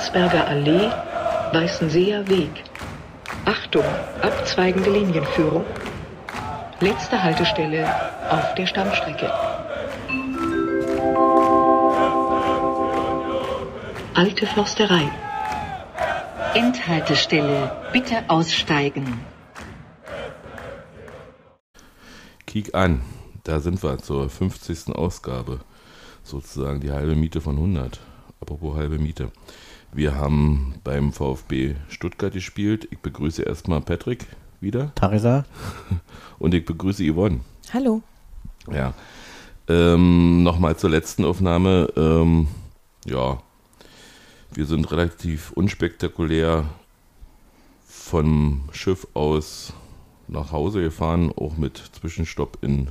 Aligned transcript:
Landsberger 0.00 0.46
Allee, 0.48 0.90
Weißenseer 1.52 2.26
Weg. 2.26 2.64
Achtung, 3.44 3.84
abzweigende 4.22 4.90
Linienführung. 4.90 5.66
Letzte 6.80 7.22
Haltestelle 7.22 7.86
auf 8.30 8.54
der 8.54 8.66
Stammstrecke. 8.66 9.30
Alte 14.14 14.46
Försterei. 14.46 15.10
Endhaltestelle, 16.54 17.70
bitte 17.92 18.24
aussteigen. 18.28 19.20
Kiek 22.46 22.74
an, 22.74 23.02
da 23.44 23.60
sind 23.60 23.82
wir 23.82 23.98
zur 23.98 24.30
50. 24.30 24.96
Ausgabe. 24.96 25.60
Sozusagen 26.22 26.80
die 26.80 26.90
halbe 26.90 27.14
Miete 27.14 27.42
von 27.42 27.56
100. 27.56 28.00
Apropos 28.40 28.76
halbe 28.76 28.98
Miete. 28.98 29.30
Wir 29.92 30.14
haben 30.14 30.74
beim 30.84 31.12
VfB 31.12 31.74
Stuttgart 31.88 32.32
gespielt. 32.32 32.86
Ich 32.92 32.98
begrüße 32.98 33.42
erstmal 33.42 33.80
Patrick 33.80 34.24
wieder. 34.60 34.94
Tarisa. 34.94 35.44
Und 36.38 36.54
ich 36.54 36.64
begrüße 36.64 37.02
Yvonne. 37.12 37.40
Hallo. 37.72 38.00
Ja. 38.70 38.94
Ähm, 39.66 40.44
Nochmal 40.44 40.76
zur 40.76 40.90
letzten 40.90 41.24
Aufnahme. 41.24 41.92
Ähm, 41.96 42.46
ja, 43.04 43.42
wir 44.52 44.66
sind 44.66 44.92
relativ 44.92 45.50
unspektakulär 45.52 46.66
vom 47.84 48.68
Schiff 48.70 49.08
aus 49.14 49.72
nach 50.28 50.52
Hause 50.52 50.82
gefahren, 50.82 51.32
auch 51.36 51.56
mit 51.56 51.78
Zwischenstopp 51.78 52.58
in, 52.62 52.90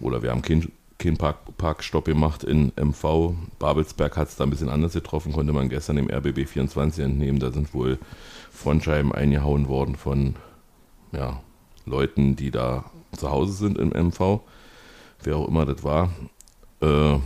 oder 0.00 0.22
wir 0.22 0.30
haben 0.30 0.40
keinen 0.40 0.72
kein 0.98 1.16
Park, 1.16 1.56
Parkstopp 1.58 2.06
gemacht 2.06 2.44
in 2.44 2.72
MV. 2.76 3.34
Babelsberg 3.58 4.16
hat 4.16 4.28
es 4.28 4.36
da 4.36 4.44
ein 4.44 4.50
bisschen 4.50 4.68
anders 4.68 4.94
getroffen, 4.94 5.32
konnte 5.32 5.52
man 5.52 5.68
gestern 5.68 5.98
im 5.98 6.10
RBB 6.10 6.46
24 6.48 7.04
entnehmen. 7.04 7.38
Da 7.38 7.52
sind 7.52 7.74
wohl 7.74 7.98
Frontscheiben 8.50 9.12
eingehauen 9.12 9.68
worden 9.68 9.96
von 9.96 10.36
ja, 11.12 11.40
Leuten, 11.84 12.36
die 12.36 12.50
da 12.50 12.84
zu 13.12 13.30
Hause 13.30 13.52
sind 13.52 13.78
im 13.78 13.90
MV. 13.90 14.40
Wer 15.22 15.36
auch 15.36 15.48
immer 15.48 15.66
das 15.66 15.84
war. 15.84 16.10
Äh, 16.80 17.18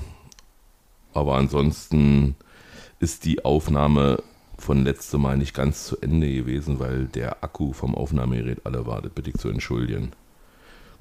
aber 1.12 1.36
ansonsten 1.36 2.36
ist 2.98 3.24
die 3.24 3.44
Aufnahme 3.44 4.22
von 4.58 4.84
letztem 4.84 5.22
Mal 5.22 5.36
nicht 5.36 5.54
ganz 5.54 5.86
zu 5.86 5.96
Ende 6.00 6.32
gewesen, 6.32 6.78
weil 6.78 7.06
der 7.06 7.42
Akku 7.42 7.72
vom 7.72 7.94
Aufnahmegerät 7.94 8.64
alle 8.64 8.86
war. 8.86 9.00
Das 9.02 9.12
bitte 9.12 9.30
ich 9.30 9.36
zu 9.36 9.48
entschuldigen. 9.48 10.12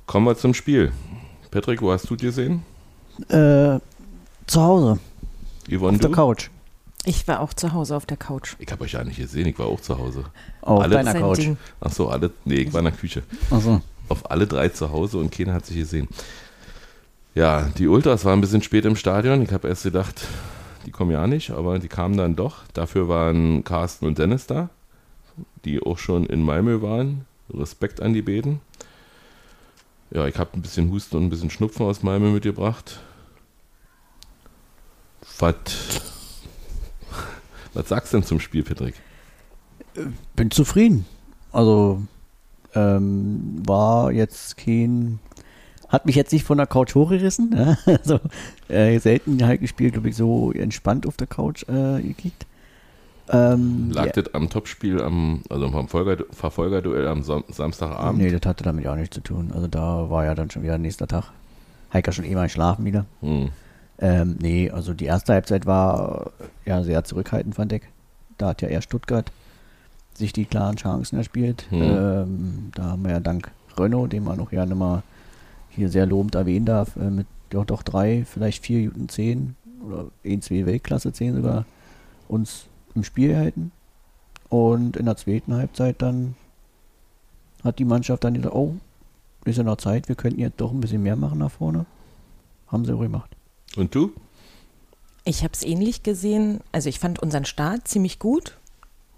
Kommen 0.06 0.26
wir 0.26 0.38
zum 0.38 0.54
Spiel. 0.54 0.92
Patrick, 1.52 1.82
wo 1.82 1.92
hast 1.92 2.10
du 2.10 2.16
dir 2.16 2.28
gesehen? 2.28 2.64
Äh, 3.30 3.80
zu 4.48 4.62
Hause. 4.62 5.00
Yvonne, 5.70 5.96
auf 5.96 6.02
der 6.02 6.10
du? 6.10 6.16
Couch. 6.16 6.50
Ich 7.06 7.28
war 7.28 7.40
auch 7.40 7.54
zu 7.54 7.72
Hause 7.74 7.96
auf 7.96 8.06
der 8.06 8.18
Couch. 8.18 8.56
Ich 8.60 8.72
habe 8.72 8.84
euch 8.84 8.92
ja 8.94 9.04
nicht 9.04 9.18
gesehen, 9.18 9.48
ich 9.48 9.58
war 9.58 9.68
auch 9.68 9.80
zu 9.80 9.98
Hause. 9.98 10.26
Auf 10.62 10.82
Alle- 10.84 10.96
deiner 10.96 11.14
Couch. 11.14 11.38
Ding. 11.40 11.58
Ach 11.82 11.92
so, 11.92 12.10
alle, 12.10 12.32
nee, 12.46 12.56
ich 12.56 12.74
war 12.74 12.80
in 12.80 12.86
der 12.86 12.94
Küche. 12.94 13.24
Achso. 13.50 13.82
Auf 14.10 14.30
alle 14.30 14.48
drei 14.48 14.70
zu 14.70 14.92
Hause 14.92 15.18
und 15.18 15.32
keiner 15.32 15.54
hat 15.54 15.66
sich 15.66 15.78
gesehen. 15.78 16.08
Ja, 17.36 17.70
die 17.78 17.88
Ultras 17.88 18.26
waren 18.26 18.40
ein 18.40 18.42
bisschen 18.42 18.62
spät 18.64 18.86
im 18.86 18.96
Stadion. 18.96 19.42
Ich 19.42 19.52
habe 19.52 19.68
erst 19.68 19.84
gedacht, 19.84 20.22
die 20.86 20.92
kommen 20.92 21.12
ja 21.12 21.26
nicht, 21.28 21.52
aber 21.52 21.80
die 21.80 21.88
kamen 21.88 22.18
dann 22.18 22.36
doch. 22.36 22.58
Dafür 22.74 23.08
waren 23.08 23.64
Carsten 23.64 24.06
und 24.08 24.18
Dennis 24.18 24.48
da, 24.48 24.70
die 25.64 25.82
auch 25.82 25.98
schon 26.00 26.26
in 26.26 26.44
Malmö 26.44 26.82
waren. 26.82 27.26
Respekt 27.54 28.02
an 28.02 28.14
die 28.14 28.22
beiden. 28.22 28.62
Ja, 30.12 30.26
ich 30.26 30.38
habe 30.40 30.52
ein 30.54 30.62
bisschen 30.62 30.92
Husten 30.92 31.18
und 31.18 31.26
ein 31.26 31.30
bisschen 31.30 31.50
Schnupfen 31.50 31.86
aus 31.86 32.02
Malmö 32.02 32.32
mitgebracht. 32.32 33.00
Was, 35.38 35.56
was 37.74 37.90
sagst 37.90 38.14
du 38.14 38.18
denn 38.18 38.26
zum 38.26 38.40
Spiel, 38.40 38.64
Patrick? 38.64 38.96
Bin 40.36 40.52
zufrieden. 40.52 41.06
Also, 41.52 42.02
ähm, 42.76 43.62
war 43.66 44.12
jetzt 44.12 44.58
kein. 44.58 45.20
Hat 45.88 46.06
mich 46.06 46.16
jetzt 46.16 46.32
nicht 46.32 46.44
von 46.44 46.58
der 46.58 46.68
Couch 46.68 46.96
hochgerissen. 46.96 47.56
Ja? 47.56 47.78
Also, 47.86 48.20
äh, 48.68 49.00
selten 49.00 49.44
halt 49.46 49.62
gespielt, 49.62 49.94
glaube 49.94 50.10
ich, 50.10 50.16
so 50.16 50.52
entspannt 50.52 51.08
auf 51.08 51.18
der 51.18 51.28
Couch 51.28 51.64
äh, 51.68 52.02
gekickt. 52.02 52.46
Ähm, 53.32 53.92
Lag 53.92 54.08
ja, 54.08 54.12
das 54.22 54.34
am 54.34 54.50
Topspiel, 54.50 55.02
am, 55.02 55.44
also 55.50 55.66
am 55.66 55.72
Verfolger, 55.72 56.24
Verfolgerduell 56.32 57.08
am 57.08 57.22
Sam 57.24 57.44
Samstagabend? 57.50 58.22
Nee, 58.22 58.32
das 58.32 58.48
hatte 58.48 58.64
damit 58.64 58.88
auch 58.88 58.96
nichts 58.96 59.16
zu 59.16 59.22
tun. 59.22 59.52
Also, 59.54 59.68
da 59.68 60.10
war 60.10 60.26
ja 60.26 60.34
dann 60.34 60.50
schon 60.50 60.64
wieder 60.64 60.78
nächster 60.78 61.08
Tag. 61.08 61.32
Heika 61.94 62.12
schon 62.12 62.26
eh 62.26 62.34
mal 62.36 62.50
schlafen 62.50 62.86
wieder. 62.86 63.06
Hm. 63.22 63.50
Ähm, 64.00 64.38
nee, 64.42 64.70
also 64.70 64.94
die 64.94 65.06
erste 65.06 65.34
Halbzeit 65.34 65.66
war 65.66 66.32
ja 66.66 66.84
sehr 66.84 67.04
zurückhaltend, 67.04 67.56
fand 67.56 67.74
ich. 67.74 67.84
Da 68.38 68.50
hat 68.50 68.62
ja 68.62 68.70
eher 68.70 68.82
Stuttgart 68.82 69.32
sich 70.14 70.34
die 70.34 70.46
klaren 70.46 70.78
Chancen 70.78 71.18
erspielt. 71.18 71.68
Mhm. 71.70 71.82
Ähm, 71.82 72.72
da 72.76 72.84
haben 72.84 73.04
wir 73.04 73.12
ja 73.12 73.20
dank 73.20 73.52
Renault, 73.78 74.14
den 74.14 74.24
man 74.24 74.40
auch 74.40 74.50
gerne 74.50 74.76
mal 74.76 75.04
hier 75.70 75.90
sehr 75.90 76.06
lobend 76.06 76.36
erwähnen 76.36 76.66
darf, 76.66 76.96
äh, 76.96 77.10
mit 77.10 77.28
doch, 77.50 77.66
doch 77.66 77.84
drei, 77.84 78.26
vielleicht 78.26 78.64
vier 78.66 78.80
Minuten 78.80 79.10
zehn 79.10 79.56
oder 79.86 80.06
ein, 80.26 80.42
zwei 80.42 80.66
Weltklasse 80.66 81.12
zehn 81.14 81.36
sogar 81.36 81.66
uns 82.28 82.66
im 82.96 83.04
Spiel 83.04 83.30
gehalten. 83.30 83.72
Und 84.50 84.98
in 84.98 85.06
der 85.06 85.18
zweiten 85.18 85.54
Halbzeit 85.54 86.02
dann 86.02 86.36
hat 87.64 87.80
die 87.80 87.86
Mannschaft 87.86 88.24
dann 88.24 88.34
gesagt, 88.34 88.56
oh, 88.56 88.76
ist 89.46 89.58
ja 89.58 89.64
noch 89.64 89.78
Zeit, 89.78 90.08
wir 90.10 90.16
könnten 90.16 90.40
jetzt 90.40 90.60
doch 90.62 90.72
ein 90.72 90.80
bisschen 90.82 91.04
mehr 91.04 91.16
machen 91.16 91.40
nach 91.40 91.52
vorne. 91.52 91.86
Haben 92.68 92.86
sie 92.86 92.94
auch 92.94 93.00
gemacht. 93.02 93.30
Und 93.76 93.94
du? 93.96 94.12
Ich 95.24 95.44
habe 95.44 95.54
es 95.54 95.64
ähnlich 95.64 96.04
gesehen. 96.04 96.62
Also 96.72 96.90
ich 96.90 97.00
fand 97.00 97.20
unseren 97.20 97.46
Start 97.46 97.88
ziemlich 97.88 98.20
gut. 98.20 98.58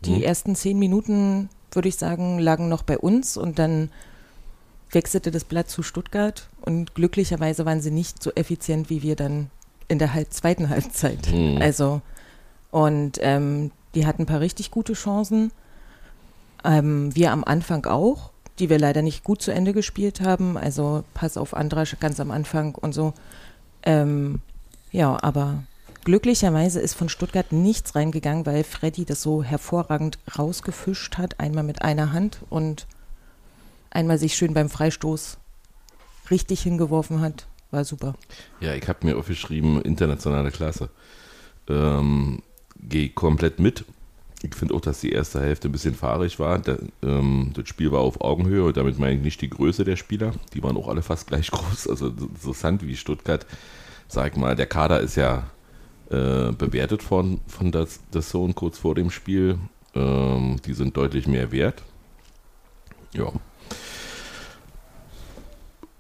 Die 0.05 0.15
Mhm. 0.17 0.23
ersten 0.23 0.55
zehn 0.55 0.79
Minuten, 0.79 1.49
würde 1.71 1.87
ich 1.89 1.95
sagen, 1.95 2.39
lagen 2.39 2.69
noch 2.69 2.83
bei 2.83 2.97
uns 2.97 3.37
und 3.37 3.59
dann 3.59 3.89
wechselte 4.91 5.31
das 5.31 5.43
Blatt 5.45 5.69
zu 5.69 5.83
Stuttgart 5.83 6.49
und 6.61 6.95
glücklicherweise 6.95 7.65
waren 7.65 7.81
sie 7.81 7.91
nicht 7.91 8.21
so 8.21 8.31
effizient 8.31 8.89
wie 8.89 9.03
wir 9.03 9.15
dann 9.15 9.49
in 9.87 9.99
der 9.99 10.13
halb 10.13 10.33
zweiten 10.33 10.69
Halbzeit. 10.69 11.31
Mhm. 11.31 11.59
Also 11.61 12.01
und 12.71 13.19
ähm, 13.21 13.71
die 13.93 14.05
hatten 14.05 14.23
ein 14.23 14.27
paar 14.27 14.39
richtig 14.39 14.71
gute 14.71 14.93
Chancen. 14.93 15.51
Ähm, 16.63 17.13
wir 17.15 17.31
am 17.31 17.43
Anfang 17.43 17.85
auch, 17.85 18.31
die 18.59 18.69
wir 18.69 18.79
leider 18.79 19.01
nicht 19.01 19.23
gut 19.23 19.41
zu 19.41 19.51
Ende 19.51 19.73
gespielt 19.73 20.21
haben. 20.21 20.57
Also 20.57 21.03
Pass 21.13 21.37
auf 21.37 21.53
Andrasch 21.53 21.97
ganz 21.99 22.19
am 22.19 22.31
Anfang 22.31 22.75
und 22.75 22.93
so. 22.93 23.13
Ähm, 23.83 24.41
ja, 24.91 25.21
aber 25.21 25.63
glücklicherweise 26.05 26.79
ist 26.79 26.93
von 26.93 27.09
Stuttgart 27.09 27.51
nichts 27.51 27.95
reingegangen, 27.95 28.45
weil 28.45 28.63
Freddy 28.63 29.05
das 29.05 29.21
so 29.21 29.43
hervorragend 29.43 30.19
rausgefischt 30.37 31.17
hat. 31.17 31.39
Einmal 31.39 31.63
mit 31.63 31.81
einer 31.81 32.13
Hand 32.13 32.39
und 32.49 32.87
einmal 33.89 34.17
sich 34.17 34.35
schön 34.35 34.53
beim 34.53 34.69
Freistoß 34.69 35.37
richtig 36.29 36.61
hingeworfen 36.61 37.21
hat. 37.21 37.47
War 37.71 37.85
super. 37.85 38.15
Ja, 38.59 38.73
ich 38.75 38.87
habe 38.87 39.05
mir 39.05 39.17
aufgeschrieben, 39.17 39.81
internationale 39.81 40.51
Klasse. 40.51 40.89
Ähm, 41.69 42.41
Gehe 42.87 43.09
komplett 43.09 43.59
mit. 43.59 43.85
Ich 44.43 44.55
finde 44.55 44.73
auch, 44.73 44.81
dass 44.81 45.01
die 45.01 45.11
erste 45.11 45.39
Hälfte 45.39 45.69
ein 45.69 45.71
bisschen 45.71 45.93
fahrig 45.93 46.39
war. 46.39 46.61
Ähm, 47.03 47.51
das 47.53 47.67
Spiel 47.67 47.91
war 47.91 47.99
auf 47.99 48.21
Augenhöhe 48.21 48.63
und 48.63 48.75
damit 48.75 48.97
meine 48.97 49.15
ich 49.15 49.21
nicht 49.21 49.41
die 49.41 49.49
Größe 49.49 49.83
der 49.83 49.97
Spieler. 49.97 50.33
Die 50.53 50.63
waren 50.63 50.77
auch 50.77 50.87
alle 50.87 51.03
fast 51.03 51.27
gleich 51.27 51.51
groß. 51.51 51.87
Also 51.87 52.11
so 52.17 52.25
interessant 52.25 52.85
wie 52.85 52.95
Stuttgart. 52.95 53.45
Sag 54.07 54.37
mal, 54.37 54.55
der 54.55 54.65
Kader 54.65 54.99
ist 54.99 55.15
ja 55.15 55.43
äh, 56.09 56.51
bewertet 56.51 57.03
von, 57.03 57.39
von 57.47 57.71
das, 57.71 57.99
das 58.11 58.29
Zone 58.29 58.53
kurz 58.53 58.79
vor 58.79 58.95
dem 58.95 59.11
Spiel. 59.11 59.59
Ähm, 59.93 60.57
die 60.65 60.73
sind 60.73 60.97
deutlich 60.97 61.27
mehr 61.27 61.51
wert. 61.51 61.83
Ja. 63.13 63.31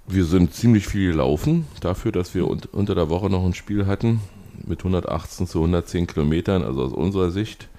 Wir 0.07 0.25
sind 0.25 0.53
ziemlich 0.53 0.87
viel 0.87 1.11
gelaufen, 1.11 1.67
dafür, 1.79 2.11
dass 2.11 2.33
wir 2.33 2.47
un 2.47 2.61
unter 2.71 2.95
der 2.95 3.09
Woche 3.09 3.29
noch 3.29 3.45
ein 3.45 3.53
Spiel 3.53 3.85
hatten 3.85 4.19
mit 4.67 4.79
118 4.79 5.47
zu 5.47 5.59
110 5.59 6.07
Kilometern, 6.07 6.63
also 6.63 6.83
aus 6.83 6.93
unserer 6.93 7.31
Sicht. 7.31 7.69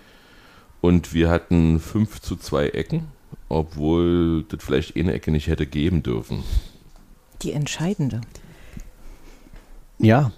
Und 0.81 1.15
wir 1.15 1.31
hatten 1.31 1.79
5 1.79 2.21
zu 2.21 2.37
2 2.37 2.69
Ecken, 2.71 3.05
obwohl 3.49 4.45
das 4.45 4.63
vielleicht 4.63 4.97
eine 4.97 5.13
Ecke 5.13 5.31
nicht 5.31 5.47
hätte 5.47 5.67
geben 5.67 6.03
dürfen. 6.03 6.43
Die 7.43 7.53
entscheidende. 7.53 8.21
Ja, 9.99 10.33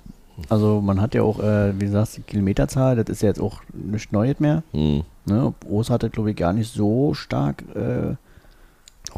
also 0.49 0.81
man 0.81 1.01
hat 1.01 1.15
ja 1.15 1.23
auch, 1.23 1.41
äh, 1.41 1.79
wie 1.81 1.87
du 1.87 1.93
sagst, 1.93 2.17
die 2.17 2.23
Kilometerzahl, 2.23 2.97
das 2.97 3.09
ist 3.09 3.23
ja 3.23 3.29
jetzt 3.29 3.41
auch 3.41 3.63
nichts 3.73 4.13
Neues 4.13 4.41
mehr. 4.41 4.63
Hm. 4.73 5.05
Ne? 5.27 5.55
Oos 5.67 5.91
hatte, 5.91 6.11
glaube 6.11 6.31
ich, 6.31 6.37
gar 6.37 6.53
nicht 6.53 6.73
so 6.73 7.15
stark 7.15 7.65
äh, 7.75 8.17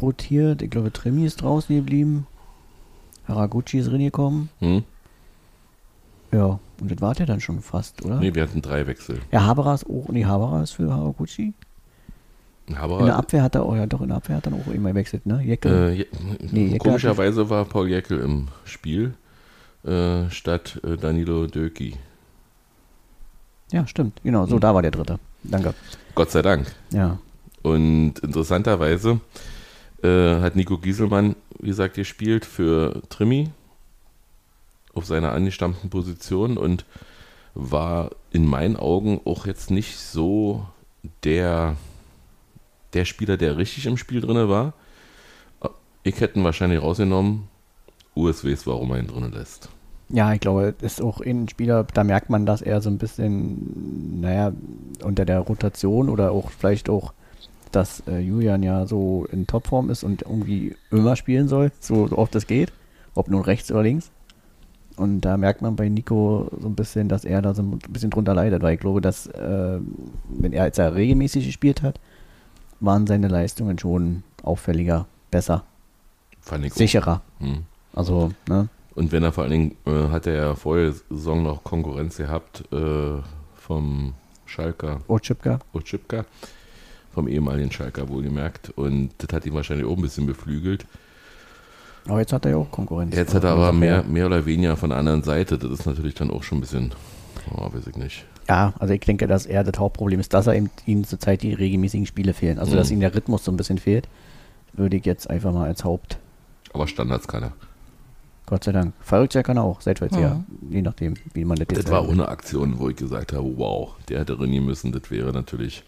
rotiert. 0.01 0.61
Ich 0.61 0.69
glaube, 0.69 0.93
Trimi 0.93 1.25
ist 1.25 1.41
draußen 1.41 1.75
geblieben. 1.75 2.27
Haraguchi 3.27 3.79
ist 3.79 3.91
reingekommen. 3.91 4.49
Hm? 4.59 4.83
Ja, 6.31 6.59
und 6.81 6.91
das 6.91 7.01
war 7.01 7.13
der 7.13 7.25
dann 7.25 7.39
schon 7.39 7.61
fast, 7.61 8.03
oder? 8.05 8.19
Nee, 8.19 8.33
wir 8.33 8.43
hatten 8.43 8.61
drei 8.61 8.85
Wechsel. 8.87 9.19
Ja, 9.31 9.43
Habara 9.45 9.73
ist 9.73 9.85
auch, 9.85 10.09
nee, 10.09 10.25
Habara 10.25 10.61
ist 10.63 10.71
für 10.71 10.91
Haraguchi. 10.91 11.53
Aber 12.75 12.99
In 12.99 13.05
der 13.05 13.15
Abwehr 13.15 13.43
hat 13.43 13.55
er, 13.55 13.65
oh 13.65 13.75
ja 13.75 13.85
doch, 13.85 14.01
in 14.01 14.09
der 14.09 14.17
Abwehr 14.17 14.37
hat 14.37 14.45
er 14.47 14.53
auch 14.53 14.67
immer 14.73 14.89
gewechselt, 14.89 15.25
ne? 15.25 15.41
Jeckel. 15.41 15.71
äh, 15.71 15.93
je, 15.93 16.05
Nee, 16.51 16.77
komischerweise 16.77 17.49
war 17.49 17.63
Paul 17.65 17.87
Jäckel 17.89 18.19
im 18.19 18.49
Spiel 18.65 19.13
äh, 19.85 20.29
statt 20.29 20.81
äh, 20.83 20.97
Danilo 20.97 21.47
Döki. 21.47 21.95
ja, 23.71 23.87
stimmt, 23.87 24.21
genau, 24.23 24.45
so, 24.45 24.55
hm. 24.55 24.59
da 24.59 24.75
war 24.75 24.81
der 24.81 24.91
dritte. 24.91 25.17
Danke. 25.43 25.73
Gott 26.13 26.31
sei 26.31 26.41
Dank. 26.41 26.67
Ja. 26.91 27.17
Und 27.61 28.19
interessanterweise 28.19 29.21
äh, 30.03 30.41
hat 30.41 30.55
Nico 30.55 30.77
Gieselmann, 30.77 31.35
wie 31.59 31.67
gesagt, 31.67 31.95
gespielt 31.95 32.43
für 32.45 33.01
Trimi 33.09 33.49
auf 34.97 35.05
seiner 35.05 35.31
angestammten 35.31 35.89
Position 35.89 36.57
und 36.57 36.85
war 37.53 38.11
in 38.31 38.45
meinen 38.45 38.75
Augen 38.75 39.21
auch 39.25 39.45
jetzt 39.45 39.71
nicht 39.71 39.97
so 39.97 40.65
der, 41.23 41.75
der 42.93 43.05
Spieler, 43.05 43.37
der 43.37 43.57
richtig 43.57 43.85
im 43.85 43.97
Spiel 43.97 44.21
drin 44.21 44.49
war. 44.49 44.73
Ich 46.03 46.19
hätte 46.19 46.39
ihn 46.39 46.45
wahrscheinlich 46.45 46.81
rausgenommen. 46.81 47.47
USWs, 48.15 48.65
warum 48.65 48.91
er 48.91 48.99
ihn 48.99 49.07
drin 49.07 49.31
lässt. 49.31 49.69
Ja, 50.09 50.33
ich 50.33 50.39
glaube, 50.39 50.73
ist 50.81 51.01
auch 51.01 51.19
ein 51.19 51.49
Spieler, 51.49 51.85
da 51.93 52.03
merkt 52.03 52.29
man, 52.29 52.45
dass 52.45 52.61
er 52.61 52.81
so 52.81 52.89
ein 52.89 52.97
bisschen, 52.97 54.21
naja, 54.21 54.53
unter 55.03 55.25
der 55.25 55.39
Rotation 55.39 56.09
oder 56.09 56.31
auch 56.31 56.49
vielleicht 56.49 56.89
auch, 56.89 57.13
dass 57.71 58.01
äh, 58.07 58.19
Julian 58.19 58.63
ja 58.63 58.87
so 58.87 59.27
in 59.31 59.47
Topform 59.47 59.89
ist 59.89 60.03
und 60.03 60.21
irgendwie 60.21 60.75
immer 60.91 61.17
spielen 61.17 61.49
soll, 61.49 61.71
so, 61.81 62.07
so 62.07 62.17
oft 62.17 62.33
es 62.35 62.47
geht, 62.47 62.71
ob 63.15 63.27
nun 63.27 63.41
rechts 63.41 63.69
oder 63.69 63.83
links. 63.83 64.11
Und 64.97 65.21
da 65.21 65.37
merkt 65.37 65.61
man 65.61 65.75
bei 65.75 65.89
Nico 65.89 66.49
so 66.59 66.67
ein 66.67 66.75
bisschen, 66.75 67.07
dass 67.07 67.23
er 67.23 67.41
da 67.41 67.53
so 67.53 67.61
ein 67.61 67.79
bisschen 67.89 68.09
drunter 68.09 68.33
leidet, 68.33 68.63
weil 68.63 68.73
ich 68.73 68.79
glaube, 68.79 68.99
dass, 68.99 69.27
äh, 69.27 69.79
wenn 70.29 70.53
er 70.53 70.63
als 70.63 70.77
er 70.79 70.95
regelmäßig 70.95 71.45
gespielt 71.45 71.83
hat, 71.83 71.99
waren 72.79 73.05
seine 73.05 73.27
Leistungen 73.27 73.77
schon 73.77 74.23
auffälliger, 74.43 75.05
besser, 75.29 75.63
sicherer. 76.71 77.21
Hm. 77.39 77.63
Also, 77.93 78.31
ne? 78.47 78.69
Und 78.95 79.11
wenn 79.11 79.23
er 79.23 79.31
vor 79.31 79.43
allen 79.43 79.51
Dingen, 79.51 79.75
äh, 79.85 80.09
hat 80.09 80.25
er 80.25 80.33
ja 80.33 80.55
vorher 80.55 80.91
Saison 81.09 81.43
noch 81.43 81.63
Konkurrenz 81.63 82.17
gehabt 82.17 82.63
äh, 82.71 83.21
vom 83.55 84.13
Schalker 84.47 85.01
Otschipka. 85.07 85.59
Otschipka, 85.73 86.25
vom 87.13 87.27
ehemaligen 87.27 87.71
Schalker 87.71 88.09
wohlgemerkt. 88.09 88.71
Und 88.71 89.11
das 89.19 89.35
hat 89.35 89.45
ihn 89.45 89.53
wahrscheinlich 89.53 89.85
auch 89.85 89.95
ein 89.95 90.01
bisschen 90.01 90.25
beflügelt. 90.25 90.87
Aber 92.07 92.19
jetzt 92.19 92.33
hat 92.33 92.45
er 92.45 92.51
ja 92.51 92.57
auch 92.57 92.71
Konkurrenz. 92.71 93.15
Jetzt 93.15 93.33
hat 93.33 93.43
er 93.43 93.51
aber 93.51 93.71
mehr, 93.73 94.03
mehr 94.03 94.25
oder 94.27 94.45
weniger 94.45 94.77
von 94.77 94.89
der 94.89 94.99
anderen 94.99 95.23
Seite. 95.23 95.57
Das 95.57 95.71
ist 95.71 95.85
natürlich 95.85 96.15
dann 96.15 96.31
auch 96.31 96.43
schon 96.43 96.59
ein 96.59 96.61
bisschen, 96.61 96.91
oh, 97.53 97.71
weiß 97.73 97.87
ich 97.87 97.95
nicht. 97.95 98.25
Ja, 98.47 98.73
also 98.79 98.93
ich 98.93 99.01
denke, 99.01 99.27
dass 99.27 99.45
er 99.45 99.63
das 99.63 99.77
Hauptproblem 99.79 100.19
ist, 100.19 100.33
dass 100.33 100.47
er 100.47 100.55
ihm, 100.55 100.69
ihm 100.85 101.03
zurzeit 101.03 101.41
die 101.41 101.53
regelmäßigen 101.53 102.05
Spiele 102.05 102.33
fehlen. 102.33 102.59
Also, 102.59 102.75
dass 102.75 102.87
Mhm. 102.89 102.93
ihm 102.95 102.99
der 103.01 103.13
Rhythmus 103.15 103.43
so 103.43 103.51
ein 103.51 103.57
bisschen 103.57 103.77
fehlt, 103.77 104.07
würde 104.73 104.95
ich 104.97 105.05
jetzt 105.05 105.29
einfach 105.29 105.51
mal 105.51 105.67
als 105.67 105.83
Haupt, 105.83 106.17
Aber 106.73 106.87
Standards 106.87 107.27
kann 107.27 107.43
er. 107.43 107.51
Gott 108.45 108.63
sei 108.63 108.71
Dank. 108.71 108.93
Verrückt 109.01 109.33
kann 109.43 109.57
er 109.57 109.63
auch, 109.63 109.81
seitwärts 109.81 110.15
Mhm. 110.15 110.21
ja. 110.21 110.43
Je 110.69 110.81
nachdem, 110.81 111.15
wie 111.33 111.43
man 111.43 111.57
das 111.57 111.67
Das 111.67 111.79
jetzt 111.79 111.91
war 111.91 111.99
auch 111.99 112.05
will. 112.07 112.13
eine 112.13 112.29
Aktion, 112.29 112.79
wo 112.79 112.87
ich 112.89 112.95
gesagt 112.95 113.33
habe, 113.33 113.57
wow, 113.57 113.95
der 114.07 114.19
hätte 114.21 114.39
rennen 114.39 114.63
müssen. 114.65 114.93
Das 114.93 115.11
wäre 115.11 115.33
natürlich 115.33 115.83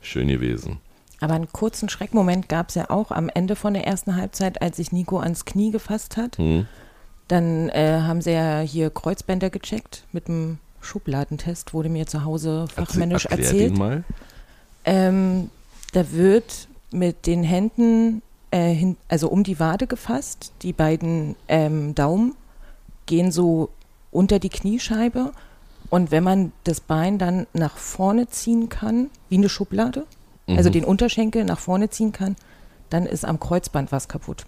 schön 0.00 0.28
gewesen. 0.28 0.78
Aber 1.20 1.34
einen 1.34 1.50
kurzen 1.50 1.88
Schreckmoment 1.88 2.48
gab 2.48 2.68
es 2.68 2.74
ja 2.74 2.90
auch 2.90 3.10
am 3.10 3.28
Ende 3.28 3.56
von 3.56 3.74
der 3.74 3.86
ersten 3.86 4.16
Halbzeit, 4.16 4.60
als 4.60 4.76
sich 4.76 4.92
Nico 4.92 5.18
ans 5.18 5.44
Knie 5.44 5.70
gefasst 5.70 6.16
hat. 6.16 6.36
Hm. 6.38 6.66
Dann 7.28 7.68
äh, 7.70 8.00
haben 8.02 8.20
sie 8.20 8.32
ja 8.32 8.60
hier 8.60 8.90
Kreuzbänder 8.90 9.50
gecheckt 9.50 10.04
mit 10.12 10.28
dem 10.28 10.58
Schubladentest, 10.80 11.74
wurde 11.74 11.88
mir 11.88 12.06
zu 12.06 12.24
Hause 12.24 12.66
fachmännisch 12.72 13.26
Erklär 13.26 13.46
erzählt. 13.46 13.70
den 13.72 13.78
mal. 13.78 14.04
Ähm, 14.84 15.50
da 15.92 16.12
wird 16.12 16.68
mit 16.92 17.26
den 17.26 17.42
Händen, 17.42 18.22
äh, 18.50 18.72
hin, 18.72 18.96
also 19.08 19.28
um 19.28 19.42
die 19.42 19.58
Wade 19.58 19.86
gefasst. 19.86 20.52
Die 20.62 20.72
beiden 20.72 21.34
ähm, 21.48 21.94
Daumen 21.94 22.34
gehen 23.06 23.32
so 23.32 23.70
unter 24.12 24.38
die 24.38 24.48
Kniescheibe. 24.48 25.32
Und 25.90 26.10
wenn 26.10 26.22
man 26.22 26.52
das 26.64 26.80
Bein 26.80 27.18
dann 27.18 27.46
nach 27.52 27.76
vorne 27.76 28.28
ziehen 28.28 28.68
kann, 28.68 29.10
wie 29.28 29.36
eine 29.36 29.48
Schublade, 29.48 30.04
also 30.48 30.68
Mhm. 30.70 30.72
den 30.74 30.84
Unterschenkel 30.84 31.44
nach 31.44 31.58
vorne 31.58 31.90
ziehen 31.90 32.12
kann, 32.12 32.36
dann 32.90 33.06
ist 33.06 33.24
am 33.24 33.40
Kreuzband 33.40 33.90
was 33.92 34.08
kaputt. 34.08 34.44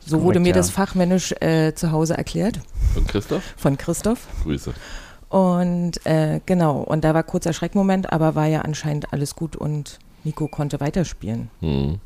So 0.00 0.16
Korrekt, 0.16 0.24
wurde 0.26 0.40
mir 0.40 0.48
ja. 0.50 0.54
das 0.54 0.70
fachmännisch 0.70 1.32
äh, 1.40 1.74
zu 1.74 1.92
Hause 1.92 2.16
erklärt 2.16 2.60
Von 2.94 3.06
Christoph? 3.06 3.42
von 3.56 3.76
Christoph. 3.76 4.26
Grüße. 4.42 4.72
Und 5.28 6.04
äh, 6.06 6.40
genau, 6.46 6.78
und 6.80 7.04
da 7.04 7.12
war 7.14 7.22
kurzer 7.22 7.52
Schreckmoment, 7.52 8.12
aber 8.12 8.34
war 8.34 8.46
ja 8.46 8.62
anscheinend 8.62 9.12
alles 9.12 9.36
gut 9.36 9.54
und 9.56 9.98
Nico 10.24 10.48
konnte 10.48 10.80
weiterspielen. 10.80 11.50
Hm. 11.60 12.00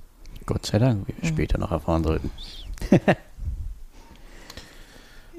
Gott 0.47 0.67
sei 0.67 0.79
Dank, 0.81 1.07
wie 1.07 1.15
wir 1.17 1.31
Mhm. 1.31 1.35
später 1.35 1.59
noch 1.59 1.71
erfahren 1.71 2.03
sollten. 2.03 2.31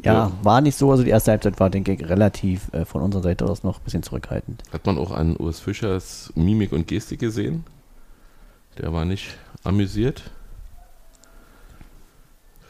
ja, 0.03 0.31
war 0.41 0.61
nicht 0.61 0.77
so. 0.77 0.91
Also 0.91 1.03
die 1.03 1.09
erste 1.09 1.31
Halbzeit 1.31 1.59
war, 1.59 1.69
denke 1.69 1.93
ich, 1.93 2.07
relativ 2.07 2.71
äh, 2.73 2.85
von 2.85 3.01
unserer 3.01 3.23
Seite 3.23 3.45
aus 3.45 3.63
noch 3.63 3.79
ein 3.79 3.83
bisschen 3.83 4.03
zurückhaltend. 4.03 4.63
Hat 4.71 4.85
man 4.85 4.97
auch 4.97 5.11
an 5.11 5.35
Urs 5.37 5.59
Fischers 5.59 6.31
Mimik 6.35 6.71
und 6.71 6.87
Gestik 6.87 7.19
gesehen? 7.19 7.63
Der 8.77 8.91
war 8.91 9.05
nicht 9.05 9.37
amüsiert. 9.63 10.23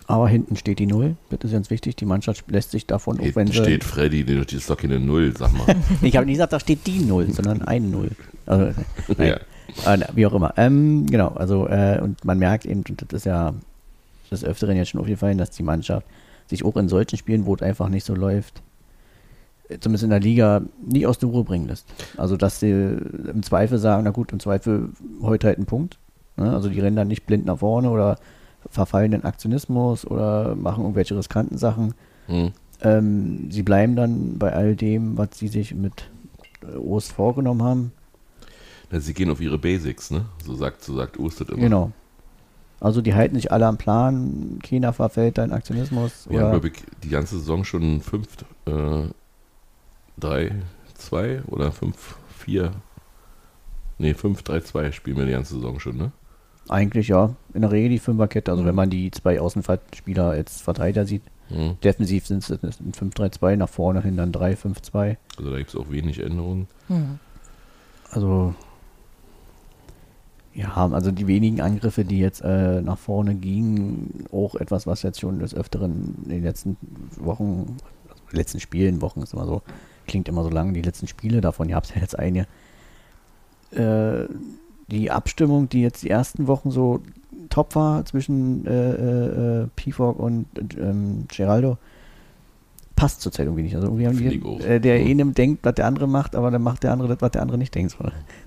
Aber 0.06 0.27
hinten 0.27 0.57
steht 0.57 0.80
die 0.80 0.85
Null. 0.85 1.15
Das 1.30 1.45
ist 1.45 1.53
ganz 1.53 1.69
wichtig. 1.69 1.95
Die 1.95 2.06
Mannschaft 2.06 2.50
lässt 2.51 2.71
sich 2.71 2.85
davon, 2.85 3.19
auch 3.19 3.36
wenn 3.36 3.47
sie... 3.47 3.53
steht 3.53 3.83
Freddy, 3.83 4.25
das 4.25 4.53
ist 4.53 4.69
doch 4.69 4.77
keine 4.77 5.00
Null, 5.00 5.33
sag 5.38 5.53
mal. 5.53 5.75
Ich 6.01 6.18
habe 6.18 6.25
nicht 6.25 6.36
gesagt, 6.36 6.53
da 6.53 6.59
steht 6.59 6.86
die 6.86 7.00
Null, 7.00 7.31
sondern 7.31 7.62
ein 7.62 7.89
Null. 7.89 8.12
Also, 8.45 8.74
ja. 9.18 9.38
Äh, 9.86 10.06
wie 10.13 10.25
auch 10.25 10.33
immer. 10.33 10.53
Ähm, 10.57 11.07
genau, 11.09 11.29
also 11.29 11.68
äh, 11.68 12.00
und 12.01 12.24
man 12.25 12.38
merkt 12.38 12.65
eben, 12.65 12.83
und 12.88 13.01
das 13.01 13.21
ist 13.21 13.25
ja 13.25 13.53
des 14.29 14.44
Öfteren 14.44 14.75
jetzt 14.75 14.89
schon 14.89 15.00
aufgefallen, 15.00 15.38
dass 15.38 15.51
die 15.51 15.63
Mannschaft 15.63 16.06
sich 16.47 16.65
auch 16.65 16.77
in 16.77 16.89
solchen 16.89 17.17
Spielen, 17.17 17.45
wo 17.45 17.55
es 17.55 17.61
einfach 17.61 17.89
nicht 17.89 18.05
so 18.05 18.15
läuft, 18.15 18.61
äh, 19.69 19.79
zumindest 19.79 20.03
in 20.03 20.09
der 20.09 20.19
Liga, 20.19 20.61
nie 20.85 21.05
aus 21.05 21.19
der 21.19 21.29
Ruhe 21.29 21.43
bringen 21.43 21.67
lässt. 21.67 21.85
Also 22.17 22.37
dass 22.37 22.59
sie 22.59 22.71
im 22.71 23.43
Zweifel 23.43 23.77
sagen, 23.77 24.03
na 24.03 24.11
gut, 24.11 24.31
im 24.31 24.39
Zweifel 24.39 24.89
heute 25.21 25.47
halt 25.47 25.59
ein 25.59 25.65
Punkt. 25.65 25.97
Ne? 26.37 26.51
Also 26.51 26.69
die 26.69 26.79
rennen 26.79 26.95
dann 26.95 27.07
nicht 27.07 27.25
blind 27.25 27.45
nach 27.45 27.59
vorne 27.59 27.89
oder 27.89 28.17
verfallen 28.69 29.13
in 29.13 29.23
Aktionismus 29.23 30.05
oder 30.05 30.55
machen 30.55 30.83
irgendwelche 30.83 31.17
riskanten 31.17 31.57
Sachen. 31.57 31.93
Hm. 32.27 32.51
Ähm, 32.81 33.51
sie 33.51 33.63
bleiben 33.63 33.95
dann 33.95 34.37
bei 34.37 34.53
all 34.53 34.75
dem, 34.75 35.17
was 35.17 35.29
sie 35.33 35.47
sich 35.47 35.73
mit 35.73 36.09
äh, 36.61 36.77
Ost 36.77 37.11
vorgenommen 37.11 37.63
haben. 37.63 37.91
Na, 38.91 38.99
sie 38.99 39.13
gehen 39.13 39.29
auf 39.29 39.41
ihre 39.41 39.57
Basics, 39.57 40.11
ne? 40.11 40.25
So 40.45 40.55
sagt, 40.55 40.83
so 40.83 40.95
sagt 40.95 41.17
das 41.17 41.39
immer. 41.49 41.57
Genau. 41.57 41.91
Also 42.83 43.01
die 43.01 43.13
halten 43.15 43.35
sich 43.35 43.50
alle 43.51 43.65
am 43.65 43.77
Plan, 43.77 44.59
keiner 44.62 44.91
verfällt 44.91 45.38
da 45.38 45.44
in 45.45 45.53
Aktionismus. 45.53 46.27
Wir 46.30 46.39
haben, 46.39 46.50
Oder, 46.50 46.59
glaube 46.59 46.68
ich, 46.68 46.83
die 47.01 47.09
ganze 47.09 47.38
Saison 47.39 47.63
schon 47.63 48.01
5, 48.01 48.27
äh, 48.65 49.05
3, 50.19 50.51
2 50.96 51.43
oder 51.48 51.72
5, 51.72 52.17
4. 52.38 52.72
Nee, 53.98 54.13
5, 54.13 54.43
3, 54.43 54.60
2 54.60 54.91
spielen 54.91 55.15
wir 55.17 55.25
die 55.25 55.31
ganze 55.31 55.55
Saison 55.55 55.79
schon, 55.79 55.98
ne? 55.98 56.12
eigentlich 56.69 57.10
ja, 57.10 57.36
in 57.53 57.62
der 57.62 57.72
Regel 57.72 57.89
die 57.89 58.00
Fünferkette. 58.00 58.50
Also 58.51 58.63
Mhm. 58.63 58.67
wenn 58.67 58.75
man 58.75 58.89
die 58.89 59.12
zwei 59.12 59.39
Außenspieler 59.39 60.29
als 60.29 60.62
Verteidiger 60.62 61.05
sieht, 61.05 61.22
Hm. 61.50 61.75
defensiv 61.84 62.25
sind 62.25 62.38
es 62.50 62.79
ein 62.79 62.93
5-3-2, 62.93 63.57
nach 63.57 63.67
vorne 63.67 64.01
hin 64.01 64.15
dann 64.15 64.31
3-5-2. 64.31 65.17
Also 65.38 65.51
da 65.51 65.57
gibt 65.57 65.69
es 65.69 65.75
auch 65.75 65.89
wenig 65.91 66.19
Änderungen. 66.19 66.67
Hm. 66.88 67.19
Also 68.12 68.55
ja, 70.53 70.75
also 70.75 71.12
die 71.12 71.27
wenigen 71.27 71.62
Angriffe, 71.62 72.05
die 72.05 72.19
jetzt 72.19 72.41
äh, 72.41 72.81
nach 72.81 72.98
vorne 72.98 73.36
gingen, 73.36 74.25
auch 74.31 74.55
etwas, 74.55 74.86
was 74.86 75.01
jetzt 75.01 75.19
schon 75.19 75.39
des 75.39 75.55
Öfteren 75.55 76.15
in 76.25 76.29
den 76.29 76.43
letzten 76.43 76.77
Wochen, 77.17 77.77
also 78.07 78.22
letzten 78.31 78.60
Spielen, 78.60 79.01
Wochen 79.01 79.22
ist 79.22 79.33
immer 79.33 79.45
so, 79.45 79.62
klingt 80.07 80.27
immer 80.27 80.43
so 80.43 80.50
lang, 80.50 80.74
die 80.74 80.81
letzten 80.81 81.07
Spiele 81.07 81.41
davon, 81.41 81.69
ihr 81.69 81.75
habt 81.75 81.93
ja 81.95 82.01
jetzt 82.01 82.17
eine. 82.17 82.48
Äh, 83.72 84.27
die 84.89 85.10
Abstimmung, 85.10 85.69
die 85.69 85.81
jetzt 85.81 86.03
die 86.03 86.10
ersten 86.10 86.45
Wochen 86.45 86.69
so 86.69 87.01
top 87.50 87.75
war 87.75 88.05
zwischen 88.05 88.67
äh, 88.67 88.93
äh, 88.93 89.62
äh, 89.63 89.67
Pifog 89.75 90.19
und 90.19 90.45
ähm, 90.77 91.25
Geraldo, 91.29 91.77
passt 92.95 93.22
zurzeit 93.22 93.48
irgendwie 93.48 93.63
nicht. 93.63 93.75
Also 93.75 93.88
irgendwie 93.88 94.07
haben 94.07 94.17
die, 94.17 94.63
äh, 94.65 94.79
der 94.79 94.95
eine 94.95 95.25
denkt, 95.31 95.65
was 95.65 95.74
der 95.75 95.88
andere 95.88 96.07
macht, 96.07 96.36
aber 96.36 96.51
dann 96.51 96.62
macht 96.62 96.83
der 96.83 96.91
andere 96.91 97.10
das, 97.10 97.22
was 97.22 97.31
der 97.31 97.41
andere 97.41 97.57
nicht 97.57 97.74
denkt. 97.74 97.98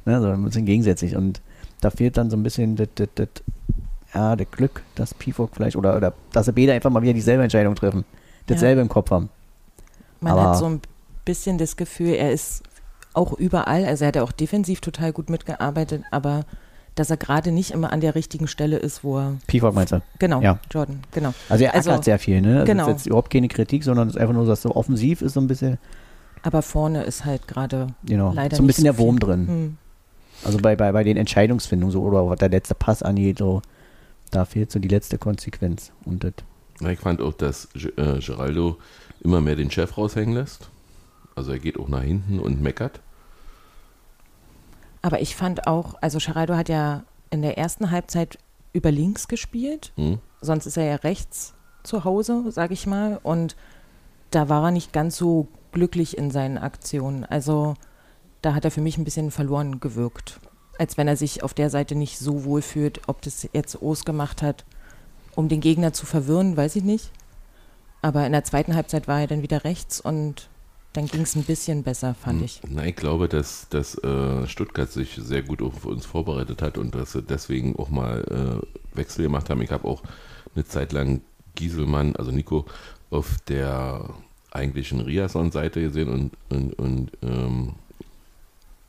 Ne, 0.04 0.20
so 0.20 0.28
ein 0.28 0.44
bisschen 0.44 0.66
gegensätzlich. 0.66 1.16
Und 1.16 1.42
da 1.86 1.90
fehlt 1.90 2.16
dann 2.16 2.30
so 2.30 2.36
ein 2.36 2.42
bisschen 2.42 2.74
das, 2.74 2.88
das, 2.96 3.08
das, 3.14 3.28
ja, 4.12 4.34
das 4.34 4.50
Glück, 4.50 4.82
dass 4.96 5.14
Pifog 5.14 5.50
vielleicht, 5.54 5.76
oder, 5.76 5.96
oder 5.96 6.12
dass 6.32 6.46
sie 6.46 6.52
beide 6.52 6.72
einfach 6.72 6.90
mal 6.90 7.00
wieder 7.02 7.12
dieselbe 7.14 7.44
Entscheidung 7.44 7.76
treffen. 7.76 8.04
Dasselbe 8.46 8.80
im 8.80 8.88
Kopf 8.88 9.10
haben. 9.12 9.28
Man 10.20 10.32
Aber- 10.32 10.50
hat 10.50 10.58
so 10.58 10.66
ein 10.66 10.80
bisschen 11.24 11.58
das 11.58 11.76
Gefühl, 11.76 12.14
er 12.14 12.32
ist 12.32 12.62
auch 13.14 13.32
überall, 13.34 13.84
also 13.84 14.04
er 14.04 14.08
hat 14.08 14.16
ja 14.16 14.22
auch 14.24 14.32
defensiv 14.32 14.80
total 14.80 15.12
gut 15.12 15.30
mitgearbeitet, 15.30 16.02
aber 16.10 16.44
dass 16.96 17.10
er 17.10 17.16
gerade 17.18 17.52
nicht 17.52 17.70
immer 17.70 17.92
an 17.92 18.00
der 18.00 18.14
richtigen 18.14 18.48
Stelle 18.48 18.78
ist, 18.78 19.04
wo 19.04 19.18
er, 19.18 19.36
Pifog 19.46 19.74
meinst 19.74 19.92
du? 19.92 20.00
genau, 20.18 20.40
Ja. 20.40 20.58
Jordan, 20.72 21.00
genau. 21.12 21.34
Also 21.48 21.64
er 21.64 21.74
Also- 21.74 21.90
ackert 21.90 22.04
sehr 22.04 22.18
viel, 22.18 22.40
ne? 22.40 22.60
Also 22.60 22.66
genau. 22.66 22.86
Das 22.86 22.88
ist 22.96 23.00
jetzt 23.02 23.06
überhaupt 23.06 23.30
keine 23.32 23.48
Kritik, 23.48 23.84
sondern 23.84 24.08
es 24.08 24.14
ist 24.16 24.20
einfach 24.20 24.34
nur, 24.34 24.44
dass 24.46 24.62
so 24.62 24.74
offensiv 24.74 25.22
ist 25.22 25.34
so 25.34 25.40
ein 25.40 25.46
bisschen, 25.46 25.78
Aber 26.42 26.62
vorne 26.62 27.02
ist 27.04 27.24
halt 27.24 27.46
gerade 27.48 27.88
genau, 28.04 28.32
leider 28.32 28.56
so 28.56 28.62
ein 28.62 28.66
bisschen 28.66 28.82
nicht 28.84 28.92
der 28.92 28.92
so 28.94 28.96
viel. 28.98 29.06
Wurm 29.06 29.18
drin. 29.20 29.46
Hm. 29.48 29.76
Also 30.44 30.58
bei, 30.58 30.76
bei, 30.76 30.92
bei 30.92 31.04
den 31.04 31.16
Entscheidungsfindungen 31.16 31.92
so, 31.92 32.02
oder 32.02 32.28
was 32.28 32.38
der 32.38 32.48
letzte 32.48 32.74
Pass 32.74 33.02
angeht, 33.02 33.38
so, 33.38 33.62
da 34.30 34.44
fehlt 34.44 34.70
so 34.70 34.78
die 34.78 34.88
letzte 34.88 35.18
Konsequenz. 35.18 35.92
Und 36.04 36.24
das, 36.24 36.34
ich 36.80 36.98
fand 36.98 37.20
auch, 37.20 37.32
dass 37.32 37.68
äh, 37.74 38.18
Geraldo 38.20 38.76
immer 39.20 39.40
mehr 39.40 39.56
den 39.56 39.70
Chef 39.70 39.96
raushängen 39.96 40.34
lässt. 40.34 40.68
Also 41.34 41.52
er 41.52 41.58
geht 41.58 41.78
auch 41.78 41.88
nach 41.88 42.02
hinten 42.02 42.38
und 42.38 42.62
meckert. 42.62 43.00
Aber 45.02 45.20
ich 45.20 45.36
fand 45.36 45.66
auch, 45.66 45.94
also 46.00 46.18
Geraldo 46.18 46.56
hat 46.56 46.68
ja 46.68 47.04
in 47.30 47.42
der 47.42 47.58
ersten 47.58 47.90
Halbzeit 47.90 48.38
über 48.72 48.90
links 48.90 49.28
gespielt. 49.28 49.92
Hm? 49.96 50.18
Sonst 50.40 50.66
ist 50.66 50.76
er 50.76 50.84
ja 50.84 50.96
rechts 50.96 51.54
zu 51.82 52.04
Hause, 52.04 52.50
sage 52.50 52.74
ich 52.74 52.86
mal. 52.86 53.20
Und 53.22 53.56
da 54.30 54.48
war 54.48 54.64
er 54.64 54.70
nicht 54.70 54.92
ganz 54.92 55.16
so 55.16 55.48
glücklich 55.72 56.18
in 56.18 56.30
seinen 56.30 56.58
Aktionen. 56.58 57.24
Also 57.24 57.74
da 58.46 58.54
hat 58.54 58.64
er 58.64 58.70
für 58.70 58.80
mich 58.80 58.96
ein 58.96 59.02
bisschen 59.02 59.32
verloren 59.32 59.80
gewirkt. 59.80 60.38
Als 60.78 60.96
wenn 60.96 61.08
er 61.08 61.16
sich 61.16 61.42
auf 61.42 61.52
der 61.52 61.68
Seite 61.68 61.96
nicht 61.96 62.16
so 62.16 62.44
wohl 62.44 62.62
fühlt. 62.62 63.00
Ob 63.08 63.20
das 63.22 63.48
jetzt 63.52 63.82
Os 63.82 64.04
gemacht 64.04 64.40
hat, 64.40 64.64
um 65.34 65.48
den 65.48 65.60
Gegner 65.60 65.92
zu 65.92 66.06
verwirren, 66.06 66.56
weiß 66.56 66.76
ich 66.76 66.84
nicht. 66.84 67.10
Aber 68.02 68.24
in 68.24 68.30
der 68.30 68.44
zweiten 68.44 68.76
Halbzeit 68.76 69.08
war 69.08 69.20
er 69.20 69.26
dann 69.26 69.42
wieder 69.42 69.64
rechts 69.64 70.00
und 70.00 70.48
dann 70.92 71.06
ging 71.06 71.22
es 71.22 71.34
ein 71.34 71.42
bisschen 71.42 71.82
besser, 71.82 72.14
fand 72.14 72.40
ich. 72.40 72.60
Nein, 72.68 72.90
ich 72.90 72.96
glaube, 72.96 73.28
dass, 73.28 73.68
dass 73.68 73.98
äh, 74.04 74.46
Stuttgart 74.46 74.92
sich 74.92 75.18
sehr 75.20 75.42
gut 75.42 75.60
auf 75.60 75.84
uns 75.84 76.06
vorbereitet 76.06 76.62
hat 76.62 76.78
und 76.78 76.94
dass 76.94 77.12
sie 77.12 77.22
deswegen 77.22 77.74
auch 77.76 77.90
mal 77.90 78.62
äh, 78.62 78.96
Wechsel 78.96 79.24
gemacht 79.24 79.50
haben. 79.50 79.60
Ich 79.60 79.72
habe 79.72 79.88
auch 79.88 80.04
eine 80.54 80.64
Zeit 80.64 80.92
lang 80.92 81.20
Gieselmann, 81.56 82.14
also 82.14 82.30
Nico, 82.30 82.64
auf 83.10 83.38
der 83.48 84.08
eigentlichen 84.52 85.00
Riason-Seite 85.00 85.80
gesehen 85.80 86.08
und, 86.08 86.32
und, 86.48 86.78
und 86.78 87.10
ähm, 87.22 87.74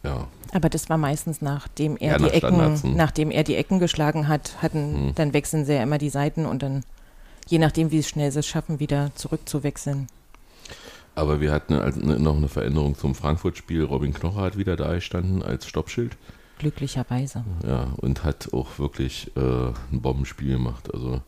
ja, 0.07 0.27
Aber 0.53 0.69
das 0.69 0.89
war 0.89 0.97
meistens 0.97 1.41
nachdem 1.41 1.97
er 1.97 2.13
Ja, 2.13 2.17
die 2.17 2.23
nach 2.25 2.31
Ecken, 2.33 2.81
hm. 2.83 2.95
nachdem 2.95 3.31
er 3.31 3.43
die 3.43 3.55
Ecken 3.55 3.79
geschlagen 3.79 4.27
hat, 4.27 4.61
hatten, 4.61 4.93
Hm. 5.07 5.15
dann 5.15 5.33
wechseln 5.33 5.65
sie 5.65 5.73
ja 5.73 5.83
immer 5.83 5.97
die 5.97 6.09
Seiten 6.09 6.45
und 6.45 6.63
dann, 6.63 6.83
je 7.47 7.59
nachdem, 7.59 7.91
wie 7.91 8.01
schnell 8.03 8.31
sie 8.31 8.39
es 8.39 8.47
schaffen, 8.47 8.79
wieder 8.79 9.11
zurückzuwechseln. 9.15 10.07
aber 11.15 11.41
wir 11.41 11.51
hatten 11.51 11.73
ne- 12.05 12.19
noch 12.19 12.37
eine 12.37 12.47
Veränderung 12.47 12.95
zum 12.97 13.15
Frankfurt-Spiel. 13.15 13.83
Robin 13.83 14.13
Knocher 14.13 14.41
hat 14.41 14.57
wieder 14.57 14.75
da 14.75 14.93
gestanden 14.93 15.41
als 15.41 15.65
Stoppschild. 15.67 16.15
Glücklicherweise. 16.59 17.43
Ja, 17.67 17.87
und 17.97 18.23
hat 18.23 18.49
auch 18.53 18.77
wirklich 18.79 19.31
äh, 19.35 19.39
ein 19.91 20.01
Bombenspiel 20.01 20.53
gemacht. 20.53 20.91
Also 20.93 21.21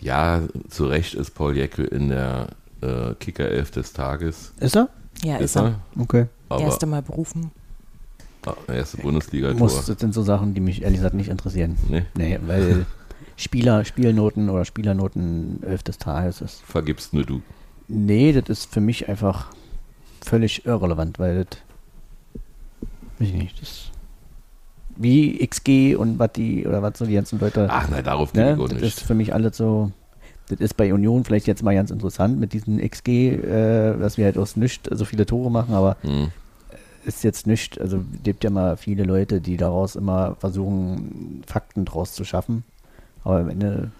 ja, 0.00 0.42
zu 0.68 0.86
Recht 0.86 1.14
ist 1.14 1.30
Paul 1.34 1.56
Jäcke 1.56 1.82
in 1.84 2.08
der 2.10 2.48
äh, 2.80 3.14
Kicker-Elf 3.18 3.70
des 3.72 3.92
Tages. 3.92 4.52
Ist 4.60 4.76
er? 4.76 4.88
Ja, 5.24 5.36
Ist 5.36 5.44
ist, 5.46 5.56
er. 5.56 5.64
er? 5.64 5.80
Okay. 6.00 6.26
Aber 6.48 6.60
Erste 6.62 6.86
Mal 6.86 7.02
berufen. 7.02 7.50
Erste 8.68 8.98
Bundesliga-Tor. 8.98 9.58
Muss, 9.58 9.86
das 9.86 9.98
sind 10.00 10.14
so 10.14 10.22
Sachen, 10.22 10.54
die 10.54 10.60
mich 10.60 10.82
ehrlich 10.82 10.98
gesagt 10.98 11.14
nicht 11.14 11.28
interessieren. 11.28 11.76
Nee, 11.88 12.04
Nee, 12.16 12.38
weil 12.46 12.86
Spieler, 13.36 13.84
Spielnoten 13.84 14.48
oder 14.50 14.64
Spielernoten 14.64 15.62
11 15.62 15.82
des 15.84 15.98
Tages 15.98 16.40
ist. 16.40 16.62
vergibst 16.62 17.14
nur 17.14 17.24
du. 17.24 17.42
Nee, 17.88 18.32
das 18.32 18.48
ist 18.48 18.72
für 18.72 18.80
mich 18.80 19.08
einfach 19.08 19.46
völlig 20.24 20.66
irrelevant, 20.66 21.18
weil 21.18 21.44
das. 21.44 21.58
Weiß 23.18 23.28
ich 23.28 23.34
nicht. 23.34 23.60
Das. 23.62 23.90
Wie 24.96 25.46
XG 25.46 25.94
und 25.96 26.18
was 26.18 26.32
die, 26.32 26.66
oder 26.66 26.82
was 26.82 26.98
so 26.98 27.06
die 27.06 27.14
ganzen 27.14 27.38
Leute. 27.38 27.68
Ach 27.70 27.88
nein, 27.88 28.02
darauf 28.04 28.34
ne, 28.34 28.54
ich 28.54 28.58
auch 28.60 28.64
das 28.68 28.80
nicht. 28.80 28.98
ist 28.98 29.02
für 29.02 29.14
mich 29.14 29.32
alles 29.32 29.56
so. 29.56 29.92
Das 30.48 30.60
ist 30.60 30.76
bei 30.76 30.92
Union 30.92 31.24
vielleicht 31.24 31.46
jetzt 31.46 31.62
mal 31.62 31.74
ganz 31.74 31.90
interessant 31.90 32.40
mit 32.40 32.52
diesem 32.54 32.78
XG, 32.78 33.08
äh, 33.34 33.98
dass 33.98 34.16
wir 34.16 34.24
halt 34.24 34.38
aus 34.38 34.56
nichts 34.56 34.88
so 34.90 35.04
viele 35.04 35.26
Tore 35.26 35.50
machen, 35.50 35.74
aber 35.74 35.96
Hm. 36.02 36.28
Ist 37.04 37.24
jetzt 37.24 37.46
nicht, 37.46 37.80
also 37.80 37.98
es 37.98 38.22
gibt 38.22 38.44
ja 38.44 38.50
mal 38.50 38.76
viele 38.76 39.04
Leute, 39.04 39.40
die 39.40 39.56
daraus 39.56 39.96
immer 39.96 40.36
versuchen, 40.36 41.42
Fakten 41.46 41.84
draus 41.84 42.12
zu 42.12 42.24
schaffen. 42.24 42.64
Aber 43.24 43.40
am 43.40 43.48
Ende, 43.48 43.90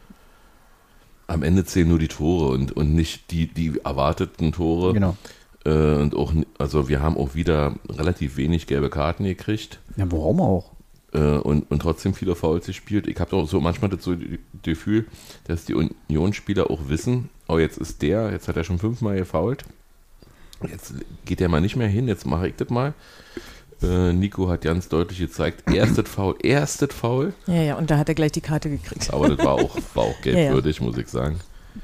Am 1.26 1.42
Ende 1.42 1.64
zählen 1.64 1.88
nur 1.88 1.98
die 1.98 2.08
Tore 2.08 2.48
und, 2.52 2.72
und 2.72 2.94
nicht 2.94 3.30
die, 3.30 3.46
die 3.46 3.80
erwarteten 3.84 4.52
Tore. 4.52 4.94
genau. 4.94 5.16
Äh, 5.64 5.96
und 5.96 6.14
auch, 6.14 6.32
also 6.58 6.88
wir 6.88 7.00
haben 7.02 7.16
auch 7.16 7.34
wieder 7.34 7.74
relativ 7.88 8.36
wenig 8.36 8.66
gelbe 8.66 8.90
Karten 8.90 9.24
gekriegt. 9.24 9.80
Ja, 9.96 10.10
warum 10.10 10.40
auch? 10.40 10.72
äh, 11.12 11.18
und, 11.18 11.70
und 11.70 11.80
trotzdem 11.80 12.14
viele 12.14 12.34
Fouls 12.34 12.66
gespielt. 12.66 13.06
Ich 13.06 13.18
habe 13.20 13.36
auch 13.36 13.48
so 13.48 13.60
manchmal 13.60 13.90
das 13.90 14.02
so 14.04 14.14
Gefühl, 14.62 15.06
dass 15.44 15.64
die 15.64 15.74
Union-Spieler 15.74 16.70
auch 16.70 16.88
wissen, 16.88 17.30
oh, 17.48 17.58
jetzt 17.58 17.78
ist 17.78 18.02
der, 18.02 18.30
jetzt 18.30 18.48
hat 18.48 18.56
er 18.56 18.64
schon 18.64 18.78
fünfmal 18.78 19.16
gefoult. 19.16 19.64
Jetzt 20.66 20.94
geht 21.24 21.40
er 21.40 21.48
mal 21.48 21.60
nicht 21.60 21.76
mehr 21.76 21.88
hin, 21.88 22.08
jetzt 22.08 22.26
mache 22.26 22.48
ich 22.48 22.56
das 22.56 22.68
mal. 22.68 22.94
Äh, 23.80 24.12
Nico 24.12 24.48
hat 24.48 24.62
ganz 24.62 24.88
deutlich 24.88 25.18
gezeigt, 25.20 25.70
erstes 25.72 26.08
Foul, 26.08 26.34
erstes 26.42 26.92
Foul. 26.94 27.32
Ja, 27.46 27.62
ja, 27.62 27.74
und 27.76 27.90
da 27.90 27.98
hat 27.98 28.08
er 28.08 28.14
gleich 28.16 28.32
die 28.32 28.40
Karte 28.40 28.68
gekriegt. 28.70 29.12
Aber 29.12 29.28
das 29.28 29.38
war 29.44 29.52
auch, 29.52 29.76
war 29.94 30.04
auch 30.04 30.14
Ja, 30.24 30.32
ja. 30.32 30.34
gelbwürdig, 30.34 30.80
muss 30.80 30.98
ich 30.98 31.08
sagen. 31.08 31.38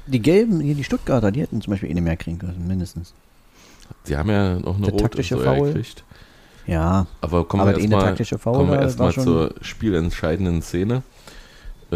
Die 0.07 0.21
Gelben, 0.21 0.59
hier 0.59 0.75
die 0.75 0.83
Stuttgarter, 0.83 1.31
die 1.31 1.41
hätten 1.41 1.61
zum 1.61 1.71
Beispiel 1.71 1.89
eine 1.89 2.01
mehr 2.01 2.17
kriegen 2.17 2.37
können, 2.39 2.67
mindestens. 2.67 3.13
Sie 4.03 4.17
haben 4.17 4.29
ja 4.29 4.59
noch 4.59 4.75
eine 4.75 4.85
Der 4.87 4.91
rote 4.91 5.03
taktische 5.03 5.37
Foul. 5.37 5.67
gekriegt. 5.67 6.03
Ja, 6.67 7.05
Aber 7.21 7.45
kommen 7.47 7.61
Aber 7.61 7.71
wir 7.71 7.77
die 7.77 7.83
erstmal 7.83 8.81
erst 8.81 8.99
mal 8.99 9.11
schon- 9.13 9.23
zur 9.23 9.55
spielentscheidenden 9.61 10.61
Szene. 10.63 11.03
Äh, 11.91 11.95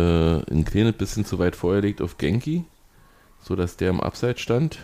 ein 0.52 0.64
kleines 0.64 0.94
bisschen 0.94 1.26
zu 1.26 1.40
weit 1.40 1.56
vorgelegt 1.56 2.02
auf 2.02 2.18
Genki, 2.20 2.64
sodass 3.42 3.76
der 3.76 3.90
im 3.90 4.00
Abseits 4.00 4.40
stand, 4.42 4.78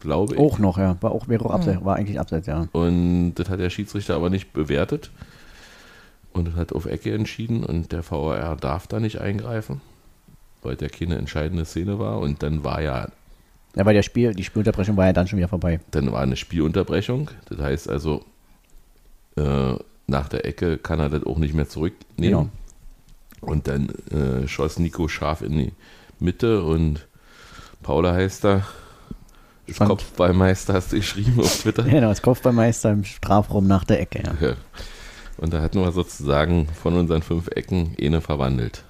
glaube 0.00 0.34
ich. 0.34 0.40
auch 0.40 0.58
noch, 0.58 0.78
ja. 0.78 0.96
War 1.00 1.12
auch, 1.12 1.28
wäre 1.28 1.44
auch 1.44 1.50
abseits, 1.52 1.78
Hm. 1.78 1.84
war 1.84 1.96
eigentlich 1.96 2.18
abseits, 2.18 2.46
ja. 2.46 2.66
Und 2.72 3.34
das 3.34 3.48
hat 3.48 3.60
der 3.60 3.70
Schiedsrichter 3.70 4.14
aber 4.16 4.30
nicht 4.30 4.52
bewertet 4.52 5.10
und 6.32 6.54
hat 6.56 6.72
auf 6.72 6.86
Ecke 6.86 7.12
entschieden 7.14 7.64
und 7.64 7.92
der 7.92 8.08
VAR 8.08 8.56
darf 8.56 8.86
da 8.86 9.00
nicht 9.00 9.20
eingreifen, 9.20 9.80
weil 10.62 10.76
der 10.76 10.88
keine 10.90 11.16
entscheidende 11.16 11.64
Szene 11.64 11.98
war 11.98 12.18
und 12.20 12.42
dann 12.42 12.64
war 12.64 12.80
ja 12.82 13.08
Ja, 13.76 13.84
weil 13.84 13.94
der 13.94 14.02
Spiel, 14.02 14.34
die 14.34 14.44
Spielunterbrechung 14.44 14.96
war 14.96 15.06
ja 15.06 15.12
dann 15.12 15.26
schon 15.28 15.38
wieder 15.38 15.48
vorbei. 15.48 15.80
dann 15.90 16.10
war 16.12 16.20
eine 16.22 16.36
Spielunterbrechung. 16.36 17.30
Das 17.48 17.58
heißt 17.58 17.88
also, 17.88 18.24
äh, 19.36 19.74
nach 20.06 20.28
der 20.28 20.44
Ecke 20.44 20.78
kann 20.78 20.98
er 21.00 21.08
das 21.08 21.24
auch 21.24 21.38
nicht 21.38 21.54
mehr 21.54 21.68
zurücknehmen. 21.68 22.30
Genau. 22.38 22.48
Und 23.40 23.68
dann 23.68 23.88
äh, 24.10 24.46
schoss 24.48 24.78
Nico 24.78 25.08
scharf 25.08 25.40
in 25.42 25.52
die 25.56 25.72
Mitte 26.18 26.62
und 26.62 27.06
Paula 27.82 28.12
heißt 28.12 28.44
da, 28.44 28.66
das 29.70 29.76
Spannend. 29.76 29.98
Kopfballmeister 29.98 30.74
hast 30.74 30.92
du 30.92 30.96
geschrieben 30.96 31.40
auf 31.40 31.62
Twitter. 31.62 31.82
Genau, 31.84 32.08
das 32.08 32.22
Kopfballmeister 32.22 32.90
im 32.92 33.04
Strafraum 33.04 33.66
nach 33.66 33.84
der 33.84 34.00
Ecke, 34.00 34.22
ja. 34.24 34.48
Ja. 34.48 34.54
Und 35.38 35.52
da 35.54 35.62
hatten 35.62 35.80
wir 35.80 35.90
sozusagen 35.92 36.68
von 36.68 36.94
unseren 36.96 37.22
fünf 37.22 37.48
Ecken 37.48 37.96
eine 38.00 38.20
verwandelt. 38.20 38.84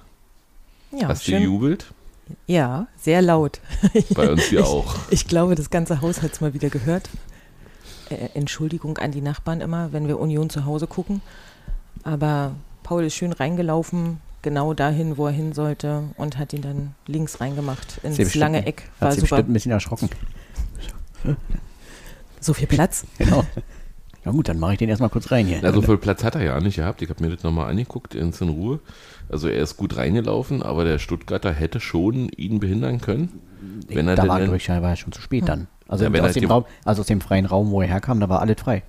Ja, 0.91 1.07
Hast 1.07 1.25
du 1.27 1.31
schön. 1.31 1.41
gejubelt? 1.43 1.85
Ja, 2.47 2.87
sehr 2.99 3.21
laut. 3.21 3.59
Bei 4.13 4.29
uns 4.29 4.43
hier 4.49 4.65
auch. 4.65 4.95
Ich 5.09 5.27
glaube, 5.27 5.55
das 5.55 5.69
ganze 5.69 6.01
Haus 6.01 6.21
hat 6.21 6.33
es 6.33 6.41
mal 6.41 6.53
wieder 6.53 6.69
gehört. 6.69 7.09
Äh, 8.09 8.29
Entschuldigung 8.33 8.97
an 8.97 9.11
die 9.11 9.21
Nachbarn 9.21 9.61
immer, 9.61 9.93
wenn 9.93 10.07
wir 10.07 10.19
Union 10.19 10.49
zu 10.49 10.65
Hause 10.65 10.87
gucken. 10.87 11.21
Aber 12.03 12.51
Paul 12.83 13.05
ist 13.05 13.15
schön 13.15 13.31
reingelaufen, 13.31 14.19
genau 14.41 14.73
dahin, 14.73 15.17
wo 15.17 15.27
er 15.27 15.31
hin 15.33 15.53
sollte 15.53 16.03
und 16.17 16.37
hat 16.37 16.51
ihn 16.53 16.61
dann 16.61 16.95
links 17.07 17.39
reingemacht 17.39 17.99
ins 18.03 18.33
lange 18.35 18.65
Eck. 18.65 18.89
War 18.99 19.09
Hat 19.09 19.15
sie 19.15 19.21
super. 19.21 19.35
bestimmt 19.37 19.49
ein 19.49 19.53
bisschen 19.53 19.71
erschrocken. 19.71 20.09
So 22.39 22.53
viel 22.53 22.67
Platz. 22.67 23.05
Genau. 23.17 23.43
Ja 24.23 24.31
gut, 24.31 24.49
dann 24.49 24.59
mache 24.59 24.73
ich 24.73 24.77
den 24.77 24.87
erstmal 24.87 25.09
kurz 25.09 25.31
rein 25.31 25.47
hier. 25.47 25.59
Na, 25.63 25.73
so 25.73 25.81
viel 25.81 25.97
Platz 25.97 26.23
hat 26.23 26.35
er 26.35 26.43
ja 26.43 26.59
nicht 26.59 26.75
gehabt. 26.75 27.01
Ich 27.01 27.09
habe 27.09 27.23
mir 27.23 27.31
das 27.33 27.43
nochmal 27.43 27.71
angeguckt, 27.71 28.13
ins 28.13 28.39
in 28.39 28.49
Ruhe. 28.49 28.79
Also 29.29 29.47
er 29.47 29.63
ist 29.63 29.77
gut 29.77 29.97
reingelaufen, 29.97 30.61
aber 30.61 30.83
der 30.83 30.99
Stuttgarter 30.99 31.51
hätte 31.51 31.79
schon 31.79 32.29
ihn 32.29 32.59
behindern 32.59 33.01
können. 33.01 33.41
Wenn 33.87 34.07
er 34.07 34.15
da 34.15 34.27
war, 34.27 34.53
ich, 34.53 34.67
ja, 34.67 34.79
war 34.83 34.89
ja 34.91 34.95
schon 34.95 35.11
zu 35.11 35.21
spät 35.21 35.47
dann. 35.47 35.67
Also, 35.87 36.03
Ja, 36.03 36.13
wenn 36.13 36.23
aus 36.23 36.33
dem 36.33 36.45
Raum, 36.45 36.65
also 36.85 37.01
aus 37.01 37.07
dem 37.07 37.19
freien 37.19 37.47
Raum, 37.47 37.71
wo 37.71 37.81
er 37.81 37.87
herkam, 37.87 38.19
da 38.19 38.29
war 38.29 38.41
alles 38.41 38.61
frei. 38.61 38.83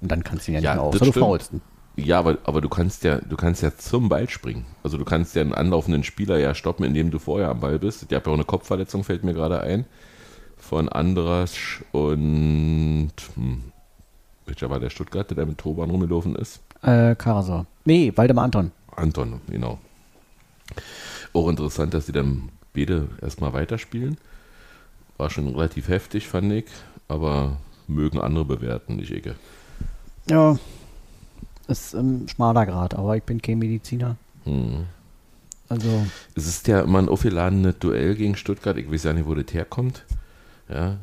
Und 0.00 0.12
dann 0.12 0.22
kannst 0.22 0.46
du 0.46 0.52
ihn 0.52 0.54
ja 0.54 0.60
nicht 0.60 0.66
Ja, 0.66 0.74
mehr 0.76 0.90
das 0.92 1.02
außer 1.02 1.12
du 1.12 1.18
faulst. 1.20 1.52
Ja, 1.96 2.20
aber, 2.20 2.38
aber 2.44 2.60
du 2.60 2.68
kannst 2.68 3.02
ja, 3.02 3.16
du 3.16 3.36
kannst 3.36 3.62
ja 3.62 3.76
zum 3.76 4.08
Ball 4.08 4.28
springen. 4.28 4.64
Also 4.84 4.96
du 4.96 5.04
kannst 5.04 5.34
ja 5.34 5.42
einen 5.42 5.54
anlaufenden 5.54 6.04
Spieler 6.04 6.38
ja 6.38 6.54
stoppen, 6.54 6.84
indem 6.84 7.10
du 7.10 7.18
vorher 7.18 7.48
am 7.48 7.58
Ball 7.58 7.80
bist. 7.80 8.04
Ich 8.08 8.14
habe 8.14 8.26
ja 8.26 8.30
auch 8.30 8.36
eine 8.36 8.44
Kopfverletzung, 8.44 9.02
fällt 9.02 9.24
mir 9.24 9.34
gerade 9.34 9.60
ein. 9.60 9.86
Von 10.68 10.90
Andrasch 10.90 11.82
und 11.92 13.10
hm, 13.36 13.62
welcher 14.44 14.68
war 14.68 14.78
der 14.78 14.90
Stuttgarter, 14.90 15.34
der 15.34 15.46
mit 15.46 15.56
Turban 15.56 15.88
rumgelaufen 15.88 16.36
ist? 16.36 16.60
Äh, 16.82 17.14
Karasor. 17.14 17.64
Nee, 17.86 18.12
Waldemar 18.14 18.44
Anton. 18.44 18.70
Anton, 18.94 19.40
genau. 19.48 19.78
Auch 21.32 21.48
interessant, 21.48 21.94
dass 21.94 22.04
sie 22.04 22.12
dann 22.12 22.50
beide 22.74 23.08
erstmal 23.22 23.54
weiterspielen. 23.54 24.18
War 25.16 25.30
schon 25.30 25.48
relativ 25.48 25.88
heftig, 25.88 26.28
fand 26.28 26.52
ich, 26.52 26.66
aber 27.08 27.56
mögen 27.86 28.20
andere 28.20 28.44
bewerten, 28.44 28.96
nicht 28.96 29.10
Ecke. 29.10 29.36
Ja, 30.28 30.58
ist 31.66 31.94
ein 31.94 32.28
schmaler 32.28 32.66
Grad, 32.66 32.92
aber 32.92 33.16
ich 33.16 33.22
bin 33.22 33.40
kein 33.40 33.58
Mediziner. 33.58 34.16
Hm. 34.44 34.84
Also, 35.70 36.04
Es 36.34 36.46
ist 36.46 36.68
ja 36.68 36.80
immer 36.82 36.98
ein 36.98 37.08
aufgeladenes 37.08 37.78
Duell 37.78 38.14
gegen 38.16 38.36
Stuttgart. 38.36 38.76
Ich 38.76 38.92
weiß 38.92 39.04
ja 39.04 39.14
nicht, 39.14 39.26
wo 39.26 39.34
das 39.34 39.54
herkommt. 39.54 40.04
Ja. 40.68 40.98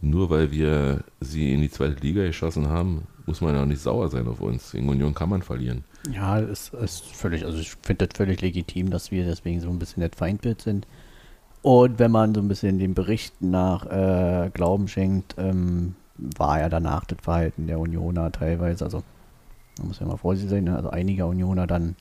Nur 0.00 0.30
weil 0.30 0.50
wir 0.50 1.04
sie 1.20 1.52
in 1.52 1.60
die 1.62 1.70
zweite 1.70 2.00
Liga 2.00 2.24
geschossen 2.24 2.68
haben, 2.68 3.06
muss 3.26 3.40
man 3.40 3.54
ja 3.54 3.62
auch 3.62 3.66
nicht 3.66 3.80
sauer 3.80 4.08
sein 4.10 4.28
auf 4.28 4.40
uns. 4.40 4.72
Gegen 4.72 4.88
Union 4.88 5.14
kann 5.14 5.30
man 5.30 5.42
verlieren. 5.42 5.84
ja, 6.12 6.38
es 6.40 6.68
ist 6.70 7.04
völlig, 7.06 7.44
also 7.46 7.58
ich 7.58 7.70
finde 7.82 8.06
das 8.06 8.16
völlig 8.16 8.40
legitim, 8.42 8.90
dass 8.90 9.10
wir 9.10 9.24
deswegen 9.24 9.60
so 9.60 9.70
ein 9.70 9.78
bisschen 9.78 10.02
das 10.02 10.10
Feindbild 10.16 10.60
sind. 10.60 10.86
Und 11.62 11.98
wenn 11.98 12.10
man 12.10 12.34
so 12.34 12.42
ein 12.42 12.48
bisschen 12.48 12.78
den 12.78 12.92
Berichten 12.94 13.50
nach 13.50 13.86
äh, 13.86 14.50
Glauben 14.52 14.86
schenkt, 14.88 15.34
ähm, 15.38 15.94
war 16.18 16.60
ja 16.60 16.68
danach 16.68 17.04
das 17.06 17.18
Verhalten 17.22 17.66
der 17.66 17.78
Unioner 17.78 18.30
teilweise, 18.30 18.84
also 18.84 19.02
Man 19.78 19.88
muss 19.88 20.00
ja 20.00 20.06
mal 20.06 20.18
vorsichtig 20.18 20.50
sein, 20.50 20.64
ne? 20.64 20.76
also 20.76 20.90
einige 20.90 21.24
Unioner 21.26 21.66
dann 21.66 21.96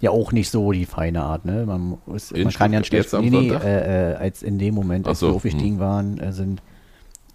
ja 0.00 0.10
auch 0.10 0.32
nicht 0.32 0.50
so 0.50 0.72
die 0.72 0.86
feine 0.86 1.22
Art, 1.22 1.44
ne? 1.44 1.66
Man, 1.66 1.98
ist, 2.14 2.36
man 2.36 2.52
kann 2.52 2.72
ja 2.72 2.82
schlecht, 2.82 3.12
nee, 3.12 3.30
nee, 3.30 3.50
äh, 3.50 4.12
äh, 4.12 4.16
als 4.16 4.42
in 4.42 4.58
dem 4.58 4.74
Moment, 4.74 5.06
als 5.06 5.20
so, 5.20 5.28
wir 5.28 5.34
aufgestiegen 5.34 5.74
hm. 5.74 5.80
waren, 5.80 6.18
äh, 6.18 6.32
sind, 6.32 6.62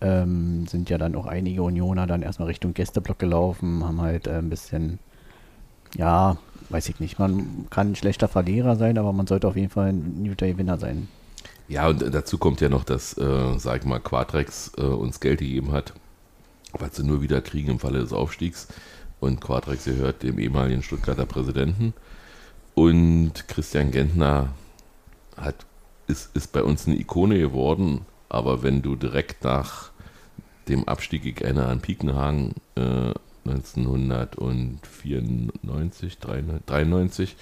ähm, 0.02 0.66
sind 0.68 0.90
ja 0.90 0.98
dann 0.98 1.16
auch 1.16 1.28
einige 1.28 1.64
Unioner 1.64 2.08
dann 2.08 2.22
erstmal 2.22 2.48
Richtung 2.48 2.74
Gästeblock 2.74 3.20
gelaufen, 3.20 3.84
haben 3.84 4.02
halt 4.02 4.28
äh, 4.28 4.38
ein 4.38 4.50
bisschen, 4.50 5.00
ja, 5.96 6.38
weiß 6.70 6.90
ich 6.90 7.00
nicht, 7.00 7.20
man 7.20 7.68
kann 7.70 7.92
ein 7.92 7.96
schlechter 7.96 8.28
Verlierer 8.28 8.76
sein, 8.76 8.98
aber 8.98 9.14
man 9.14 9.28
sollte 9.28 9.48
auf 9.48 9.56
jeden 9.56 9.70
Fall 9.70 9.90
ein 9.90 10.26
guter 10.28 10.48
Gewinner 10.48 10.78
sein. 10.78 11.08
Ja, 11.68 11.88
und 11.88 12.02
dazu 12.14 12.38
kommt 12.38 12.62
ja 12.62 12.70
noch, 12.70 12.84
dass, 12.84 13.18
äh, 13.18 13.58
sag 13.58 13.82
ich 13.82 13.86
mal, 13.86 14.00
Quadrex 14.00 14.74
äh, 14.78 14.82
uns 14.82 15.20
Geld 15.20 15.40
gegeben 15.40 15.72
hat, 15.72 15.94
was 16.74 16.96
sie 16.96 17.04
nur 17.04 17.22
wieder 17.22 17.42
kriegen 17.42 17.72
im 17.72 17.80
Falle 17.80 18.00
des 18.00 18.14
Aufstiegs. 18.14 18.68
Und 19.20 19.42
Quadrex 19.42 19.86
gehört 19.86 20.22
dem 20.22 20.38
ehemaligen 20.38 20.84
Stuttgarter 20.84 21.26
Präsidenten. 21.26 21.94
Und 22.76 23.48
Christian 23.48 23.90
Gentner 23.92 24.50
hat, 25.38 25.66
ist, 26.08 26.36
ist 26.36 26.52
bei 26.52 26.62
uns 26.62 26.88
eine 26.88 27.00
Ikone 27.00 27.40
geworden. 27.40 28.02
Aber 28.30 28.62
wenn 28.64 28.82
du 28.82 28.96
direkt 28.96 29.46
nach 29.46 29.92
dem 30.68 30.88
Abstieg 30.88 31.42
erinnere 31.42 31.68
an 31.68 31.80
Piekenhagen 31.80 32.56
äh, 32.76 33.14
1994, 33.46 36.18
93, 36.18 37.36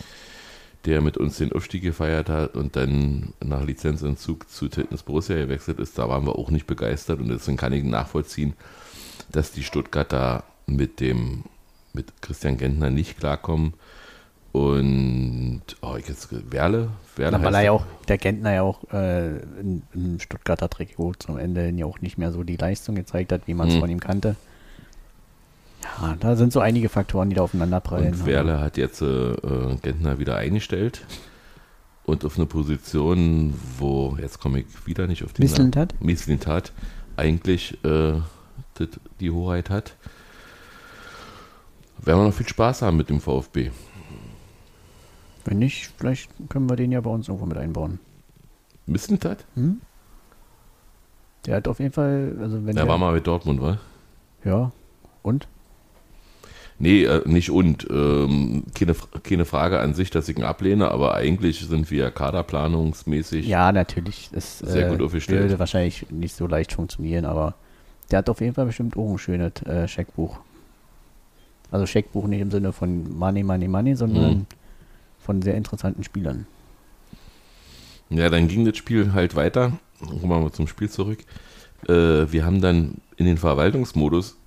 der 0.86 1.02
mit 1.02 1.18
uns 1.18 1.38
den 1.38 1.54
Aufstieg 1.54 1.82
gefeiert 1.82 2.30
hat 2.30 2.56
und 2.56 2.75
dann 2.75 3.34
nach 3.44 3.63
Lizenzentzug 3.63 4.48
zu 4.50 4.68
Titans 4.68 5.02
Borussia 5.04 5.38
gewechselt 5.38 5.80
ist, 5.80 5.98
da 5.98 6.10
waren 6.10 6.25
wir 6.25 6.38
auch 6.38 6.52
nicht 6.52 6.68
begeistert 6.68 7.22
und 7.22 7.30
deswegen 7.30 7.58
kann 7.58 7.74
ich 7.74 7.86
nachvollziehen, 7.86 8.54
dass 9.32 9.54
die 9.54 9.63
Stuttgarter 9.63 10.44
mit 10.68 11.00
dem 11.00 11.46
mit 11.94 12.22
Christian 12.22 12.58
Gentner 12.58 12.90
nicht 12.90 13.18
klarkommen 13.20 13.75
und 14.53 15.63
oh, 15.81 15.95
ich 15.98 16.07
jetzt 16.07 16.29
Werle, 16.51 16.89
Werle 17.15 17.38
weil 17.38 17.45
heißt 17.48 17.55
er 17.55 17.62
ja 17.63 17.72
auch, 17.72 17.86
der 18.07 18.19
Gentner 18.19 18.53
ja 18.53 18.62
auch 18.62 18.83
äh, 18.93 19.39
im 19.39 20.19
Stuttgarter 20.19 20.69
Trikot 20.69 21.13
zum 21.17 21.39
Ende 21.39 21.69
ja 21.69 21.88
auch 21.88 22.01
nicht 22.01 22.19
mehr 22.19 22.31
so 22.31 22.43
die 22.43 22.55
Leistung 22.55 22.93
gezeigt 22.93 23.31
hat, 23.31 23.48
wie 23.48 23.55
man 23.55 23.67
es 23.67 23.74
Mhm. 23.74 23.79
von 23.79 23.89
ihm 23.89 24.00
kannte. 24.00 24.36
Ja, 25.83 26.15
da 26.19 26.36
sind 26.36 26.53
so 26.53 26.60
einige 26.60 26.88
Faktoren, 26.88 27.29
die 27.31 27.36
da 27.36 27.41
aufeinanderprallen. 27.41 28.13
Und 28.13 28.25
Werle 28.27 28.60
hat 28.60 28.77
jetzt 28.77 29.01
äh, 29.01 29.05
äh, 29.31 29.75
Gentner 29.81 30.19
wieder 30.19 30.38
eingestellt 30.38 31.03
und 32.05 32.24
auf 32.24 32.38
eine 32.38 32.45
Position, 32.45 33.55
wo, 33.79 34.15
jetzt 34.22 34.39
komme 34.39 34.60
ich 34.60 34.65
wieder 34.86 35.07
nicht 35.07 35.24
auf 35.24 35.33
den 35.33 35.43
Misselnd 35.43 35.75
hat? 35.75 35.95
Mislintat 36.00 36.74
eigentlich 37.17 37.83
äh, 37.83 38.13
die 39.19 39.31
Hoheit 39.31 39.72
hat. 39.72 39.95
Werden 41.98 42.19
wir 42.19 42.25
noch 42.27 42.33
viel 42.33 42.48
Spaß 42.48 42.83
haben 42.83 42.98
mit 42.98 43.10
dem 43.10 43.19
VfB. 43.19 43.72
Wenn 45.45 45.59
nicht, 45.59 45.91
vielleicht 45.97 46.29
können 46.50 46.69
wir 46.69 46.75
den 46.75 46.91
ja 46.91 47.01
bei 47.01 47.09
uns 47.09 47.27
irgendwo 47.27 47.45
mit 47.45 47.57
einbauen. 47.57 48.00
Mislintat? 48.85 49.45
Hm? 49.55 49.81
Der 51.45 51.57
hat 51.57 51.67
auf 51.67 51.79
jeden 51.79 51.91
Fall, 51.91 52.35
also 52.39 52.57
wenn 52.57 52.75
Der 52.75 52.85
der, 52.85 52.88
war 52.88 52.97
mal 52.97 53.12
bei 53.13 53.19
Dortmund, 53.19 53.62
wa? 53.62 53.77
ja, 54.45 54.71
und? 55.23 55.47
Nee, 56.79 57.03
äh, 57.03 57.21
nicht 57.27 57.51
und. 57.51 57.88
Ähm, 57.89 58.63
keine, 58.73 58.95
keine 59.23 59.45
Frage 59.45 59.79
an 59.79 59.93
sich, 59.93 60.09
dass 60.09 60.27
ich 60.27 60.38
ihn 60.38 60.43
ablehne, 60.43 60.89
aber 60.89 61.13
eigentlich 61.15 61.59
sind 61.65 61.91
wir 61.91 62.09
kaderplanungsmäßig. 62.12 63.45
Ja, 63.47 63.71
natürlich. 63.71 64.29
Das 64.33 64.59
Sehr 64.59 64.89
gut 64.89 65.00
äh, 65.00 65.03
aufgestellt. 65.03 65.41
würde 65.43 65.59
wahrscheinlich 65.59 66.09
nicht 66.09 66.35
so 66.35 66.47
leicht 66.47 66.73
funktionieren, 66.73 67.25
aber 67.25 67.53
der 68.12 68.19
hat 68.19 68.29
auf 68.29 68.41
jeden 68.41 68.53
Fall 68.53 68.65
bestimmt 68.65 68.97
auch 68.97 69.12
ein 69.12 69.17
schönes 69.17 69.62
äh, 69.65 69.88
Scheckbuch. 69.88 70.39
Also 71.71 71.86
Scheckbuch 71.86 72.27
nicht 72.27 72.41
im 72.41 72.51
Sinne 72.51 72.71
von 72.73 73.17
Money, 73.17 73.43
Money, 73.43 73.67
Money, 73.67 73.95
sondern 73.95 74.34
Mhm. 74.34 74.45
Von 75.23 75.41
sehr 75.41 75.55
interessanten 75.55 76.03
Spielern. 76.03 76.45
Ja, 78.09 78.29
dann 78.29 78.47
ging 78.47 78.65
das 78.65 78.77
Spiel 78.77 79.13
halt 79.13 79.36
weiter. 79.36 79.73
Kommen 79.99 80.29
wir 80.29 80.39
mal 80.39 80.51
zum 80.51 80.67
Spiel 80.67 80.89
zurück. 80.89 81.19
Äh, 81.88 82.31
wir 82.31 82.45
haben 82.45 82.62
dann 82.62 82.95
in 83.17 83.25
den 83.25 83.38
Verwaltungsmodus 83.38 84.38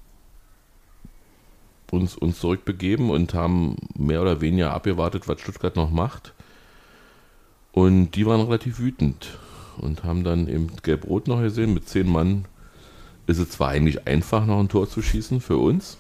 uns, 1.91 2.17
uns 2.17 2.41
zurückbegeben 2.41 3.11
und 3.11 3.35
haben 3.35 3.77
mehr 3.97 4.23
oder 4.23 4.41
weniger 4.41 4.73
abgewartet, 4.73 5.29
was 5.29 5.41
Stuttgart 5.41 5.77
noch 5.77 5.91
macht. 5.91 6.33
Und 7.73 8.13
die 8.13 8.27
waren 8.27 8.41
relativ 8.41 8.79
wütend 8.79 9.39
und 9.79 10.05
haben 10.05 10.25
dann 10.25 10.49
eben 10.49 10.69
Gelb-Rot 10.83 11.29
noch 11.29 11.41
gesehen. 11.41 11.75
Mit 11.75 11.89
zehn 11.89 12.09
Mann 12.09 12.47
ist 13.27 13.39
es 13.39 13.51
zwar 13.51 13.71
eigentlich 13.71 14.07
einfach, 14.07 14.47
noch 14.47 14.61
ein 14.61 14.69
Tor 14.69 14.89
zu 14.89 15.03
schießen 15.03 15.41
für 15.41 15.59
uns, 15.59 15.99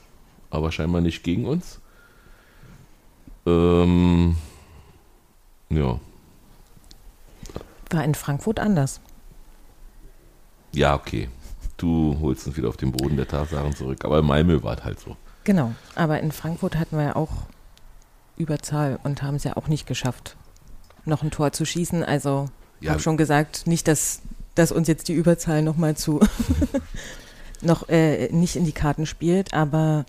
aber 0.51 0.73
scheinbar 0.73 1.01
nicht 1.01 1.23
gegen 1.23 1.45
uns. 1.45 1.81
Ähm, 3.45 4.37
ja, 5.71 5.99
War 7.91 8.05
in 8.05 8.15
Frankfurt 8.15 8.59
anders. 8.61 9.01
Ja, 10.73 10.95
okay. 10.95 11.29
Du 11.77 12.17
holst 12.21 12.47
uns 12.47 12.57
wieder 12.57 12.69
auf 12.69 12.77
den 12.77 12.93
Boden 12.93 13.17
der 13.17 13.29
Tatsachen 13.29 13.75
zurück. 13.75 14.05
Aber 14.05 14.19
in 14.21 14.27
Malmö 14.27 14.63
war 14.63 14.77
es 14.79 14.85
halt 14.85 14.99
so. 15.01 15.17
Genau. 15.45 15.73
Aber 15.95 16.21
in 16.21 16.33
Frankfurt 16.33 16.77
hatten 16.77 16.97
wir 16.97 17.05
ja 17.05 17.17
auch 17.17 17.31
Überzahl 18.37 18.99
und 19.05 19.23
haben 19.23 19.37
es 19.37 19.45
ja 19.45 19.57
auch 19.57 19.69
nicht 19.69 19.87
geschafft, 19.87 20.37
noch 21.05 21.23
ein 21.23 21.31
Tor 21.31 21.53
zu 21.53 21.65
schießen. 21.65 22.03
Also, 22.03 22.49
ich 22.81 22.87
Ja. 22.87 22.93
habe 22.93 23.01
schon 23.03 23.17
gesagt, 23.17 23.67
nicht, 23.67 23.89
dass, 23.89 24.21
dass 24.55 24.73
uns 24.73 24.89
jetzt 24.89 25.09
die 25.09 25.15
Überzahl 25.15 25.63
nochmal 25.63 25.97
zu 25.97 26.21
noch 27.63 27.89
äh, 27.89 28.29
nicht 28.33 28.57
in 28.57 28.65
die 28.65 28.73
Karten 28.73 29.07
spielt, 29.07 29.55
aber 29.55 30.05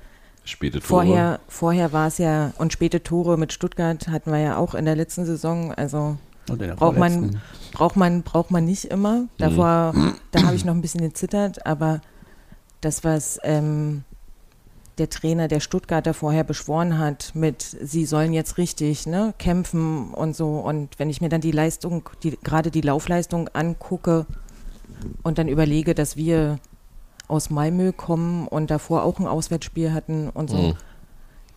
Späte 0.47 0.79
Tore. 0.79 0.87
vorher, 0.87 1.39
vorher 1.47 1.91
war 1.93 2.07
es 2.07 2.17
ja, 2.17 2.53
und 2.57 2.71
späte 2.73 3.03
Tore 3.03 3.37
mit 3.37 3.51
Stuttgart 3.53 4.07
hatten 4.07 4.31
wir 4.31 4.39
ja 4.39 4.57
auch 4.57 4.73
in 4.75 4.85
der 4.85 4.95
letzten 4.95 5.25
Saison, 5.25 5.73
also 5.73 6.17
Braucht 6.77 6.97
man- 6.97 7.41
braucht 7.73 7.95
man, 7.97 8.23
braucht 8.23 8.51
man 8.51 8.63
nicht 8.63 8.85
immer. 8.85 9.25
Davor, 9.37 9.93
da 10.31 10.43
habe 10.43 10.55
ich 10.55 10.63
noch 10.63 10.73
ein 10.73 10.81
bisschen 10.81 11.01
gezittert, 11.01 11.65
aber 11.65 11.99
das, 12.79 13.03
was 13.03 13.37
ähm, 13.43 14.05
der 14.97 15.09
Trainer 15.09 15.49
der 15.49 15.59
Stuttgarter 15.59 16.13
vorher 16.13 16.45
beschworen 16.45 16.97
hat, 16.97 17.31
mit 17.35 17.61
sie 17.61 18.05
sollen 18.05 18.31
jetzt 18.31 18.57
richtig 18.57 19.05
ne, 19.07 19.33
kämpfen 19.37 20.11
und 20.13 20.37
so. 20.37 20.59
Und 20.59 20.97
wenn 20.97 21.09
ich 21.09 21.19
mir 21.19 21.27
dann 21.27 21.41
die 21.41 21.51
Leistung, 21.51 22.09
die, 22.23 22.37
gerade 22.41 22.71
die 22.71 22.79
Laufleistung 22.81 23.49
angucke 23.51 24.25
und 25.23 25.37
dann 25.37 25.49
überlege, 25.49 25.93
dass 25.95 26.15
wir 26.15 26.59
aus 27.27 27.49
Malmö 27.49 27.91
kommen 27.91 28.47
und 28.47 28.71
davor 28.71 29.03
auch 29.03 29.19
ein 29.19 29.27
Auswärtsspiel 29.27 29.93
hatten 29.93 30.29
und 30.29 30.49
so, 30.49 30.57
Mhm. 30.57 30.73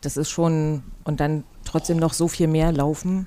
das 0.01 0.17
ist 0.17 0.31
schon, 0.31 0.83
und 1.05 1.21
dann 1.21 1.45
trotzdem 1.65 1.97
noch 1.99 2.13
so 2.13 2.27
viel 2.29 2.49
mehr 2.49 2.73
laufen, 2.73 3.27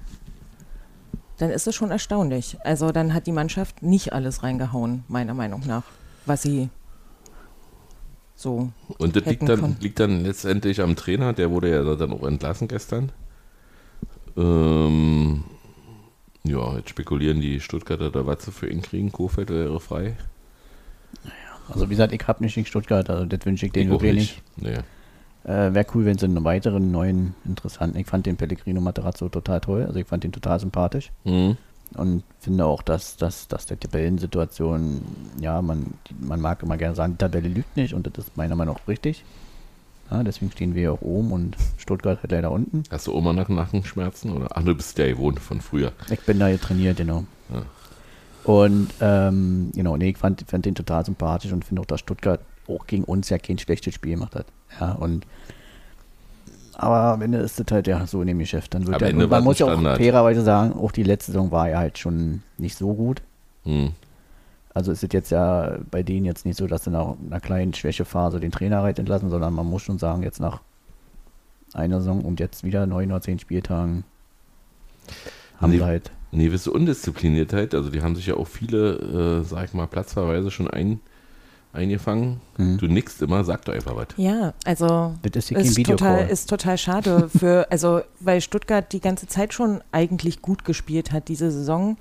dann 1.38 1.50
ist 1.50 1.68
es 1.68 1.76
schon 1.76 1.92
erstaunlich. 1.92 2.58
Also 2.64 2.92
dann 2.92 3.14
hat 3.14 3.28
die 3.28 3.32
Mannschaft 3.32 3.82
nicht 3.82 4.14
alles 4.14 4.44
reingehauen, 4.44 5.04
meiner 5.08 5.34
Meinung 5.34 5.62
nach, 5.66 5.84
was 6.26 6.42
sie 6.42 6.70
so. 8.36 8.70
Und 8.98 9.16
das 9.16 9.26
liegt 9.26 9.48
dann, 9.48 9.60
können. 9.60 9.78
liegt 9.80 10.00
dann 10.00 10.24
letztendlich 10.24 10.82
am 10.82 10.96
Trainer. 10.96 11.34
Der 11.34 11.50
wurde 11.50 11.72
ja 11.72 11.96
dann 11.96 12.12
auch 12.12 12.24
entlassen 12.24 12.68
gestern. 12.68 13.12
Ähm, 14.36 15.44
ja, 16.44 16.76
jetzt 16.78 16.90
spekulieren 16.90 17.40
die 17.40 17.60
Stuttgarter, 17.60 18.10
da 18.12 18.26
was 18.26 18.44
sie 18.46 18.52
für 18.52 18.68
ihn 18.70 18.82
kriegen. 18.82 19.12
Kofeld 19.12 19.50
wäre 19.50 19.80
frei. 19.80 20.18
Also 21.70 21.86
wie 21.86 21.92
gesagt, 21.92 22.14
ich 22.14 22.28
habe 22.28 22.44
nicht 22.44 22.56
gegen 22.56 22.66
Stuttgart, 22.68 23.10
also 23.10 23.26
das 23.26 23.46
wünsche 23.46 23.66
ich 23.66 23.72
denen 23.72 23.94
Ich 23.94 24.02
wirklich 24.02 24.14
nicht. 24.16 24.44
Nee. 24.58 25.50
Äh, 25.52 25.74
Wäre 25.74 25.86
cool, 25.94 26.06
wenn 26.06 26.18
sie 26.18 26.26
einen 26.26 26.44
weiteren 26.44 26.92
neuen 26.92 27.36
interessanten. 27.46 27.98
Ich 27.98 28.08
fand 28.08 28.26
den 28.26 28.38
Pellegrino 28.38 28.80
Materazzo 28.82 29.28
total 29.30 29.60
toll, 29.62 29.86
also 29.86 30.00
ich 30.00 30.08
fand 30.08 30.24
den 30.24 30.32
total 30.32 30.60
sympathisch 30.60 31.12
Mhm. 31.26 31.58
und 31.96 32.24
finde 32.40 32.66
auch, 32.66 32.82
dass, 32.82 33.18
dass, 33.18 33.48
dass 33.50 33.66
der 33.66 33.80
Tabellensituation, 33.80 35.02
ja, 35.42 35.62
man, 35.62 35.94
man 36.20 36.40
mag 36.42 36.64
immer 36.64 36.78
gerne 36.78 36.96
sagen, 36.96 37.14
die 37.14 37.18
Tabelle 37.18 37.50
lügt 37.50 37.76
nicht 37.76 37.94
und 37.94 38.08
das 38.08 38.26
ist 38.26 38.38
meiner 38.38 38.56
Meinung 38.56 38.76
nach 38.76 38.88
richtig. 38.88 39.24
Ja, 40.12 40.22
deswegen 40.24 40.52
stehen 40.52 40.76
wir 40.76 40.82
ja 40.84 40.92
auch 40.92 41.02
oben 41.02 41.32
und 41.32 41.56
Stuttgart 41.78 42.20
halt 42.22 42.32
leider 42.32 42.52
unten. 42.52 42.84
Hast 42.92 43.08
du 43.08 43.14
Oma 43.16 43.34
nach 43.34 43.50
Nackenschmerzen? 43.50 44.32
Oder? 44.32 44.48
Ach, 44.54 44.64
du 44.64 44.76
bist 44.76 44.98
ja 44.98 45.08
gewohnt 45.08 45.40
von 45.40 45.60
früher. 45.62 45.92
Ich 46.12 46.20
bin 46.22 46.40
da 46.40 46.48
hier 46.48 46.60
trainiert, 46.62 46.98
genau. 46.98 47.24
Ja. 47.52 47.64
Und 48.44 48.90
ähm, 49.00 49.72
genau, 49.74 49.96
nee, 49.98 50.10
ich 50.10 50.18
fand, 50.18 50.44
fand 50.48 50.66
den 50.66 50.76
total 50.76 51.06
sympathisch 51.06 51.52
und 51.52 51.64
finde 51.64 51.82
auch, 51.82 51.86
dass 51.86 52.02
Stuttgart 52.02 52.42
auch 52.68 52.86
gegen 52.88 53.04
uns 53.04 53.30
ja 53.30 53.38
kein 53.38 53.58
schlechtes 53.58 53.94
Spiel 53.94 54.14
gemacht 54.14 54.36
hat. 54.36 54.46
Ja, 54.80 54.94
und 54.94 55.26
aber 56.76 57.14
am 57.14 57.22
Ende 57.22 57.38
ist 57.38 57.60
es 57.60 57.66
halt 57.72 57.88
ja 57.88 58.06
so 58.08 58.22
in 58.22 58.28
dem 58.28 58.40
Geschäft. 58.40 58.74
Dann 58.74 58.88
wird 58.88 59.02
Am 59.02 59.20
ja, 59.20 59.28
man 59.28 59.44
muss 59.44 59.60
ja 59.60 59.68
auch 59.68 59.80
fairerweise 59.80 60.42
sagen, 60.42 60.74
auch 60.74 60.92
die 60.92 61.04
letzte 61.04 61.32
Saison 61.32 61.52
war 61.52 61.70
ja 61.70 61.78
halt 61.78 61.98
schon 61.98 62.42
nicht 62.58 62.78
so 62.78 62.94
gut. 62.94 63.22
Mhm. 63.64 63.92
Also 64.74 64.92
ist 64.92 65.04
es 65.04 65.10
jetzt 65.14 65.30
ja 65.30 65.78
bei 65.92 66.02
denen 66.02 66.26
jetzt 66.26 66.46
nicht 66.46 66.58
so, 66.58 66.66
dass 66.66 66.84
sie 66.84 66.90
nach 66.90 67.14
einer 67.26 67.40
kleinen 67.40 67.74
Schwächephase 67.74 68.40
den 68.40 68.52
Trainer 68.52 68.82
halt 68.82 68.98
entlassen, 68.98 69.30
sondern 69.30 69.54
man 69.54 69.68
muss 69.68 69.84
schon 69.84 70.00
sagen, 70.00 70.24
jetzt 70.24 70.40
nach 70.40 70.62
einer 71.74 72.00
Saison 72.00 72.26
und 72.26 72.40
jetzt 72.40 72.64
wieder 72.64 72.88
neun 72.88 73.12
oder 73.12 73.22
zehn 73.22 73.38
Spieltagen 73.38 74.04
haben 75.64 75.72
Nee. 75.72 75.78
sie 75.78 75.84
halt 75.84 76.12
Eine 76.32 76.46
gewisse 76.46 76.72
Undiszipliniertheit. 76.72 77.74
Also 77.76 77.90
die 77.90 78.02
haben 78.02 78.16
sich 78.16 78.28
ja 78.28 78.36
auch 78.36 78.48
viele, 78.48 79.42
äh, 79.42 79.44
sag 79.44 79.66
ich 79.66 79.74
mal, 79.74 79.88
Platzverweise 79.88 80.50
schon 80.52 80.68
eingefangen. 81.74 82.42
Mhm. 82.58 82.78
Du 82.78 82.88
nickst 82.88 83.22
immer, 83.22 83.44
sag 83.44 83.66
doch 83.66 83.74
einfach 83.74 83.96
was. 83.96 84.08
Ja, 84.18 84.54
also 84.66 85.14
Das 85.24 85.36
ist 85.36 85.48
hier 85.50 85.58
kein 85.58 85.66
ist 85.66 85.84
total, 85.86 86.28
ist 86.28 86.50
total 86.50 86.78
schade 86.78 87.30
für, 87.30 87.68
also 87.72 88.02
weil 88.20 88.42
Stuttgart 88.42 88.92
die 88.94 89.00
ganze 89.02 89.28
Zeit 89.28 89.54
schon 89.54 89.82
eigentlich 89.92 90.42
gut 90.42 90.66
gespielt 90.66 91.12
hat 91.12 91.28
diese 91.28 91.52
Saison 91.52 91.98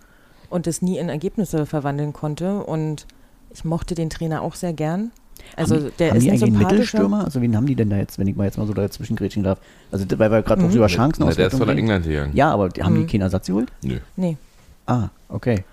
und 0.50 0.66
es 0.66 0.82
nie 0.82 0.98
in 0.98 1.08
Ergebnisse 1.08 1.64
verwandeln 1.66 2.12
konnte 2.12 2.62
und 2.64 3.06
ich 3.54 3.64
mochte 3.64 3.94
den 3.94 4.10
Trainer 4.10 4.42
auch 4.42 4.54
sehr 4.54 4.72
gern. 4.72 5.10
Also 5.56 5.76
haben, 5.76 5.92
der 5.98 6.10
haben 6.10 6.16
ist 6.18 6.22
die 6.24 6.30
eigentlich. 6.30 6.52
Mittelstürmer? 6.52 7.24
Also 7.24 7.40
wen 7.42 7.56
haben 7.56 7.66
die 7.66 7.74
denn 7.74 7.90
da 7.90 7.96
jetzt, 7.96 8.18
wenn 8.18 8.26
ich 8.26 8.36
mal 8.36 8.44
jetzt 8.44 8.58
mal 8.58 8.66
so 8.66 8.72
dazwischen 8.74 9.16
grätschen 9.16 9.42
darf? 9.42 9.58
Also 9.90 10.04
weil 10.18 10.30
wir 10.30 10.42
gerade 10.42 10.62
Mhm. 10.62 10.68
noch 10.68 10.74
über 10.74 10.86
Chancen 10.86 11.24
Na, 11.26 11.32
der 11.32 11.46
ist 11.48 11.52
von 11.56 11.68
reden. 11.68 11.78
England 11.80 12.06
gegangen. 12.06 12.32
Ja, 12.34 12.50
aber 12.52 12.68
die- 12.68 12.82
haben 12.82 12.94
die 12.94 13.02
Mhm. 13.02 13.06
keinen 13.06 13.20
Ersatz 13.22 13.46
geholt? 13.46 13.70
Nö. 13.82 13.98
Nee, 14.16 14.36
Ah, 14.86 15.08
okay. 15.28 15.64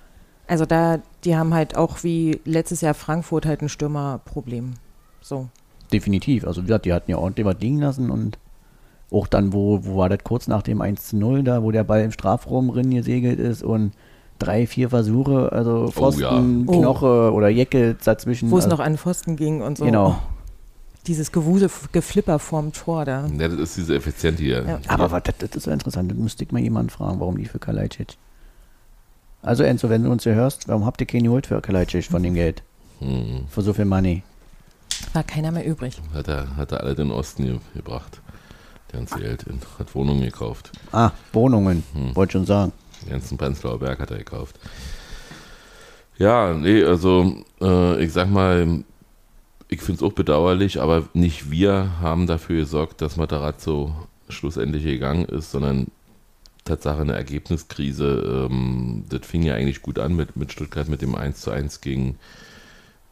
also 0.48 0.66
da, 0.66 1.00
die 1.24 1.36
haben 1.36 1.54
halt 1.54 1.76
auch 1.78 2.04
wie 2.04 2.40
letztes 2.46 2.82
Jahr 2.82 2.94
Frankfurt 2.94 3.46
halt 3.46 3.62
ein 3.62 3.70
Stürmerproblem. 3.70 4.74
So. 5.22 5.48
Definitiv. 5.92 6.46
Also 6.46 6.62
wie 6.62 6.68
gesagt, 6.68 6.86
die 6.86 6.94
hatten 6.94 7.10
ja 7.12 7.18
ordentlich 7.18 7.46
was 7.46 7.60
liegen 7.60 7.80
lassen 7.80 8.12
und 8.12 8.38
auch 9.12 9.26
dann, 9.28 9.54
wo, 9.54 9.84
wo 9.86 9.98
war 9.98 10.10
das 10.10 10.20
kurz 10.24 10.48
nach 10.48 10.62
dem 10.62 10.82
1 10.82 11.08
zu 11.08 11.18
0 11.18 11.44
da, 11.44 11.64
wo 11.64 11.72
der 11.72 11.84
Ball 11.84 12.04
im 12.04 12.12
Strafraum 12.12 12.68
drin 12.72 12.92
gesegelt 12.92 13.40
ist 13.40 13.64
und 13.64 13.94
drei, 14.40 14.66
vier 14.66 14.90
Versuche, 14.90 15.52
also 15.52 15.90
Pfosten, 15.92 16.22
ja. 16.22 16.74
Oh. 16.74 16.80
Knoche 16.80 17.32
oder 17.34 17.50
Jecke 17.50 17.96
dazwischen. 18.04 18.50
Wo 18.50 18.58
es 18.58 18.66
also, 18.66 18.78
noch 18.78 18.84
an 18.84 18.98
Pfosten 18.98 19.36
ging 19.36 19.62
und 19.62 19.78
so. 19.78 19.86
Genau. 19.86 20.10
Oh, 20.10 20.40
dieses 21.08 21.32
Gewusel, 21.32 21.70
Geflipper 21.92 22.40
vorm 22.40 22.72
Tor 22.74 23.06
da. 23.06 23.28
Ja, 23.28 23.48
das 23.48 23.60
ist 23.60 23.78
diese 23.78 23.96
effiziente 23.96 24.44
hier. 24.44 24.64
Ja. 24.66 24.80
Aber 24.88 25.12
was, 25.12 25.24
das, 25.24 25.36
das 25.38 25.50
ist 25.56 25.64
so 25.64 25.72
interessant. 25.72 26.12
Das 26.12 26.18
müsste 26.18 26.44
ich 26.44 26.52
mal 26.52 26.60
jemanden 26.62 26.90
fragen, 26.90 27.20
warum 27.20 27.38
die 27.38 27.46
für 27.46 27.60
Kalajdzic. 27.60 28.18
Also 29.42 29.64
Enzo, 29.64 29.90
wenn 29.90 30.04
du 30.04 30.12
uns 30.12 30.24
hier 30.24 30.36
hörst, 30.36 30.68
warum 30.68 30.86
habt 30.86 31.00
ihr 31.02 31.08
keinen 31.08 31.24
geholt 31.24 31.48
für 31.48 31.62
Kalajdzic 31.62 32.06
von 32.06 32.22
dem 32.24 32.34
Geld? 32.34 32.62
Hm. 33.00 33.46
Für 33.50 33.62
so 33.62 33.74
viel 33.74 33.86
Money? 33.86 34.24
War 35.14 35.24
keiner 35.24 35.52
mehr 35.52 35.66
übrig. 35.66 36.02
Hat 36.14 36.28
er, 36.28 36.56
hat 36.58 36.72
er 36.74 36.82
alle 36.82 36.96
den 36.96 37.12
Osten 37.12 37.46
ge 37.46 37.58
gebracht. 37.74 38.22
Der 38.92 39.00
ganze 39.00 39.20
Geld 39.20 39.44
in, 39.44 39.60
hat 39.78 39.96
Wohnungen 39.96 40.22
gekauft. 40.22 40.72
Ah, 40.92 41.12
Wohnungen, 41.32 41.84
Hm. 41.94 42.16
wollte 42.16 42.34
schon 42.34 42.46
sagen. 42.46 42.74
Den 43.02 43.10
ganzen 43.10 43.38
Prenzlauer 43.38 43.80
Berg 43.80 44.00
hat 44.00 44.12
er 44.12 44.18
gekauft. 44.18 44.60
Ja, 46.18 46.54
nee, 46.54 46.84
also 46.84 47.44
äh, 47.62 48.04
ich 48.04 48.12
sag 48.12 48.30
mal, 48.30 48.84
ich 49.70 49.82
finde 49.82 50.04
es 50.04 50.04
auch 50.04 50.14
bedauerlich, 50.14 50.82
aber 50.82 51.08
nicht 51.14 51.50
wir 51.52 52.00
haben 52.02 52.28
dafür 52.28 52.58
gesorgt, 52.58 53.02
dass 53.02 53.18
Matarazzo 53.18 53.96
schlussendlich 54.28 54.84
gegangen 54.84 55.26
ist, 55.26 55.52
sondern 55.52 55.88
Tatsache 56.66 57.02
eine 57.02 57.14
Ergebniskrise. 57.14 58.48
Ähm, 58.52 59.06
das 59.10 59.26
fing 59.26 59.44
ja 59.44 59.56
eigentlich 59.56 59.82
gut 59.82 60.00
an 60.00 60.16
mit, 60.16 60.36
mit 60.36 60.52
Stuttgart 60.52 60.90
mit 60.90 61.02
dem 61.02 61.16
1 61.16 61.42
zu 61.42 61.52
1 61.52 61.82
gegen 61.82 62.18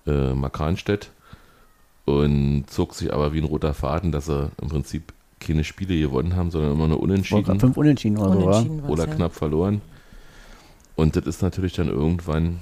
äh, 0.05 0.33
Markranstädt 0.33 1.11
und 2.05 2.65
zog 2.69 2.95
sich 2.95 3.13
aber 3.13 3.33
wie 3.33 3.39
ein 3.39 3.45
roter 3.45 3.73
Faden, 3.73 4.11
dass 4.11 4.25
sie 4.25 4.51
im 4.61 4.69
Prinzip 4.69 5.13
keine 5.39 5.63
Spiele 5.63 5.99
gewonnen 5.99 6.35
haben, 6.35 6.51
sondern 6.51 6.71
immer 6.71 6.87
nur 6.87 6.99
unentschieden 6.99 7.59
fünf 7.59 7.77
Unentschieden 7.77 8.17
oder 8.17 8.33
so? 8.33 8.47
Unentschieden 8.47 8.81
war's, 8.81 8.91
oder 8.91 9.07
ja. 9.07 9.15
knapp 9.15 9.33
verloren. 9.33 9.81
Und 10.95 11.15
das 11.15 11.25
ist 11.25 11.41
natürlich 11.41 11.73
dann 11.73 11.89
irgendwann 11.89 12.59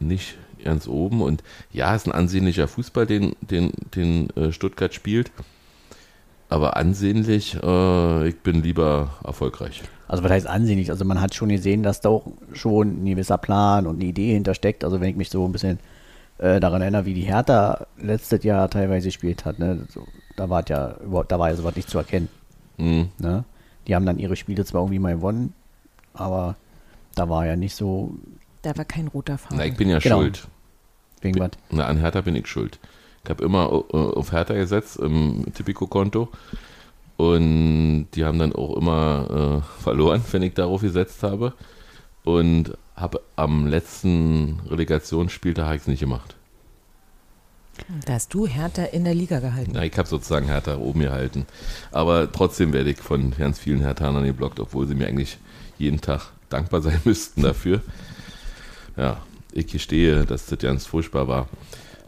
nicht 0.00 0.36
ganz 0.62 0.88
oben. 0.88 1.22
Und 1.22 1.42
ja, 1.70 1.94
ist 1.94 2.06
ein 2.06 2.12
ansehnlicher 2.12 2.66
Fußball, 2.66 3.06
den, 3.06 3.36
den, 3.42 3.72
den 3.94 4.30
äh, 4.30 4.52
Stuttgart 4.52 4.94
spielt. 4.94 5.30
Aber 6.48 6.76
ansehnlich, 6.76 7.56
äh, 7.62 8.28
ich 8.28 8.38
bin 8.40 8.62
lieber 8.62 9.10
erfolgreich. 9.24 9.82
Also 10.08 10.22
was 10.22 10.30
heißt 10.30 10.46
ansehnlich? 10.46 10.90
Also 10.90 11.04
man 11.04 11.20
hat 11.20 11.34
schon 11.34 11.48
gesehen, 11.48 11.82
dass 11.82 12.00
da 12.00 12.10
auch 12.10 12.26
schon 12.52 13.02
ein 13.02 13.06
gewisser 13.06 13.38
Plan 13.38 13.86
und 13.86 13.96
eine 13.96 14.04
Idee 14.04 14.32
hintersteckt. 14.32 14.84
Also 14.84 15.00
wenn 15.00 15.10
ich 15.10 15.16
mich 15.16 15.30
so 15.30 15.44
ein 15.44 15.52
bisschen 15.52 15.78
äh, 16.38 16.60
daran 16.60 16.82
erinnere, 16.82 17.06
wie 17.06 17.14
die 17.14 17.22
Hertha 17.22 17.86
letztes 17.98 18.44
Jahr 18.44 18.68
teilweise 18.70 19.08
gespielt 19.08 19.44
hat, 19.44 19.58
ne? 19.58 19.86
so, 19.88 20.06
da 20.36 20.48
war 20.50 20.64
ja 20.68 20.96
überhaupt, 21.04 21.30
da 21.32 21.38
war 21.38 21.50
ja 21.50 21.56
sowas 21.56 21.76
nicht 21.76 21.88
zu 21.90 21.98
erkennen. 21.98 22.28
Hm. 22.78 23.08
Ne? 23.18 23.44
Die 23.86 23.94
haben 23.94 24.06
dann 24.06 24.18
ihre 24.18 24.36
Spiele 24.36 24.64
zwar 24.64 24.82
irgendwie 24.82 24.98
mal 24.98 25.14
gewonnen, 25.14 25.52
aber 26.14 26.56
da 27.14 27.28
war 27.28 27.46
ja 27.46 27.54
nicht 27.56 27.74
so 27.76 28.14
Da 28.62 28.76
war 28.76 28.84
kein 28.84 29.08
roter 29.08 29.36
Faden. 29.38 29.58
Na, 29.58 29.66
ich 29.66 29.76
bin 29.76 29.88
ja 29.88 29.98
Genau. 29.98 30.20
schuld. 30.20 30.48
wegen 31.20 31.38
was. 31.40 31.50
Na, 31.70 31.86
an 31.86 31.98
Hertha 31.98 32.20
bin 32.22 32.34
ich 32.36 32.46
schuld. 32.48 32.78
Ich 33.22 33.30
habe 33.30 33.44
immer 33.44 33.64
äh, 33.92 33.96
auf 33.96 34.32
Hertha 34.32 34.54
gesetzt 34.54 34.96
im 34.96 35.44
Tipico-Konto. 35.54 36.28
Und 37.16 38.08
die 38.14 38.24
haben 38.24 38.38
dann 38.38 38.52
auch 38.54 38.76
immer 38.76 39.62
äh, 39.78 39.82
verloren, 39.82 40.22
wenn 40.32 40.42
ich 40.42 40.54
darauf 40.54 40.80
gesetzt 40.80 41.22
habe. 41.22 41.52
Und 42.24 42.76
habe 42.96 43.20
am 43.36 43.66
letzten 43.66 44.60
Relegationsspieltag 44.68 45.64
habe 45.66 45.76
ich 45.76 45.82
es 45.82 45.88
nicht 45.88 46.00
gemacht. 46.00 46.36
Da 48.06 48.14
hast 48.14 48.32
du 48.32 48.46
Hertha 48.46 48.84
in 48.84 49.04
der 49.04 49.14
Liga 49.14 49.40
gehalten. 49.40 49.72
Na, 49.74 49.84
ich 49.84 49.96
habe 49.98 50.08
sozusagen 50.08 50.46
Hertha 50.46 50.76
oben 50.76 51.00
gehalten. 51.00 51.46
Aber 51.90 52.30
trotzdem 52.30 52.72
werde 52.72 52.90
ich 52.90 52.98
von 52.98 53.32
ganz 53.36 53.58
vielen 53.58 53.80
Herthanern 53.80 54.24
geblockt, 54.24 54.60
obwohl 54.60 54.86
sie 54.86 54.94
mir 54.94 55.06
eigentlich 55.06 55.38
jeden 55.78 56.00
Tag 56.00 56.32
dankbar 56.48 56.82
sein 56.82 57.00
müssten 57.04 57.42
dafür. 57.42 57.82
Ja, 58.96 59.20
ich 59.52 59.66
gestehe, 59.66 60.24
dass 60.24 60.46
das 60.46 60.58
ganz 60.60 60.86
furchtbar 60.86 61.28
war. 61.28 61.48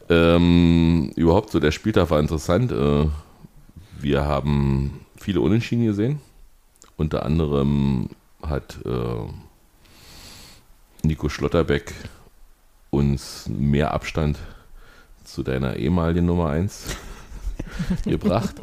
Ähm, 0.09 1.13
überhaupt 1.17 1.51
so, 1.51 1.59
der 1.59 1.73
Spieltag 1.73 2.11
war 2.11 2.21
interessant. 2.21 2.71
Äh, 2.71 3.07
wir 3.99 4.25
haben 4.25 5.01
viele 5.19 5.41
Unentschieden 5.41 5.85
gesehen. 5.85 6.21
Unter 6.97 7.25
anderem 7.25 8.11
hat 8.41 8.79
äh, 8.85 9.27
Nico 11.03 11.29
Schlotterbeck 11.29 11.93
uns 12.91 13.49
mehr 13.49 13.93
Abstand 13.93 14.39
zu 15.27 15.43
deiner 15.43 15.77
ehemaligen 15.77 16.27
Nummer 16.27 16.51
1 16.51 16.85
gebracht. 18.05 18.55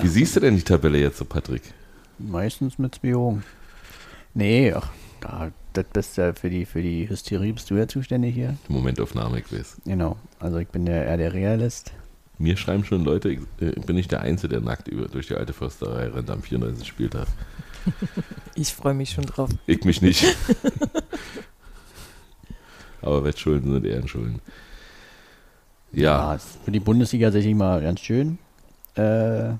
Wie 0.00 0.08
siehst 0.08 0.36
du 0.36 0.40
denn 0.40 0.56
die 0.56 0.62
Tabelle 0.62 0.98
jetzt 0.98 1.18
so, 1.18 1.24
Patrick? 1.24 1.62
Meistens 2.18 2.78
mit 2.78 2.94
zwei 2.94 3.08
Jungen. 3.08 3.44
Nee, 4.34 4.72
ach, 4.72 4.88
da, 5.20 5.50
das 5.72 5.86
bist 5.92 6.16
ja 6.16 6.32
für 6.32 6.50
die, 6.50 6.64
für 6.64 6.82
die 6.82 7.08
Hysterie 7.08 7.52
bist 7.52 7.70
du 7.70 7.74
ja 7.74 7.88
zuständig 7.88 8.34
hier. 8.34 8.56
Die 8.68 8.72
Momentaufnahme, 8.72 9.40
ich 9.40 9.52
weiß. 9.52 9.78
Genau. 9.84 10.16
Also 10.38 10.58
ich 10.58 10.68
bin 10.68 10.86
der, 10.86 11.06
eher 11.06 11.16
der 11.16 11.32
Realist. 11.32 11.92
Mir 12.38 12.56
schreiben 12.56 12.84
schon 12.84 13.04
Leute, 13.04 13.30
ich 13.30 13.40
äh, 13.60 13.72
bin 13.80 13.96
nicht 13.96 14.12
der 14.12 14.20
Einzige, 14.20 14.48
der 14.48 14.60
nackt 14.60 14.88
über, 14.88 15.08
durch 15.08 15.28
die 15.28 15.34
alte 15.34 15.52
Försterei 15.52 16.08
rennt 16.08 16.30
am 16.30 16.42
34. 16.42 16.86
Spieltag. 16.86 17.26
Ich 18.58 18.72
freue 18.72 18.94
mich 18.94 19.10
schon 19.10 19.26
drauf. 19.26 19.50
Ich 19.66 19.84
mich 19.84 20.00
nicht. 20.00 20.24
Aber 23.02 23.22
Wettschulden 23.22 23.70
sind 23.70 23.84
Ehrenschulden. 23.84 24.40
Ja, 25.92 26.34
ist 26.34 26.58
für 26.64 26.72
die 26.72 26.80
Bundesliga 26.80 27.30
sicherlich 27.30 27.56
mal 27.56 27.80
ganz 27.80 28.00
schön. 28.00 28.38
Äh, 28.94 29.54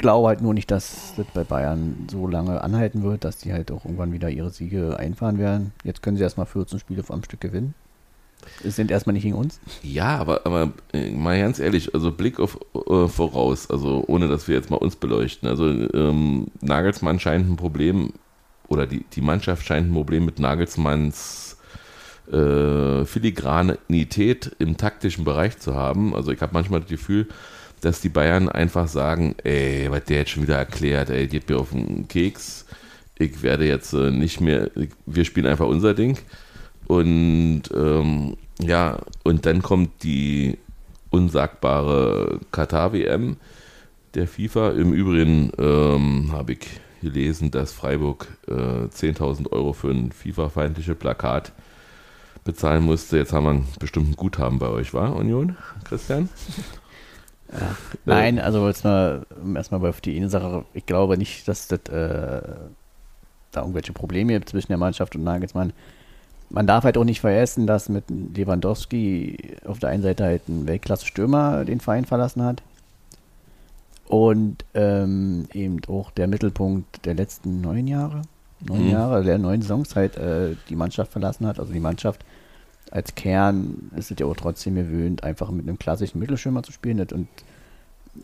glaube 0.00 0.28
halt 0.28 0.40
nur 0.40 0.54
nicht, 0.54 0.70
dass 0.70 1.12
das 1.16 1.26
bei 1.34 1.44
Bayern 1.44 2.08
so 2.10 2.26
lange 2.26 2.62
anhalten 2.62 3.02
wird, 3.02 3.24
dass 3.24 3.38
die 3.38 3.52
halt 3.52 3.70
auch 3.70 3.84
irgendwann 3.84 4.12
wieder 4.12 4.30
ihre 4.30 4.50
Siege 4.50 4.96
einfahren 4.98 5.38
werden. 5.38 5.72
Jetzt 5.84 6.02
können 6.02 6.16
sie 6.16 6.22
erstmal 6.22 6.46
14 6.46 6.78
Spiele 6.78 7.04
am 7.08 7.22
Stück 7.22 7.40
gewinnen. 7.40 7.74
Es 8.64 8.76
sind 8.76 8.90
erstmal 8.90 9.12
nicht 9.12 9.24
gegen 9.24 9.34
uns. 9.34 9.60
ja, 9.82 10.16
aber, 10.16 10.46
aber 10.46 10.72
äh, 10.94 11.10
mal 11.10 11.38
ganz 11.38 11.58
ehrlich, 11.58 11.94
also 11.94 12.10
Blick 12.10 12.40
auf 12.40 12.58
äh, 12.74 13.06
voraus, 13.06 13.70
also 13.70 14.02
ohne 14.06 14.28
dass 14.28 14.48
wir 14.48 14.54
jetzt 14.54 14.70
mal 14.70 14.76
uns 14.76 14.96
beleuchten. 14.96 15.46
Also 15.46 15.66
ähm, 15.68 16.46
Nagelsmann 16.62 17.20
scheint 17.20 17.48
ein 17.48 17.56
Problem, 17.56 18.14
oder 18.68 18.86
die, 18.86 19.04
die 19.12 19.20
Mannschaft 19.20 19.66
scheint 19.66 19.90
ein 19.90 19.94
Problem 19.94 20.24
mit 20.24 20.38
Nagelsmanns 20.38 21.58
äh, 22.32 23.04
Filigranität 23.04 24.54
im 24.58 24.76
taktischen 24.76 25.24
Bereich 25.24 25.58
zu 25.58 25.74
haben. 25.74 26.14
Also 26.14 26.32
ich 26.32 26.40
habe 26.40 26.52
manchmal 26.52 26.80
das 26.80 26.90
Gefühl, 26.90 27.26
dass 27.80 28.00
die 28.00 28.08
Bayern 28.08 28.48
einfach 28.48 28.88
sagen, 28.88 29.34
ey, 29.42 29.90
was 29.90 30.04
der 30.04 30.18
jetzt 30.18 30.30
schon 30.30 30.42
wieder 30.42 30.56
erklärt, 30.56 31.10
ey, 31.10 31.26
geht 31.26 31.48
mir 31.48 31.58
auf 31.58 31.70
den 31.70 32.08
Keks. 32.08 32.66
Ich 33.18 33.42
werde 33.42 33.66
jetzt 33.66 33.92
äh, 33.92 34.10
nicht 34.10 34.40
mehr, 34.40 34.70
ich, 34.76 34.90
wir 35.06 35.24
spielen 35.24 35.46
einfach 35.46 35.66
unser 35.66 35.94
Ding. 35.94 36.18
Und 36.86 37.62
ähm, 37.74 38.36
ja, 38.60 38.98
und 39.22 39.46
dann 39.46 39.62
kommt 39.62 40.02
die 40.02 40.58
unsagbare 41.10 42.40
Katar-WM 42.50 43.36
der 44.14 44.26
FIFA. 44.26 44.70
Im 44.72 44.92
Übrigen 44.92 45.52
ähm, 45.58 46.30
habe 46.32 46.52
ich 46.52 46.66
gelesen, 47.00 47.50
dass 47.50 47.72
Freiburg 47.72 48.26
äh, 48.48 48.52
10.000 48.52 49.52
Euro 49.52 49.72
für 49.72 49.90
ein 49.90 50.12
FIFA-feindliches 50.12 50.96
Plakat 50.96 51.52
bezahlen 52.50 52.84
musste. 52.84 53.16
Jetzt 53.16 53.32
haben 53.32 53.44
wir 53.44 53.50
einen 53.50 53.68
bestimmten 53.78 54.16
Guthaben 54.16 54.58
bei 54.58 54.68
euch, 54.68 54.92
war 54.92 55.14
Union, 55.16 55.56
Christian? 55.84 56.28
Nein, 58.04 58.38
also 58.38 58.66
jetzt 58.68 58.84
mal 58.84 59.26
erstmal 59.54 59.84
auf 59.88 60.00
die 60.00 60.16
eine 60.16 60.28
Sache. 60.28 60.64
Ich 60.74 60.86
glaube 60.86 61.18
nicht, 61.18 61.48
dass 61.48 61.68
das 61.68 61.80
äh, 61.88 62.42
da 63.52 63.60
irgendwelche 63.60 63.92
Probleme 63.92 64.32
gibt 64.34 64.48
zwischen 64.48 64.68
der 64.68 64.78
Mannschaft 64.78 65.16
und 65.16 65.24
Nagelsmann. 65.24 65.72
Man 66.48 66.66
darf 66.66 66.84
halt 66.84 66.98
auch 66.98 67.04
nicht 67.04 67.20
vergessen, 67.20 67.66
dass 67.66 67.88
mit 67.88 68.04
Lewandowski 68.08 69.56
auf 69.64 69.78
der 69.78 69.90
einen 69.90 70.02
Seite 70.02 70.24
halt 70.24 70.48
ein 70.48 70.66
Weltklasse-Stürmer 70.66 71.64
den 71.64 71.80
Verein 71.80 72.04
verlassen 72.04 72.42
hat. 72.42 72.62
Und 74.06 74.64
ähm, 74.74 75.46
eben 75.52 75.80
auch 75.86 76.10
der 76.10 76.26
Mittelpunkt 76.26 77.04
der 77.06 77.14
letzten 77.14 77.60
neun 77.60 77.86
Jahre, 77.86 78.22
neun 78.60 78.86
Mhm. 78.86 78.90
Jahre, 78.90 79.22
der 79.22 79.38
neun 79.38 79.62
Saisons 79.62 79.94
halt 79.94 80.16
äh, 80.16 80.56
die 80.68 80.74
Mannschaft 80.74 81.12
verlassen 81.12 81.46
hat, 81.46 81.60
also 81.60 81.72
die 81.72 81.80
Mannschaft 81.80 82.24
als 82.90 83.14
Kern 83.14 83.90
ist 83.96 84.10
es 84.10 84.18
ja 84.18 84.26
auch 84.26 84.36
trotzdem 84.36 84.74
gewöhnt, 84.74 85.22
einfach 85.22 85.50
mit 85.50 85.68
einem 85.68 85.78
klassischen 85.78 86.18
Mittelschirmer 86.18 86.62
zu 86.62 86.72
spielen. 86.72 87.00
Und 87.00 87.28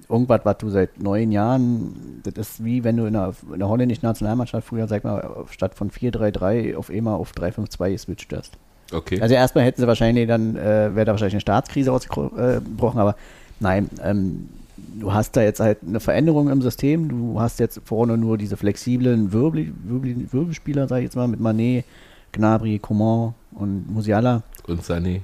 irgendwas, 0.08 0.40
was 0.44 0.58
du 0.58 0.70
seit 0.70 1.00
neun 1.00 1.32
Jahren, 1.32 2.20
das 2.24 2.34
ist 2.34 2.64
wie 2.64 2.84
wenn 2.84 2.96
du 2.96 3.06
in 3.06 3.12
der, 3.12 3.34
in 3.52 3.58
der 3.58 3.68
holländischen 3.68 4.06
Nationalmannschaft 4.06 4.66
früher, 4.66 4.88
sag 4.88 5.04
mal, 5.04 5.44
statt 5.50 5.74
von 5.74 5.90
4-3-3 5.90 6.76
auf 6.76 6.90
einmal 6.90 7.14
auf 7.14 7.32
3-5-2 7.32 7.92
geswitcht 7.92 8.32
hast. 8.34 8.58
Okay. 8.92 9.20
Also 9.20 9.34
erstmal 9.34 9.64
hätten 9.64 9.80
sie 9.80 9.86
wahrscheinlich 9.86 10.28
dann, 10.28 10.56
äh, 10.56 10.94
wäre 10.94 11.06
da 11.06 11.12
wahrscheinlich 11.12 11.34
eine 11.34 11.40
Staatskrise 11.40 11.92
ausgebrochen, 11.92 13.00
aber 13.00 13.16
nein, 13.58 13.88
ähm, 14.02 14.48
du 15.00 15.12
hast 15.12 15.36
da 15.36 15.42
jetzt 15.42 15.60
halt 15.60 15.78
eine 15.86 16.00
Veränderung 16.00 16.48
im 16.50 16.62
System. 16.62 17.08
Du 17.08 17.40
hast 17.40 17.58
jetzt 17.58 17.80
vorne 17.84 18.16
nur 18.16 18.38
diese 18.38 18.56
flexiblen 18.56 19.32
Wirbel, 19.32 19.72
Wirbel, 19.84 20.32
Wirbelspieler, 20.32 20.88
sag 20.88 20.98
ich 20.98 21.04
jetzt 21.04 21.16
mal, 21.16 21.28
mit 21.28 21.40
Manet, 21.40 21.84
Gnabry, 22.36 22.78
Coman 22.78 23.34
und 23.52 23.90
Musiala. 23.92 24.42
Und 24.66 24.82
Sané. 24.82 25.20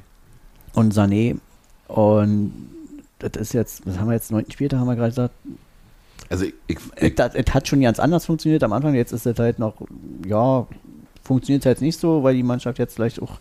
Und 0.75 0.95
Sané. 0.95 1.37
Und 1.89 2.53
das 3.19 3.33
ist 3.41 3.53
jetzt, 3.55 3.87
was 3.87 3.99
haben 3.99 4.09
wir 4.09 4.15
jetzt, 4.15 4.31
neunten 4.33 4.51
Spieltag 4.53 4.81
haben 4.81 4.87
wir 4.89 4.97
gerade 4.97 5.11
gesagt. 5.11 5.35
Also 6.29 6.45
ich, 6.47 6.55
ich, 6.67 6.79
Es 6.97 7.15
das- 7.15 7.35
es 7.35 7.53
hat 7.55 7.69
schon 7.69 7.81
ganz 7.83 7.99
anders 8.01 8.25
funktioniert 8.27 8.63
am 8.65 8.73
Anfang. 8.73 8.95
Jetzt 8.95 9.13
ist 9.13 9.27
es 9.27 9.39
halt 9.39 9.59
noch, 9.59 9.75
ja, 10.27 10.67
funktioniert 11.23 11.65
es 11.65 11.71
jetzt 11.71 11.83
nicht 11.83 11.99
so, 12.01 12.23
weil 12.23 12.35
die 12.35 12.43
Mannschaft 12.43 12.79
jetzt 12.79 12.95
vielleicht 12.95 13.21
auch 13.21 13.39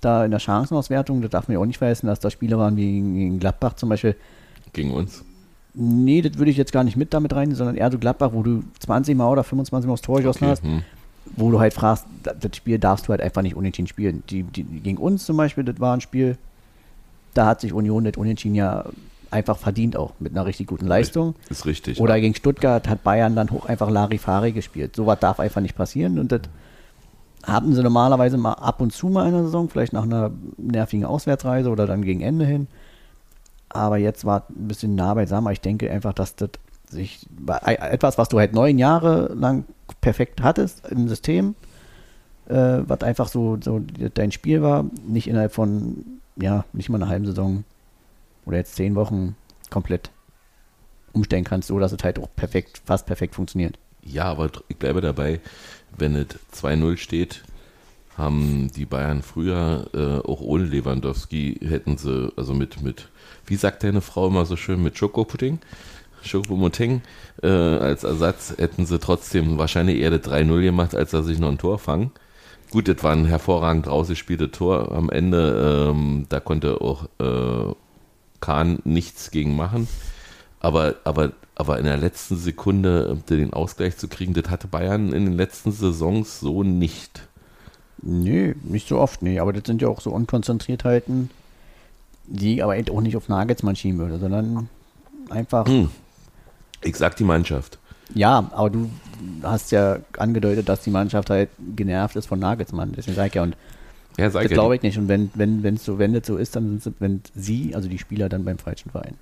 da 0.00 0.24
in 0.24 0.30
der 0.30 0.40
Chancenauswertung, 0.40 1.20
das 1.20 1.30
darf 1.30 1.46
man 1.48 1.54
ja 1.54 1.58
auch 1.60 1.66
nicht 1.66 1.76
vergessen, 1.78 2.06
dass 2.06 2.18
da 2.20 2.30
Spiele 2.30 2.56
waren 2.58 2.76
wie 2.76 2.86
gegen- 2.92 3.14
gegen 3.14 3.38
Gladbach 3.38 3.74
zum 3.74 3.90
Beispiel, 3.90 4.16
gegen 4.72 4.92
uns. 4.92 5.22
Nee, 5.74 6.22
das 6.22 6.38
würde 6.38 6.50
ich 6.50 6.56
jetzt 6.56 6.72
gar 6.72 6.82
nicht 6.82 6.96
mit 6.96 7.12
damit 7.14 7.34
rein, 7.34 7.54
sondern 7.54 7.76
eher 7.76 7.92
so 7.92 7.98
Gladbach, 7.98 8.30
wo 8.32 8.42
du 8.42 8.64
20 8.80 9.14
Mal 9.16 9.28
oder 9.30 9.44
25 9.44 9.86
Mal 9.86 9.92
aufs 9.92 10.02
Tor 10.02 10.16
geschossen 10.16 10.44
Okay, 10.44 10.50
hast, 10.50 10.62
hm. 10.64 10.82
Wo 11.36 11.50
du 11.50 11.60
halt 11.60 11.74
fragst, 11.74 12.04
da- 12.22 12.34
das 12.34 12.56
Spiel 12.56 12.78
darfst 12.78 13.06
du 13.06 13.10
halt 13.10 13.20
einfach 13.20 13.42
nicht 13.42 13.54
unentschieden 13.56 13.88
spielen. 13.88 14.22
Die, 14.30 14.42
die, 14.42 14.64
gegen 14.64 14.98
uns 14.98 15.24
zum 15.24 15.36
Beispiel, 15.36 15.64
das 15.64 15.80
war 15.80 15.94
ein 15.94 16.00
Spiel, 16.00 16.36
da 17.34 17.46
hat 17.46 17.60
sich 17.60 17.72
Union 17.72 18.04
das 18.04 18.16
Unentschieden 18.16 18.54
ja 18.56 18.84
einfach 19.30 19.56
verdient 19.58 19.96
auch, 19.96 20.12
mit 20.18 20.32
einer 20.32 20.44
richtig 20.46 20.66
guten 20.66 20.86
Leistung. 20.86 21.34
Ist 21.48 21.64
richtig. 21.66 22.00
Oder 22.00 22.20
gegen 22.20 22.34
Stuttgart 22.34 22.88
hat 22.88 23.04
Bayern 23.04 23.36
dann 23.36 23.50
hoch 23.52 23.66
einfach 23.66 23.88
Larifari 23.88 24.50
gespielt. 24.52 24.96
Sowas 24.96 25.18
darf 25.20 25.38
einfach 25.38 25.60
nicht 25.60 25.76
passieren 25.76 26.18
und 26.18 26.32
das 26.32 26.40
haben 27.44 27.72
sie 27.74 27.82
normalerweise 27.82 28.36
mal 28.36 28.52
ab 28.54 28.80
und 28.82 28.92
zu 28.92 29.06
mal 29.08 29.26
in 29.26 29.32
der 29.32 29.44
Saison, 29.44 29.68
vielleicht 29.70 29.92
nach 29.92 30.02
einer 30.02 30.30
nervigen 30.58 31.04
Auswärtsreise 31.06 31.70
oder 31.70 31.86
dann 31.86 32.02
gegen 32.02 32.20
Ende 32.20 32.44
hin. 32.44 32.66
Aber 33.68 33.96
jetzt 33.98 34.24
war 34.24 34.44
ein 34.50 34.66
bisschen 34.68 34.94
nah 34.96 35.14
beisammen. 35.14 35.52
Ich 35.52 35.60
denke 35.60 35.90
einfach, 35.90 36.12
dass 36.12 36.34
das 36.34 36.50
sich 36.90 37.26
bei- 37.30 37.58
etwas, 37.76 38.18
was 38.18 38.28
du 38.28 38.38
halt 38.38 38.52
neun 38.52 38.78
Jahre 38.78 39.32
lang 39.34 39.64
perfekt 40.00 40.42
hattest 40.42 40.86
im 40.88 41.08
System, 41.08 41.54
äh, 42.48 42.78
was 42.86 43.02
einfach 43.02 43.28
so, 43.28 43.58
so 43.62 43.80
dein 44.14 44.32
Spiel 44.32 44.62
war, 44.62 44.84
nicht 45.06 45.28
innerhalb 45.28 45.52
von, 45.52 46.04
ja, 46.36 46.64
nicht 46.72 46.88
mal 46.88 46.98
einer 47.00 47.08
halben 47.10 47.26
Saison 47.26 47.64
oder 48.46 48.56
jetzt 48.58 48.74
zehn 48.76 48.94
Wochen 48.94 49.36
komplett 49.70 50.10
umstellen 51.12 51.44
kannst, 51.44 51.68
so 51.68 51.78
dass 51.78 51.92
es 51.92 52.02
halt 52.02 52.18
auch 52.18 52.28
perfekt, 52.36 52.82
fast 52.84 53.06
perfekt 53.06 53.34
funktioniert. 53.34 53.78
Ja, 54.02 54.24
aber 54.24 54.50
ich 54.68 54.76
bleibe 54.76 55.00
dabei, 55.00 55.40
wenn 55.96 56.14
es 56.14 56.26
2-0 56.52 56.96
steht, 56.96 57.42
haben 58.16 58.70
die 58.74 58.86
Bayern 58.86 59.22
früher, 59.22 59.88
äh, 59.94 60.26
auch 60.28 60.40
ohne 60.40 60.64
Lewandowski, 60.64 61.58
hätten 61.62 61.96
sie, 61.96 62.32
also 62.36 62.54
mit, 62.54 62.82
mit, 62.82 63.08
wie 63.46 63.56
sagt 63.56 63.82
deine 63.82 64.00
Frau 64.00 64.28
immer 64.28 64.46
so 64.46 64.56
schön, 64.56 64.82
mit 64.82 64.98
Schokopudding, 64.98 65.58
Schokomoteng, 66.22 67.02
äh, 67.42 67.48
als 67.48 68.04
Ersatz 68.04 68.54
hätten 68.58 68.86
sie 68.86 68.98
trotzdem 68.98 69.58
wahrscheinlich 69.58 69.98
eher 69.98 70.10
das 70.10 70.20
3-0 70.22 70.62
gemacht, 70.62 70.94
als 70.94 71.10
dass 71.10 71.26
sich 71.26 71.38
noch 71.38 71.48
ein 71.48 71.58
Tor 71.58 71.78
fangen. 71.78 72.12
Gut, 72.70 72.86
das 72.86 73.02
war 73.02 73.12
ein 73.12 73.24
hervorragend 73.24 73.88
rausgespieltes 73.88 74.52
Tor 74.52 74.92
am 74.92 75.10
Ende, 75.10 75.90
ähm, 75.90 76.26
da 76.28 76.38
konnte 76.38 76.80
auch 76.80 77.04
äh, 77.18 77.74
Kahn 78.40 78.78
nichts 78.84 79.30
gegen 79.30 79.56
machen. 79.56 79.88
Aber, 80.60 80.96
aber, 81.04 81.32
aber 81.54 81.78
in 81.78 81.86
der 81.86 81.96
letzten 81.96 82.36
Sekunde 82.36 83.18
den 83.28 83.52
Ausgleich 83.52 83.96
zu 83.96 84.08
kriegen, 84.08 84.34
das 84.34 84.50
hatte 84.50 84.68
Bayern 84.68 85.12
in 85.12 85.24
den 85.24 85.36
letzten 85.36 85.72
Saisons 85.72 86.38
so 86.38 86.62
nicht. 86.62 87.22
Nee, 88.02 88.54
nicht 88.62 88.88
so 88.88 88.98
oft, 88.98 89.22
nee. 89.22 89.40
Aber 89.40 89.52
das 89.52 89.64
sind 89.66 89.82
ja 89.82 89.88
auch 89.88 90.00
so 90.00 90.10
Unkonzentriertheiten, 90.10 91.30
die 92.26 92.62
aber 92.62 92.76
eben 92.76 92.94
auch 92.94 93.00
nicht 93.00 93.16
auf 93.16 93.28
Nagelsmann 93.28 93.76
schieben 93.76 93.98
würde, 93.98 94.18
sondern 94.18 94.68
einfach. 95.28 95.66
Hm. 95.66 95.90
Ich 96.82 96.96
sag 96.96 97.16
die 97.16 97.24
Mannschaft. 97.24 97.78
Ja, 98.14 98.50
aber 98.52 98.70
du 98.70 98.90
hast 99.42 99.70
ja 99.70 99.98
angedeutet, 100.16 100.68
dass 100.68 100.82
die 100.82 100.90
Mannschaft 100.90 101.30
halt 101.30 101.50
genervt 101.76 102.16
ist 102.16 102.26
von 102.26 102.38
Nagelsmann. 102.38 102.92
Deswegen 102.96 103.16
sage 103.16 103.28
ich 103.28 103.34
ja, 103.34 103.42
und 103.42 103.56
Ja, 104.18 104.28
das 104.28 104.34
ja 104.34 104.48
glaube 104.48 104.76
ich 104.76 104.82
nicht. 104.82 104.98
Und 104.98 105.08
wenn 105.08 105.30
wenn 105.34 105.62
wenn 105.62 105.74
es 105.74 105.84
so 105.84 105.98
wenn 105.98 106.12
das 106.12 106.26
so 106.26 106.36
ist, 106.36 106.56
dann 106.56 106.80
sind 106.80 106.82
sie, 106.82 106.92
wenn 106.98 107.22
sie, 107.34 107.74
also 107.74 107.88
die 107.88 107.98
Spieler, 107.98 108.28
dann 108.28 108.44
beim 108.44 108.58
falschen 108.58 108.90
Verein. 108.90 109.14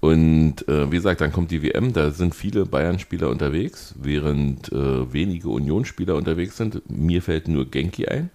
Und 0.00 0.68
äh, 0.68 0.90
wie 0.92 0.96
gesagt, 0.96 1.22
dann 1.22 1.32
kommt 1.32 1.50
die 1.50 1.62
WM, 1.62 1.94
da 1.94 2.10
sind 2.10 2.34
viele 2.34 2.66
Bayern-Spieler 2.66 3.30
unterwegs, 3.30 3.94
während 3.96 4.70
äh, 4.70 5.10
wenige 5.10 5.48
Union-Spieler 5.48 6.14
unterwegs 6.16 6.58
sind. 6.58 6.82
Mir 6.90 7.22
fällt 7.22 7.48
nur 7.48 7.70
Genki 7.70 8.06
ein, 8.06 8.28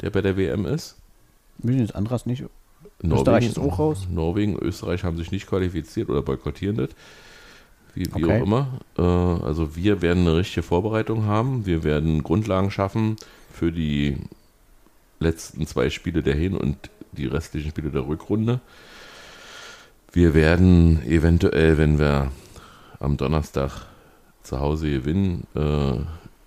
der 0.00 0.10
bei 0.10 0.22
der 0.22 0.36
WM 0.36 0.66
ist. 0.66 0.96
Müssen 1.62 1.80
jetzt 1.82 1.94
anderes 1.94 2.26
nicht. 2.26 2.42
Österreich 3.04 3.46
ist 3.46 3.60
auch 3.60 3.78
raus. 3.78 4.08
Norwegen, 4.10 4.58
Österreich 4.58 5.04
haben 5.04 5.16
sich 5.16 5.30
nicht 5.30 5.46
qualifiziert 5.46 6.08
oder 6.08 6.22
boykottieren 6.22 6.76
das. 6.76 6.90
Wie, 7.98 8.06
wie 8.14 8.24
Okay. 8.24 8.40
auch 8.40 8.44
immer. 8.44 8.68
Äh, 8.96 9.02
also 9.02 9.74
wir 9.74 10.02
werden 10.02 10.26
eine 10.26 10.36
richtige 10.36 10.62
Vorbereitung 10.62 11.24
haben. 11.24 11.66
Wir 11.66 11.82
werden 11.82 12.22
Grundlagen 12.22 12.70
schaffen 12.70 13.16
für 13.52 13.72
die 13.72 14.18
letzten 15.18 15.66
zwei 15.66 15.90
Spiele 15.90 16.22
der 16.22 16.36
Hin- 16.36 16.56
und 16.56 16.76
die 17.10 17.26
restlichen 17.26 17.70
Spiele 17.70 17.90
der 17.90 18.06
Rückrunde. 18.06 18.60
Wir 20.12 20.32
werden 20.32 21.02
eventuell, 21.06 21.76
wenn 21.76 21.98
wir 21.98 22.30
am 23.00 23.16
Donnerstag 23.16 23.86
zu 24.44 24.60
Hause 24.60 24.90
gewinnen, 24.90 25.46
äh, 25.56 25.98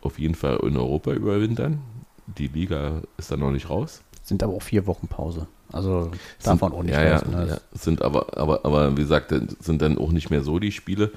auf 0.01 0.19
jeden 0.19 0.35
Fall 0.35 0.57
in 0.63 0.77
Europa 0.77 1.11
überwintern. 1.11 1.81
Die 2.27 2.47
Liga 2.47 3.01
ist 3.17 3.29
dann 3.29 3.41
noch 3.41 3.51
nicht 3.51 3.69
raus. 3.69 4.01
Sind 4.23 4.41
aber 4.41 4.53
auch 4.53 4.61
vier 4.63 4.87
Wochen 4.87 5.07
Pause. 5.07 5.47
Also 5.73 6.11
man 6.61 6.73
auch 6.73 6.83
nicht 6.83 6.93
ja, 6.93 7.03
ja, 7.03 7.17
vergessen, 7.19 7.45
ne? 7.45 7.47
ja, 7.49 7.77
sind 7.77 8.01
aber, 8.01 8.37
aber, 8.37 8.65
aber 8.65 8.95
wie 8.97 9.01
gesagt, 9.01 9.33
sind 9.59 9.81
dann 9.81 9.97
auch 9.97 10.11
nicht 10.11 10.29
mehr 10.29 10.43
so 10.43 10.59
die 10.59 10.71
Spiele. 10.71 11.11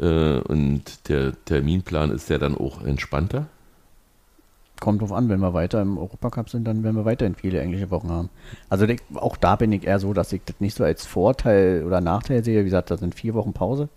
Äh, 0.00 0.38
und 0.40 1.08
der 1.08 1.32
Terminplan 1.44 2.10
ist 2.10 2.30
ja 2.30 2.38
dann 2.38 2.56
auch 2.56 2.82
entspannter. 2.82 3.46
Kommt 4.80 5.02
drauf 5.02 5.12
an, 5.12 5.28
wenn 5.28 5.40
wir 5.40 5.54
weiter 5.54 5.82
im 5.82 5.98
Europacup 5.98 6.50
sind, 6.50 6.64
dann 6.64 6.84
werden 6.84 6.94
wir 6.94 7.04
weiterhin 7.04 7.34
viele 7.34 7.60
englische 7.60 7.90
Wochen 7.90 8.10
haben. 8.10 8.28
Also 8.68 8.86
auch 9.14 9.36
da 9.36 9.56
bin 9.56 9.72
ich 9.72 9.84
eher 9.84 9.98
so, 9.98 10.12
dass 10.12 10.32
ich 10.32 10.42
das 10.44 10.60
nicht 10.60 10.76
so 10.76 10.84
als 10.84 11.04
Vorteil 11.04 11.82
oder 11.84 12.00
Nachteil 12.00 12.44
sehe. 12.44 12.60
Wie 12.60 12.64
gesagt, 12.64 12.90
das 12.90 13.00
sind 13.00 13.14
vier 13.16 13.34
Wochen 13.34 13.52
Pause. 13.52 13.88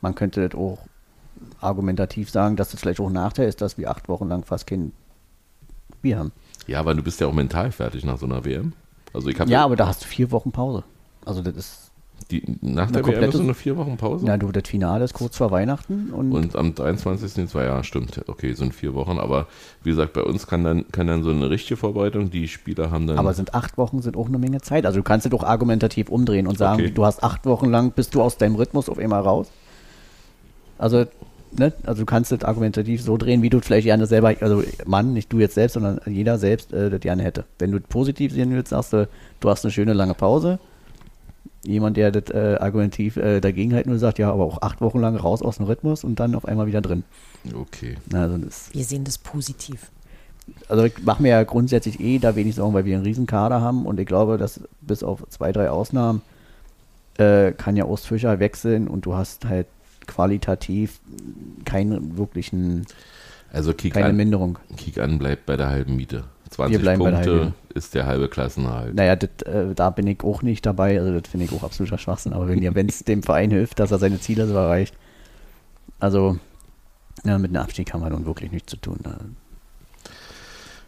Man 0.00 0.14
könnte 0.14 0.48
das 0.48 0.58
auch 0.58 0.78
argumentativ 1.60 2.30
sagen, 2.30 2.56
dass 2.56 2.70
das 2.70 2.80
vielleicht 2.80 3.00
auch 3.00 3.08
ein 3.08 3.14
Nachteil 3.14 3.48
ist, 3.48 3.60
dass 3.60 3.78
wir 3.78 3.90
acht 3.90 4.08
Wochen 4.08 4.28
lang 4.28 4.44
fast 4.44 4.66
kein 4.66 4.92
Bier 6.02 6.18
haben. 6.18 6.32
Ja, 6.66 6.80
aber 6.80 6.94
du 6.94 7.02
bist 7.02 7.20
ja 7.20 7.26
auch 7.26 7.32
mental 7.32 7.72
fertig 7.72 8.04
nach 8.04 8.18
so 8.18 8.26
einer 8.26 8.44
WM. 8.44 8.74
Also 9.12 9.28
ich 9.28 9.40
habe 9.40 9.50
Ja, 9.50 9.64
aber 9.64 9.76
da 9.76 9.86
hast 9.88 10.02
du 10.04 10.06
vier 10.06 10.30
Wochen 10.30 10.52
Pause. 10.52 10.84
Also 11.24 11.42
das 11.42 11.56
ist, 11.56 11.87
die, 12.30 12.42
nach 12.60 12.90
der 12.90 13.06
WM 13.06 13.24
ist 13.24 13.36
so 13.36 13.42
eine 13.42 13.54
vier 13.54 13.76
Wochen 13.76 13.96
Pause. 13.96 14.24
na 14.26 14.36
du, 14.36 14.52
das 14.52 14.68
Finale 14.68 15.04
ist 15.04 15.14
kurz 15.14 15.36
vor 15.36 15.50
Weihnachten 15.50 16.10
und, 16.12 16.32
Und 16.32 16.56
am 16.56 16.74
23. 16.74 17.32
sind 17.32 17.48
zwei 17.50 17.64
Jahre, 17.64 17.84
stimmt. 17.84 18.20
Okay, 18.26 18.52
sind 18.52 18.74
vier 18.74 18.94
Wochen. 18.94 19.18
Aber 19.18 19.46
wie 19.82 19.90
gesagt, 19.90 20.12
bei 20.12 20.22
uns 20.22 20.46
kann 20.46 20.64
dann, 20.64 20.86
kann 20.92 21.06
dann 21.06 21.22
so 21.22 21.30
eine 21.30 21.48
richtige 21.48 21.76
Vorbereitung, 21.76 22.30
die 22.30 22.48
Spieler 22.48 22.90
haben 22.90 23.06
dann. 23.06 23.18
aber 23.18 23.32
sind 23.34 23.54
acht 23.54 23.78
Wochen 23.78 24.02
sind 24.02 24.16
auch 24.16 24.26
eine 24.28 24.38
Menge 24.38 24.60
Zeit. 24.60 24.84
Also 24.84 24.98
du 24.98 25.02
kannst 25.02 25.26
es 25.26 25.30
doch 25.30 25.42
argumentativ 25.42 26.08
umdrehen 26.10 26.46
und 26.46 26.58
sagen, 26.58 26.82
Okay. 26.82 26.92
du 26.94 27.04
hast 27.04 27.22
acht 27.22 27.46
Wochen 27.46 27.70
lang, 27.70 27.92
bist 27.92 28.14
du 28.14 28.20
aus 28.22 28.36
deinem 28.36 28.56
Rhythmus 28.56 28.88
auf 28.88 28.98
einmal 28.98 29.22
raus. 29.22 29.50
Also, 30.76 31.06
ne, 31.56 31.72
also 31.84 32.02
du 32.02 32.06
kannst 32.06 32.30
es 32.32 32.44
argumentativ 32.44 33.02
so 33.02 33.16
drehen, 33.16 33.42
wie 33.42 33.50
du 33.50 33.60
vielleicht 33.60 33.86
gerne 33.86 34.06
selber, 34.06 34.34
also 34.40 34.62
Mann, 34.86 35.12
nicht 35.12 35.32
du 35.32 35.38
jetzt 35.38 35.54
selbst, 35.54 35.74
sondern 35.74 36.00
jeder 36.06 36.38
selbst 36.38 36.72
äh, 36.72 36.90
das 36.90 37.00
gerne 37.00 37.22
hätte. 37.22 37.44
Wenn 37.58 37.72
du 37.72 37.80
positiv 37.80 38.32
sehen 38.32 38.50
willst, 38.52 38.68
sagst 38.70 38.92
du, 38.92 39.08
du 39.40 39.48
hast 39.50 39.64
eine 39.64 39.72
schöne 39.72 39.92
lange 39.92 40.14
Pause. 40.14 40.58
Jemand, 41.64 41.96
der 41.96 42.10
das 42.12 42.30
äh, 42.34 42.56
argumentativ 42.60 43.16
äh, 43.16 43.40
dagegen 43.40 43.74
halt 43.74 43.86
nur 43.86 43.98
sagt, 43.98 44.18
ja, 44.18 44.30
aber 44.32 44.44
auch 44.44 44.62
acht 44.62 44.80
Wochen 44.80 45.00
lang 45.00 45.16
raus 45.16 45.42
aus 45.42 45.56
dem 45.56 45.66
Rhythmus 45.66 46.04
und 46.04 46.20
dann 46.20 46.34
auf 46.34 46.44
einmal 46.46 46.66
wieder 46.66 46.80
drin. 46.80 47.02
okay. 47.54 47.96
Also 48.12 48.38
das 48.38 48.70
Wir 48.72 48.84
sehen 48.84 49.04
das 49.04 49.18
positiv. 49.18 49.90
also 50.68 50.84
ich 50.84 51.02
mache 51.02 51.20
mir 51.22 51.30
ja 51.30 51.42
grundsätzlich 51.44 51.98
eh 52.00 52.18
da 52.18 52.36
wenig 52.36 52.54
Sorgen, 52.54 52.74
weil 52.74 52.84
wir 52.84 52.94
einen 52.96 53.04
riesen 53.04 53.26
Kader 53.26 53.60
haben 53.60 53.86
und 53.86 53.98
ich 54.00 54.06
glaube, 54.06 54.38
dass 54.38 54.60
bis 54.80 55.02
auf 55.02 55.24
zwei, 55.30 55.50
drei 55.52 55.68
Ausnahmen 55.70 56.22
äh, 57.18 57.52
kann 57.52 57.76
ja 57.76 57.84
Ostfischer 57.86 58.38
wechseln 58.38 58.86
und 58.88 59.04
du 59.04 59.14
hast 59.14 59.44
halt 59.44 59.66
qualitativ 60.06 61.00
keinen 61.64 62.16
wirklichen, 62.16 62.86
Also 63.52 63.74
Kick 63.74 63.94
keine 63.94 64.06
an, 64.10 64.16
Minderung. 64.16 64.58
Kick 64.76 64.98
an 64.98 65.18
bleibt 65.18 65.44
bei 65.46 65.56
der 65.56 65.68
halben 65.68 65.96
Miete. 65.96 66.24
20 66.50 66.80
bleiben 66.80 67.02
bei 67.02 67.10
der 67.10 67.16
Punkte 67.18 67.54
ist 67.74 67.94
der 67.94 68.06
halbe 68.06 68.28
Klassenerhalt. 68.28 68.94
Naja, 68.94 69.16
das, 69.16 69.30
äh, 69.42 69.74
da 69.74 69.90
bin 69.90 70.06
ich 70.06 70.22
auch 70.22 70.42
nicht 70.42 70.64
dabei, 70.66 70.98
also 70.98 71.18
das 71.18 71.30
finde 71.30 71.46
ich 71.46 71.52
auch 71.52 71.62
absoluter 71.62 71.98
Schwachsinn, 71.98 72.32
aber 72.32 72.48
wenn 72.48 72.62
wenn 72.74 72.88
es 72.88 73.04
dem 73.04 73.22
Verein 73.22 73.50
hilft, 73.50 73.78
dass 73.78 73.90
er 73.90 73.98
seine 73.98 74.20
Ziele 74.20 74.46
so 74.46 74.54
erreicht, 74.54 74.94
also 76.00 76.38
ja, 77.24 77.38
mit 77.38 77.50
einem 77.50 77.62
Abstieg 77.62 77.92
haben 77.92 78.02
wir 78.02 78.10
nun 78.10 78.26
wirklich 78.26 78.52
nichts 78.52 78.70
zu 78.70 78.76
tun. 78.76 78.98
Da. 79.02 79.18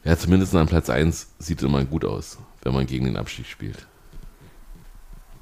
Ja, 0.05 0.16
zumindest 0.16 0.55
an 0.55 0.66
Platz 0.66 0.88
1 0.88 1.29
sieht 1.38 1.62
immer 1.62 1.85
gut 1.85 2.05
aus. 2.05 2.38
wenn 2.62 2.73
man 2.73 2.87
gegen 2.87 3.07
den 3.07 3.16
Abstieg 3.16 3.46
spielt. 3.46 3.87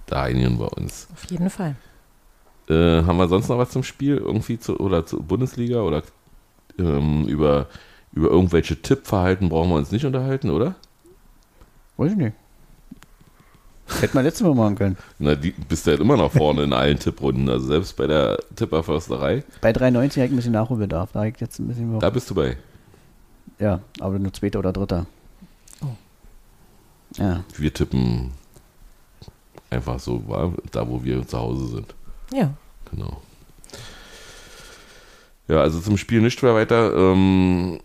Da 0.06 0.22
einigen 0.22 0.58
wir 0.58 0.72
uns. 0.76 1.08
Auf 1.12 1.24
jeden 1.30 1.50
Fall. 1.50 1.76
Äh, 2.68 3.02
haben 3.02 3.18
wir 3.18 3.28
sonst 3.28 3.48
noch 3.48 3.58
was 3.58 3.70
zum 3.70 3.82
Spiel? 3.82 4.16
Irgendwie 4.16 4.58
zu, 4.58 4.78
oder 4.78 5.04
zur 5.04 5.22
Bundesliga? 5.22 5.82
Oder 5.82 6.02
ähm, 6.78 7.26
über, 7.26 7.66
über 8.12 8.28
irgendwelche 8.30 8.80
Tippverhalten 8.80 9.48
brauchen 9.48 9.70
wir 9.70 9.76
uns 9.76 9.90
nicht 9.90 10.04
unterhalten, 10.04 10.50
oder? 10.50 10.74
Weiß 11.96 12.12
ich 12.12 12.18
nicht. 12.18 12.34
Hätten 14.00 14.14
wir 14.14 14.22
letztes 14.22 14.46
Mal 14.46 14.54
machen 14.54 14.76
können. 14.76 14.96
Na, 15.18 15.34
die 15.34 15.50
bist 15.50 15.86
du 15.86 15.90
halt 15.92 16.00
immer 16.00 16.16
noch 16.16 16.30
vorne 16.30 16.62
in 16.62 16.72
allen 16.72 16.98
Tipprunden. 16.98 17.48
Also 17.48 17.68
selbst 17.68 17.96
bei 17.96 18.06
der 18.06 18.38
Tipperförsterei, 18.54 19.42
Bei 19.60 19.72
93 19.72 20.20
habe 20.20 20.26
ich 20.26 20.32
ein 20.32 20.36
bisschen 20.36 20.52
Nachholbedarf. 20.52 21.12
Da 21.12 21.24
ich 21.24 21.40
jetzt 21.40 21.58
ein 21.58 21.68
bisschen. 21.68 21.98
da 21.98 22.10
bist 22.10 22.28
du 22.28 22.34
bei. 22.34 22.56
ja, 23.58 23.80
aber 23.98 24.18
nur 24.18 24.32
zweiter 24.32 24.58
oder 24.58 24.72
dritter. 24.72 25.06
Oh. 25.82 25.86
Ja. 27.16 27.44
Wir 27.56 27.72
tippen 27.72 28.32
einfach 29.70 29.98
so, 29.98 30.22
da 30.70 30.86
wo 30.86 31.02
wir 31.02 31.26
zu 31.26 31.38
Hause 31.38 31.68
sind. 31.68 31.94
Ja. 32.32 32.52
Genau. 32.90 33.22
Ja, 35.48 35.62
also 35.62 35.80
zum 35.80 35.96
Spiel 35.96 36.20
nicht 36.20 36.42
mehr 36.42 36.54
weiter. 36.54 36.94
Ähm, 36.94 37.80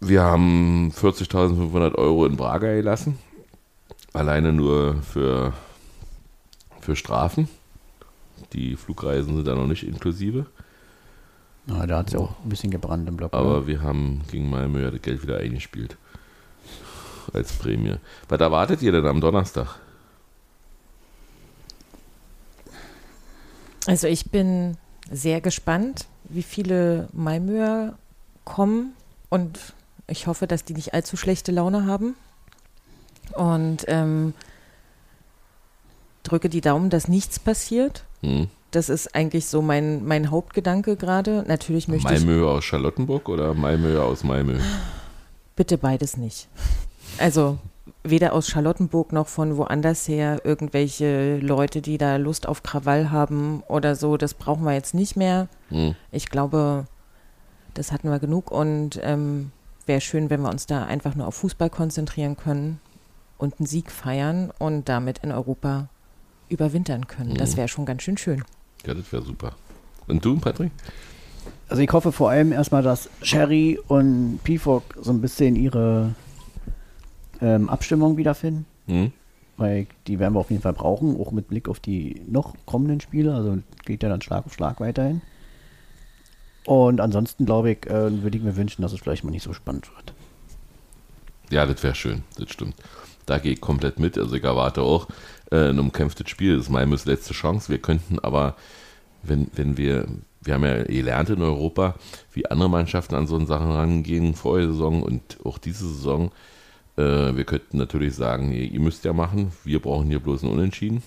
wir 0.00 0.22
haben 0.22 0.92
40.500 0.92 1.94
Euro 1.96 2.26
in 2.26 2.36
Braga 2.36 2.74
gelassen. 2.74 3.18
Alleine 4.12 4.52
nur 4.52 5.02
für, 5.02 5.52
für 6.80 6.96
Strafen. 6.96 7.48
Die 8.54 8.76
Flugreisen 8.76 9.36
sind 9.36 9.46
da 9.46 9.54
noch 9.54 9.66
nicht 9.66 9.86
inklusive. 9.86 10.46
ja 11.66 11.86
da 11.86 11.98
hat 11.98 12.08
es 12.08 12.14
ja 12.14 12.20
auch 12.20 12.34
ein 12.42 12.48
bisschen 12.48 12.70
gebrannt 12.70 13.08
im 13.08 13.16
Block. 13.16 13.34
Aber 13.34 13.60
ne? 13.60 13.66
wir 13.66 13.82
haben 13.82 14.22
gegen 14.30 14.48
Malmö 14.48 14.82
ja 14.82 14.90
das 14.90 15.02
Geld 15.02 15.22
wieder 15.22 15.36
eingespielt. 15.36 15.96
Als 17.32 17.52
Prämie. 17.52 17.96
Was 18.28 18.40
erwartet 18.40 18.82
ihr 18.82 18.92
denn 18.92 19.06
am 19.06 19.20
Donnerstag? 19.20 19.78
Also 23.86 24.08
ich 24.08 24.30
bin 24.30 24.76
sehr 25.10 25.40
gespannt, 25.40 26.06
wie 26.24 26.42
viele 26.42 27.08
Malmöer 27.12 27.98
kommen 28.44 28.94
und 29.30 29.58
ich 30.06 30.26
hoffe, 30.26 30.46
dass 30.46 30.64
die 30.64 30.74
nicht 30.74 30.92
allzu 30.92 31.16
schlechte 31.16 31.52
Laune 31.52 31.86
haben. 31.86 32.14
Und 33.34 33.84
ähm, 33.86 34.34
drücke 36.24 36.48
die 36.48 36.60
Daumen, 36.60 36.90
dass 36.90 37.08
nichts 37.08 37.38
passiert. 37.38 38.04
Hm? 38.22 38.48
Das 38.72 38.88
ist 38.88 39.14
eigentlich 39.14 39.46
so 39.46 39.62
mein, 39.62 40.04
mein 40.04 40.30
Hauptgedanke 40.30 40.96
gerade. 40.96 41.44
Natürlich 41.46 41.88
möchte 41.88 42.12
ich 42.12 42.24
Malmö 42.24 42.46
aus 42.46 42.64
Charlottenburg 42.64 43.28
oder 43.28 43.54
Malmö 43.54 44.00
aus 44.00 44.22
Malmö? 44.24 44.58
bitte 45.56 45.76
beides 45.76 46.16
nicht. 46.16 46.48
Also 47.18 47.58
weder 48.02 48.32
aus 48.32 48.48
Charlottenburg 48.48 49.12
noch 49.12 49.26
von 49.28 49.56
woanders 49.56 50.08
her 50.08 50.40
irgendwelche 50.44 51.36
Leute, 51.38 51.82
die 51.82 51.98
da 51.98 52.16
Lust 52.16 52.48
auf 52.48 52.62
Krawall 52.62 53.10
haben 53.10 53.62
oder 53.68 53.94
so. 53.94 54.16
Das 54.16 54.34
brauchen 54.34 54.64
wir 54.64 54.72
jetzt 54.72 54.94
nicht 54.94 55.16
mehr. 55.16 55.48
Hm? 55.68 55.94
Ich 56.12 56.30
glaube, 56.30 56.86
das 57.74 57.92
hatten 57.92 58.08
wir 58.10 58.18
genug 58.18 58.50
und 58.50 58.98
ähm, 59.02 59.52
wäre 59.86 60.00
schön, 60.00 60.30
wenn 60.30 60.40
wir 60.42 60.50
uns 60.50 60.66
da 60.66 60.84
einfach 60.84 61.14
nur 61.14 61.26
auf 61.26 61.34
Fußball 61.36 61.70
konzentrieren 61.70 62.36
können 62.36 62.80
und 63.38 63.58
einen 63.58 63.66
Sieg 63.66 63.90
feiern 63.90 64.52
und 64.58 64.88
damit 64.88 65.18
in 65.18 65.32
Europa 65.32 65.88
überwintern 66.48 67.06
können. 67.06 67.34
Das 67.34 67.52
Mhm. 67.52 67.56
wäre 67.58 67.68
schon 67.68 67.86
ganz 67.86 68.02
schön 68.02 68.16
schön. 68.18 68.44
Ja, 68.86 68.94
das 68.94 69.10
wäre 69.12 69.22
super. 69.22 69.54
Und 70.08 70.24
du, 70.24 70.38
Patrick? 70.38 70.72
Also 71.68 71.82
ich 71.82 71.92
hoffe 71.92 72.10
vor 72.12 72.30
allem 72.30 72.52
erstmal, 72.52 72.82
dass 72.82 73.08
Sherry 73.22 73.78
und 73.88 74.40
Pifok 74.42 74.82
so 75.00 75.12
ein 75.12 75.20
bisschen 75.20 75.54
ihre 75.56 76.14
ähm, 77.40 77.68
Abstimmung 77.68 78.16
wiederfinden. 78.16 78.66
Hm? 78.86 79.12
Weil 79.56 79.86
die 80.06 80.18
werden 80.18 80.34
wir 80.34 80.40
auf 80.40 80.50
jeden 80.50 80.62
Fall 80.62 80.72
brauchen, 80.72 81.18
auch 81.20 81.30
mit 81.32 81.48
Blick 81.48 81.68
auf 81.68 81.80
die 81.80 82.22
noch 82.26 82.54
kommenden 82.66 83.00
Spiele. 83.00 83.34
Also 83.34 83.58
geht 83.84 84.02
ja 84.02 84.08
dann 84.08 84.20
Schlag 84.22 84.46
auf 84.46 84.54
Schlag 84.54 84.80
weiterhin. 84.80 85.20
Und 86.64 87.00
ansonsten 87.00 87.46
glaube 87.46 87.72
ich, 87.72 87.86
äh, 87.86 88.22
würde 88.22 88.36
ich 88.36 88.42
mir 88.42 88.56
wünschen, 88.56 88.82
dass 88.82 88.92
es 88.92 89.00
vielleicht 89.00 89.24
mal 89.24 89.30
nicht 89.30 89.42
so 89.42 89.52
spannend 89.52 89.90
wird. 89.94 90.12
Ja, 91.50 91.66
das 91.66 91.82
wäre 91.82 91.94
schön, 91.94 92.22
das 92.38 92.50
stimmt. 92.50 92.74
Da 93.26 93.38
gehe 93.38 93.52
ich 93.52 93.60
komplett 93.60 93.98
mit. 93.98 94.18
Also 94.18 94.34
ich 94.34 94.44
erwarte 94.44 94.82
auch 94.82 95.08
äh, 95.50 95.70
ein 95.70 95.78
umkämpftes 95.78 96.28
Spiel. 96.28 96.56
Das 96.56 96.66
ist 96.66 96.70
Malmös 96.70 97.06
letzte 97.06 97.34
Chance. 97.34 97.70
Wir 97.70 97.78
könnten 97.78 98.18
aber, 98.18 98.56
wenn, 99.22 99.48
wenn 99.54 99.76
wir, 99.76 100.06
wir 100.42 100.54
haben 100.54 100.64
ja 100.64 100.82
gelernt 100.84 101.30
in 101.30 101.42
Europa, 101.42 101.94
wie 102.32 102.46
andere 102.46 102.70
Mannschaften 102.70 103.14
an 103.14 103.26
so 103.26 103.44
Sachen 103.46 103.70
rangehen, 103.70 104.34
vorige 104.34 104.68
Saison 104.68 105.02
und 105.02 105.38
auch 105.44 105.58
diese 105.58 105.88
Saison. 105.88 106.30
Äh, 106.96 107.36
wir 107.36 107.44
könnten 107.44 107.78
natürlich 107.78 108.14
sagen, 108.14 108.52
ihr, 108.52 108.70
ihr 108.70 108.80
müsst 108.80 109.04
ja 109.04 109.12
machen, 109.12 109.52
wir 109.64 109.80
brauchen 109.80 110.08
hier 110.08 110.20
bloß 110.20 110.44
einen 110.44 110.52
Unentschieden. 110.52 111.02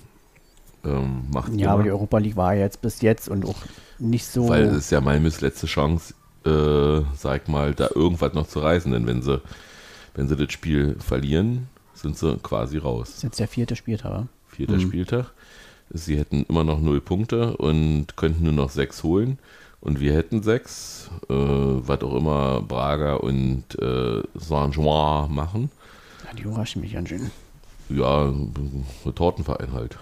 Ähm, 0.86 1.24
macht 1.32 1.54
Ja, 1.54 1.70
aber 1.70 1.78
mal. 1.80 1.84
die 1.86 1.92
Europa 1.92 2.18
League 2.18 2.36
war 2.36 2.54
ja 2.54 2.62
jetzt 2.62 2.82
bis 2.82 3.02
jetzt 3.02 3.30
und 3.30 3.46
auch 3.46 3.56
nicht 4.00 4.26
so. 4.26 4.50
Weil 4.50 4.64
es 4.64 4.78
ist 4.78 4.92
ja 4.92 5.00
Malmös 5.02 5.42
letzte 5.42 5.68
Chance, 5.68 6.14
äh, 6.46 7.02
sag 7.16 7.48
mal, 7.48 7.74
da 7.74 7.90
irgendwas 7.96 8.34
noch 8.34 8.48
zu 8.48 8.60
reißen. 8.60 8.92
Denn 8.92 9.08
wenn 9.08 9.22
sie, 9.22 9.42
wenn 10.16 10.28
sie 10.28 10.36
das 10.36 10.52
Spiel 10.52 10.96
verlieren, 11.00 11.68
sind 11.94 12.18
sie 12.18 12.38
quasi 12.44 12.78
das 12.78 12.86
raus. 12.86 13.10
ist 13.10 13.24
jetzt 13.24 13.40
der 13.40 13.48
vierte 13.48 13.76
Spieltag. 13.76 14.26
Vierter 14.48 14.76
Mhm. 14.76 14.82
Spieltag. 14.82 15.32
Sie 15.90 16.18
hätten 16.18 16.46
immer 16.50 16.64
noch 16.64 16.80
null 16.80 17.02
Punkte 17.02 17.56
und 17.58 18.16
könnten 18.18 18.44
nur 18.44 18.54
noch 18.54 18.70
sechs 18.70 19.04
holen. 19.04 19.38
Und 19.80 20.00
wir 20.00 20.14
hätten 20.14 20.42
sechs, 20.44 21.10
äh, 21.30 21.34
was 21.34 22.02
auch 22.02 22.16
immer 22.16 22.62
Braga 22.62 23.16
und 23.16 23.64
äh, 23.80 24.24
Saint-Jean 24.34 25.34
machen. 25.34 25.70
Ja, 26.26 26.34
die 26.38 26.44
überraschen 26.44 26.82
mich 26.82 26.94
ganz 26.94 27.10
schön. 27.10 27.32
Ja, 27.90 28.26
ein 28.30 28.86
Tortenverein 29.14 29.74
halt. 29.74 29.98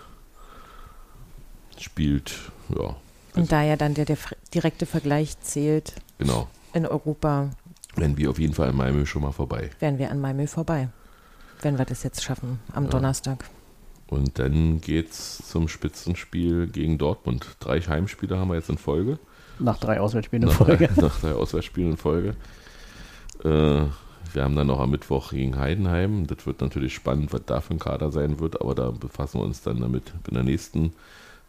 Spielt, 1.82 2.34
ja, 2.70 2.96
Und 3.36 3.52
da 3.52 3.64
ja 3.64 3.76
dann 3.76 3.94
der, 3.94 4.06
der 4.06 4.18
direkte 4.54 4.86
Vergleich 4.86 5.40
zählt 5.42 5.94
genau. 6.18 6.48
in 6.74 6.86
Europa, 6.86 7.50
Wenn 7.96 8.18
wir 8.18 8.30
auf 8.30 8.40
jeden 8.40 8.54
Fall 8.54 8.70
in 8.70 8.78
Malmö 8.78 9.06
schon 9.06 9.24
mal 9.24 9.32
vorbei. 9.32 9.70
wären 9.80 9.98
wir 9.98 10.12
an 10.12 10.22
Malmö 10.22 10.48
vorbei. 10.48 10.90
Wenn 11.62 11.78
wir 11.78 11.86
das 11.86 12.04
jetzt 12.04 12.24
schaffen 12.24 12.60
am 12.74 12.90
Donnerstag. 12.90 13.50
Und 14.08 14.40
dann 14.40 14.82
geht's 14.82 15.38
zum 15.48 15.68
Spitzenspiel 15.68 16.68
gegen 16.68 16.98
Dortmund. 16.98 17.56
Drei 17.60 17.80
Heimspiele 17.80 18.38
haben 18.38 18.50
wir 18.50 18.56
jetzt 18.56 18.70
in 18.70 18.78
Folge. 18.78 19.20
Nach 19.58 19.78
drei 19.78 20.02
Auswärtsspielen 20.02 20.44
in 20.44 20.50
Nach, 20.50 20.58
Folge. 20.58 20.90
nach 20.98 21.20
drei 21.20 21.34
Auswärtsspielen 21.34 21.92
in 21.92 21.98
Folge. 21.98 22.36
Äh, 23.44 23.86
wir 24.34 24.44
haben 24.44 24.56
dann 24.56 24.68
noch 24.68 24.80
am 24.80 24.92
Mittwoch 24.92 25.32
gegen 25.32 25.58
Heidenheim. 25.58 26.28
Das 26.28 26.46
wird 26.46 26.62
natürlich 26.62 26.94
spannend, 26.94 27.32
was 27.34 27.42
da 27.46 27.62
für 27.62 27.74
ein 27.74 27.80
Kader 27.80 28.12
sein 28.12 28.40
wird, 28.40 28.62
aber 28.62 28.76
da 28.76 28.92
befassen 28.92 29.40
wir 29.40 29.46
uns 29.46 29.62
dann 29.62 29.80
damit 29.80 30.14
in 30.28 30.34
der 30.34 30.44
nächsten 30.44 30.94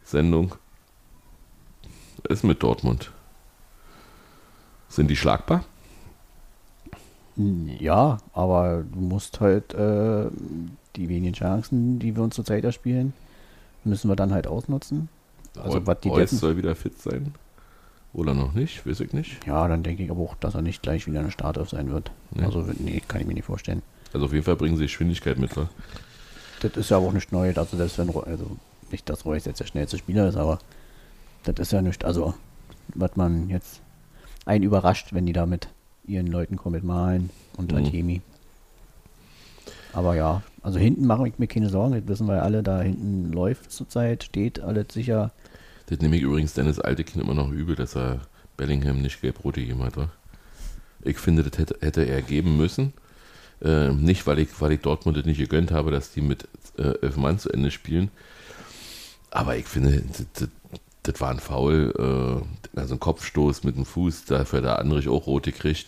Sendung. 0.04 0.54
Ist 2.28 2.44
mit 2.44 2.62
Dortmund. 2.62 3.10
Sind 4.88 5.08
die 5.08 5.16
schlagbar? 5.16 5.64
Ja, 7.78 8.18
aber 8.34 8.84
du 8.92 9.00
musst 9.00 9.40
halt 9.40 9.72
äh, 9.74 10.26
die 10.96 11.08
wenigen 11.08 11.32
Chancen, 11.34 11.98
die 11.98 12.14
wir 12.14 12.22
uns 12.22 12.34
zurzeit 12.34 12.62
erspielen, 12.64 13.14
müssen 13.84 14.08
wir 14.08 14.16
dann 14.16 14.32
halt 14.32 14.46
ausnutzen. 14.46 15.08
Also, 15.58 15.86
was 15.86 16.00
die 16.00 16.08
Reus 16.10 16.30
Deppen- 16.30 16.38
soll 16.38 16.56
wieder 16.58 16.74
fit 16.74 17.00
sein. 17.00 17.34
Oder 18.12 18.34
noch 18.34 18.52
nicht, 18.52 18.86
weiß 18.86 19.00
ich 19.00 19.14
nicht. 19.14 19.46
Ja, 19.46 19.66
dann 19.68 19.82
denke 19.82 20.02
ich 20.02 20.10
aber 20.10 20.20
auch, 20.20 20.34
dass 20.36 20.54
er 20.54 20.60
nicht 20.60 20.82
gleich 20.82 21.06
wieder 21.06 21.20
eine 21.20 21.30
Startelf 21.30 21.70
sein 21.70 21.90
wird. 21.90 22.10
Nee. 22.32 22.44
Also, 22.44 22.66
nee, 22.78 23.02
kann 23.08 23.22
ich 23.22 23.26
mir 23.26 23.32
nicht 23.32 23.46
vorstellen. 23.46 23.80
Also 24.12 24.26
auf 24.26 24.32
jeden 24.34 24.44
Fall 24.44 24.56
bringen 24.56 24.76
sie 24.76 24.82
Geschwindigkeit 24.84 25.38
mit. 25.38 25.56
wa? 25.56 25.70
Das 26.60 26.76
ist 26.76 26.90
ja 26.90 26.98
auch 26.98 27.12
nicht 27.12 27.32
neu, 27.32 27.54
also 27.56 27.76
selbst 27.78 27.96
wenn, 27.98 28.10
also 28.10 28.56
nicht, 28.92 29.08
dass 29.08 29.24
Reus 29.24 29.44
jetzt 29.44 29.60
der 29.60 29.66
schnellste 29.66 29.98
Spieler 29.98 30.28
ist, 30.28 30.36
aber 30.36 30.58
das 31.44 31.56
ist 31.58 31.72
ja 31.72 31.82
nicht, 31.82 32.04
also 32.04 32.34
was 32.94 33.16
man 33.16 33.48
jetzt 33.48 33.80
einen 34.44 34.64
überrascht, 34.64 35.12
wenn 35.12 35.26
die 35.26 35.32
da 35.32 35.46
mit 35.46 35.68
ihren 36.06 36.26
Leuten 36.26 36.56
kommen, 36.56 36.74
mit 36.74 36.84
Malen 36.84 37.30
und 37.56 37.72
Mhm. 37.72 37.78
Adjemi. 37.78 38.20
Aber 39.92 40.14
ja, 40.14 40.42
also 40.62 40.78
hinten 40.78 41.06
mache 41.06 41.28
ich 41.28 41.38
mir 41.38 41.46
keine 41.46 41.68
Sorgen, 41.68 41.94
das 41.94 42.06
wissen 42.06 42.26
wir 42.26 42.42
alle, 42.42 42.62
da 42.62 42.80
hinten 42.80 43.32
läuft 43.32 43.70
zurzeit, 43.70 44.24
steht 44.24 44.60
alles 44.60 44.86
sicher. 44.92 45.32
Das 45.86 45.98
nehme 46.00 46.16
ich 46.16 46.22
übrigens 46.22 46.54
Dennis 46.54 46.80
alte 46.80 47.04
Kind 47.04 47.22
immer 47.22 47.34
noch 47.34 47.50
übel, 47.50 47.76
dass 47.76 47.96
er 47.96 48.20
Bellingham 48.56 49.02
nicht 49.02 49.20
gelb-rot 49.20 49.54
gegeben 49.56 49.82
hat. 49.82 49.96
Wa? 49.96 50.08
Ich 51.02 51.18
finde, 51.18 51.42
das 51.42 51.58
hätte, 51.58 51.76
hätte 51.80 52.02
er 52.04 52.22
geben 52.22 52.56
müssen. 52.56 52.92
Äh, 53.60 53.90
nicht, 53.92 54.26
weil 54.26 54.38
ich, 54.38 54.48
weil 54.60 54.72
ich 54.72 54.80
Dortmund 54.80 55.16
das 55.16 55.24
nicht 55.24 55.38
gegönnt 55.38 55.70
habe, 55.72 55.90
dass 55.90 56.12
die 56.12 56.20
mit 56.20 56.48
äh, 56.78 56.94
elf 57.02 57.16
Mann 57.16 57.38
zu 57.38 57.50
Ende 57.50 57.70
spielen. 57.70 58.10
Aber 59.32 59.56
ich 59.56 59.66
finde, 59.66 60.02
das, 60.34 60.48
das, 61.02 61.20
war 61.20 61.30
ein 61.30 61.40
Foul, 61.40 61.92
äh, 61.98 62.78
also 62.78 62.94
ein 62.94 63.00
Kopfstoß 63.00 63.64
mit 63.64 63.76
dem 63.76 63.86
Fuß, 63.86 64.26
dafür 64.26 64.58
hat 64.58 64.64
der 64.66 64.78
Andrich 64.78 65.08
auch 65.08 65.26
rote 65.26 65.52
gekriegt. 65.52 65.86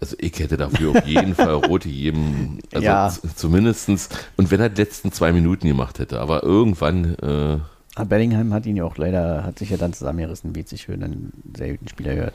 Also 0.00 0.16
ich 0.18 0.38
hätte 0.38 0.58
dafür 0.58 0.90
auf 0.90 1.06
jeden 1.06 1.34
Fall 1.34 1.54
rote 1.54 1.88
jedem, 1.88 2.58
also 2.72 2.84
Ja. 2.84 3.12
zumindestens, 3.36 4.10
und 4.36 4.50
wenn 4.50 4.60
er 4.60 4.68
die 4.68 4.80
letzten 4.82 5.12
zwei 5.12 5.32
Minuten 5.32 5.66
gemacht 5.66 5.98
hätte, 5.98 6.20
aber 6.20 6.42
irgendwann, 6.42 7.14
äh, 7.22 7.58
Aber 7.96 8.06
Bellingham 8.06 8.52
hat 8.52 8.66
ihn 8.66 8.76
ja 8.76 8.84
auch 8.84 8.98
leider, 8.98 9.44
hat 9.44 9.58
sich 9.58 9.70
ja 9.70 9.78
dann 9.78 9.94
zusammengerissen, 9.94 10.54
wie 10.54 10.60
es 10.60 10.70
sich 10.70 10.84
für 10.84 10.92
einen 10.92 11.32
sehr 11.56 11.70
guten 11.70 11.88
Spieler 11.88 12.14
hört. 12.14 12.34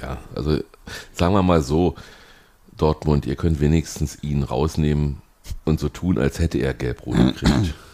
Ja, 0.00 0.18
also 0.36 0.58
sagen 1.12 1.34
wir 1.34 1.42
mal 1.42 1.60
so, 1.60 1.96
Dortmund, 2.76 3.26
ihr 3.26 3.34
könnt 3.36 3.60
wenigstens 3.60 4.22
ihn 4.22 4.44
rausnehmen 4.44 5.22
und 5.64 5.80
so 5.80 5.88
tun, 5.88 6.18
als 6.18 6.38
hätte 6.38 6.58
er 6.58 6.72
gelb-rot 6.72 7.16
gekriegt. 7.16 7.74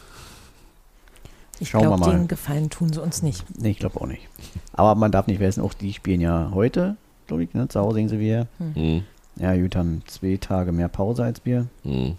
Ich 1.61 1.71
Schauen 1.71 1.83
wir 1.83 1.89
glaube, 1.97 2.07
mal. 2.07 2.17
den 2.19 2.29
Gefallen 2.29 2.71
tun 2.71 2.93
sie 2.93 3.03
uns 3.03 3.23
nicht. 3.23 3.45
Nee, 3.61 3.71
ich 3.71 3.79
glaube 3.79 4.01
auch 4.01 4.07
nicht. 4.07 4.29
Aber 4.73 4.95
man 4.95 5.11
darf 5.13 5.27
nicht 5.27 5.39
vergessen, 5.39 5.63
auch 5.63 5.75
die 5.75 5.93
spielen 5.93 6.21
ja 6.21 6.51
heute, 6.55 6.97
glaube 7.27 7.43
ich, 7.45 7.53
ne? 7.55 7.67
Zu 7.69 7.81
Hause 7.81 7.97
sehen 7.97 8.09
sie 8.09 8.19
wir. 8.21 8.47
Hm, 8.59 9.03
Ja, 9.37 9.55
gut, 9.57 9.75
haben 9.77 10.03
zwei 10.07 10.37
Tage 10.37 10.73
mehr 10.73 10.89
Pause 10.89 11.25
als 11.25 11.45
wir. 11.45 11.67
hm. 11.83 12.17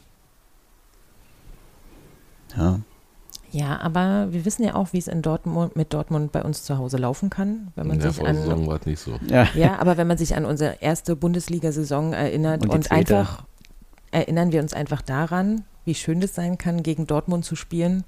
Ja. 2.58 2.80
Ja, 3.52 3.80
aber 3.80 4.28
wir 4.32 4.46
wissen 4.46 4.64
ja 4.64 4.76
auch, 4.76 4.94
wie 4.94 5.00
es 5.00 5.08
in 5.08 5.24
Dortmund 5.24 5.76
mit 5.76 5.92
Dortmund 5.94 6.32
bei 6.32 6.44
uns 6.44 6.64
zu 6.64 6.78
Hause 6.78 6.98
laufen 6.98 7.32
kann, 7.32 7.72
wenn 7.76 7.88
man 7.88 7.96
In 7.96 8.02
der 8.04 8.12
sich 8.12 8.24
an 8.24 8.36
Vorsaison 8.36 8.68
war 8.68 8.80
es 8.80 8.86
nicht 8.86 9.00
so. 9.00 9.18
Ja. 9.28 9.48
Ja, 9.56 9.80
aber 9.80 9.98
wenn 9.98 10.06
man 10.06 10.20
sich 10.20 10.36
an 10.36 10.46
unsere 10.46 10.76
erste 10.82 11.16
Bundesliga-Saison 11.16 12.14
erinnert 12.14 12.62
Und 12.62 12.70
und, 12.70 12.92
einfach 12.92 13.44
erinnern 14.12 14.52
wir 14.52 14.62
uns 14.62 14.74
einfach 14.74 15.02
daran, 15.02 15.64
wie 15.84 15.96
schön 15.96 16.22
das 16.22 16.36
sein 16.36 16.60
kann, 16.60 16.84
gegen 16.84 17.08
Dortmund 17.08 17.44
zu 17.44 17.56
spielen 17.56 18.04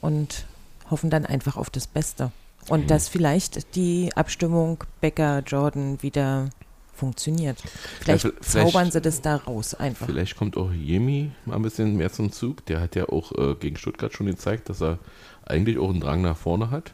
und 0.00 0.46
hoffen 0.90 1.10
dann 1.10 1.26
einfach 1.26 1.56
auf 1.56 1.70
das 1.70 1.86
Beste. 1.86 2.30
Und 2.68 2.82
Mhm. 2.84 2.86
dass 2.88 3.08
vielleicht 3.08 3.74
die 3.74 4.10
Abstimmung 4.14 4.84
Becker-Jordan 5.00 6.02
wieder 6.02 6.50
funktioniert. 6.94 7.58
Vielleicht, 8.00 8.26
vi- 8.26 8.32
vielleicht- 8.40 8.70
zaubern 8.72 8.90
sie 8.90 9.00
das 9.00 9.22
da 9.22 9.36
raus 9.36 9.74
einfach. 9.74 10.04
Vielleicht 10.06 10.36
kommt 10.36 10.56
auch 10.58 10.70
Jemi 10.70 11.30
mal 11.46 11.56
ein 11.56 11.62
bisschen 11.62 11.96
mehr 11.96 12.12
zum 12.12 12.30
Zug. 12.32 12.66
Der 12.66 12.80
hat 12.80 12.94
ja 12.96 13.08
auch 13.08 13.32
äh, 13.32 13.54
gegen 13.54 13.76
Stuttgart 13.76 14.12
schon 14.12 14.26
gezeigt, 14.26 14.68
dass 14.68 14.82
er 14.82 14.98
eigentlich 15.46 15.78
auch 15.78 15.88
einen 15.88 16.00
Drang 16.00 16.20
nach 16.20 16.36
vorne 16.36 16.70
hat. 16.70 16.92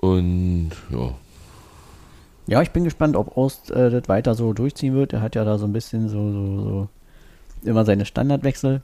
Und 0.00 0.72
ja, 0.90 1.14
Ja, 2.46 2.60
ich 2.62 2.72
bin 2.72 2.84
gespannt, 2.84 3.16
ob 3.16 3.36
Ost 3.38 3.70
äh, 3.70 3.88
das 3.90 4.08
weiter 4.08 4.34
so 4.34 4.52
durchziehen 4.52 4.94
wird. 4.94 5.12
Er 5.14 5.22
hat 5.22 5.34
ja 5.34 5.44
da 5.44 5.56
so 5.56 5.64
ein 5.64 5.72
bisschen 5.72 6.08
so, 6.08 6.30
so, 6.32 6.60
so 6.62 6.88
immer 7.62 7.84
seine 7.86 8.04
Standardwechsel. 8.04 8.82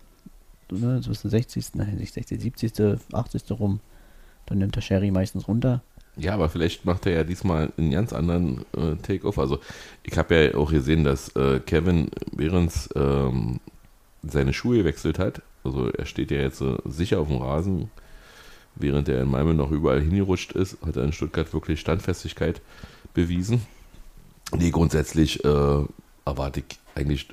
Ne, 0.71 1.03
so 1.03 1.13
der 1.13 1.31
60., 1.31 1.75
nein, 1.75 1.97
nicht 1.97 2.15
60., 2.15 2.41
70., 2.41 3.01
80. 3.13 3.51
rum. 3.53 3.81
Dann 4.47 4.59
nimmt 4.59 4.77
der 4.77 4.81
Sherry 4.81 5.11
meistens 5.11 5.49
runter. 5.49 5.83
Ja, 6.17 6.35
aber 6.35 6.49
vielleicht 6.49 6.85
macht 6.85 7.07
er 7.07 7.13
ja 7.13 7.25
diesmal 7.25 7.73
einen 7.77 7.93
ganz 7.93 8.13
anderen 8.13 8.65
äh, 8.77 8.97
Take-Off. 9.03 9.39
Also 9.39 9.61
ich 10.03 10.19
habe 10.19 10.35
ja 10.35 10.55
auch 10.55 10.71
gesehen, 10.71 11.05
dass 11.05 11.35
äh, 11.37 11.61
Kevin 11.61 12.11
Behrens 12.33 12.89
ähm, 12.95 13.61
seine 14.23 14.53
Schuhe 14.53 14.79
gewechselt 14.79 15.19
hat. 15.19 15.43
Also 15.65 15.89
er 15.89 16.07
steht 16.07 16.31
ja 16.31 16.39
jetzt 16.39 16.61
äh, 16.61 16.77
sicher 16.85 17.21
auf 17.21 17.29
dem 17.29 17.39
Rasen, 17.39 17.91
während 18.75 19.09
er 19.09 19.23
in 19.23 19.31
Malmö 19.31 19.55
noch 19.55 19.71
überall 19.71 20.01
hingerutscht 20.01 20.53
ist, 20.53 20.79
hat 20.85 20.97
er 20.97 21.05
in 21.05 21.13
Stuttgart 21.13 21.53
wirklich 21.53 21.81
Standfestigkeit 21.81 22.61
bewiesen. 23.15 23.63
Nee, 24.57 24.71
grundsätzlich 24.71 25.45
äh, 25.45 25.85
erwarte 26.25 26.61
ich 26.61 26.79
eigentlich 26.95 27.29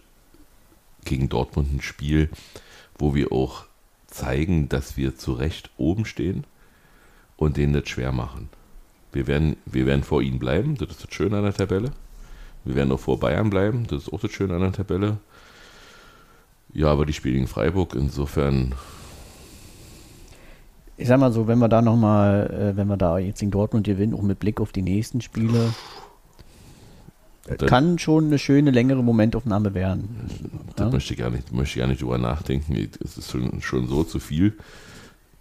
gegen 1.04 1.30
Dortmund 1.30 1.74
ein 1.74 1.82
Spiel, 1.82 2.30
wo 2.98 3.16
wir 3.16 3.32
auch 3.32 3.66
zeigen, 4.08 4.70
dass 4.70 4.98
wir 4.98 5.16
zu 5.16 5.34
Recht 5.34 5.70
oben 5.78 6.06
stehen 6.06 6.46
und 7.36 7.58
denen 7.58 7.74
das 7.74 7.88
schwer 7.90 8.12
machen. 8.12 8.50
Wir 9.12 9.28
werden, 9.28 9.58
wir 9.66 9.86
werden 9.86 10.04
vor 10.04 10.22
ihnen 10.22 10.40
bleiben, 10.40 10.76
das 10.76 10.90
ist 10.90 11.04
das 11.04 11.14
Schöne 11.14 11.38
an 11.38 11.44
der 11.44 11.54
Tabelle. 11.54 11.92
Wir 12.66 12.76
werden 12.76 12.92
auch 12.92 13.00
vor 13.00 13.20
Bayern 13.20 13.50
bleiben, 13.50 13.86
das 13.88 14.04
ist 14.04 14.14
auch 14.14 14.20
das 14.20 14.32
Schöne 14.32 14.56
an 14.56 14.62
der 14.62 14.74
Tabelle. 14.74 15.18
Ja, 16.74 16.88
aber 16.88 17.06
die 17.06 17.14
spielen 17.14 17.36
gegen 17.36 17.48
Freiburg, 17.48 17.96
insofern, 17.96 18.76
Ich 21.00 21.08
sag 21.08 21.20
mal 21.20 21.32
so, 21.32 21.48
wenn 21.48 21.60
wir 21.60 21.70
da 21.70 21.82
nochmal, 21.82 22.50
äh, 22.50 22.76
wenn 22.76 22.88
wir 22.88 22.98
da 22.98 23.20
jetzt 23.20 23.44
in 23.44 23.52
Dortmund 23.52 23.86
gewinnen, 23.86 24.16
auch 24.16 24.24
mit 24.24 24.40
Blick 24.40 24.60
auf 24.60 24.72
die 24.72 24.82
nächsten 24.82 25.22
Spiele, 25.22 25.74
das 27.48 27.58
dann- 27.58 27.70
kann 27.70 28.00
schon 28.00 28.26
eine 28.26 28.38
schöne, 28.40 28.72
längere 28.72 29.04
Momentaufnahme 29.04 29.74
werden. 29.74 30.10
das 30.76 30.86
Ja. 30.88 30.92
möchte 30.92 31.14
ich 31.14 31.20
gar 31.20 31.30
nicht, 31.30 31.52
möchte 31.52 31.76
ich 31.78 31.82
gar 31.82 31.88
nicht 31.88 32.02
drüber 32.02 32.18
nachdenken. 32.18 32.76
Es 33.04 33.18
ist 33.18 33.32
schon, 33.32 33.62
schon 33.62 33.88
so 33.88 34.04
zu 34.04 34.20
viel. 34.20 34.58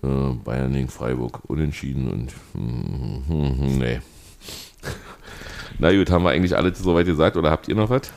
Äh, 0.03 0.07
Bayern 0.45 0.73
gegen 0.73 0.89
Freiburg 0.89 1.41
unentschieden 1.49 2.09
und 2.11 2.33
hm, 2.53 3.23
hm, 3.59 3.79
nee. 3.79 4.01
Na 5.79 5.93
gut, 5.95 6.11
haben 6.11 6.25
wir 6.25 6.31
eigentlich 6.31 6.57
alles 6.57 6.79
soweit 6.79 7.07
gesagt 7.07 7.37
oder 7.37 7.51
habt 7.51 7.69
ihr 7.69 7.75
noch 7.75 7.91
was? 7.91 8.11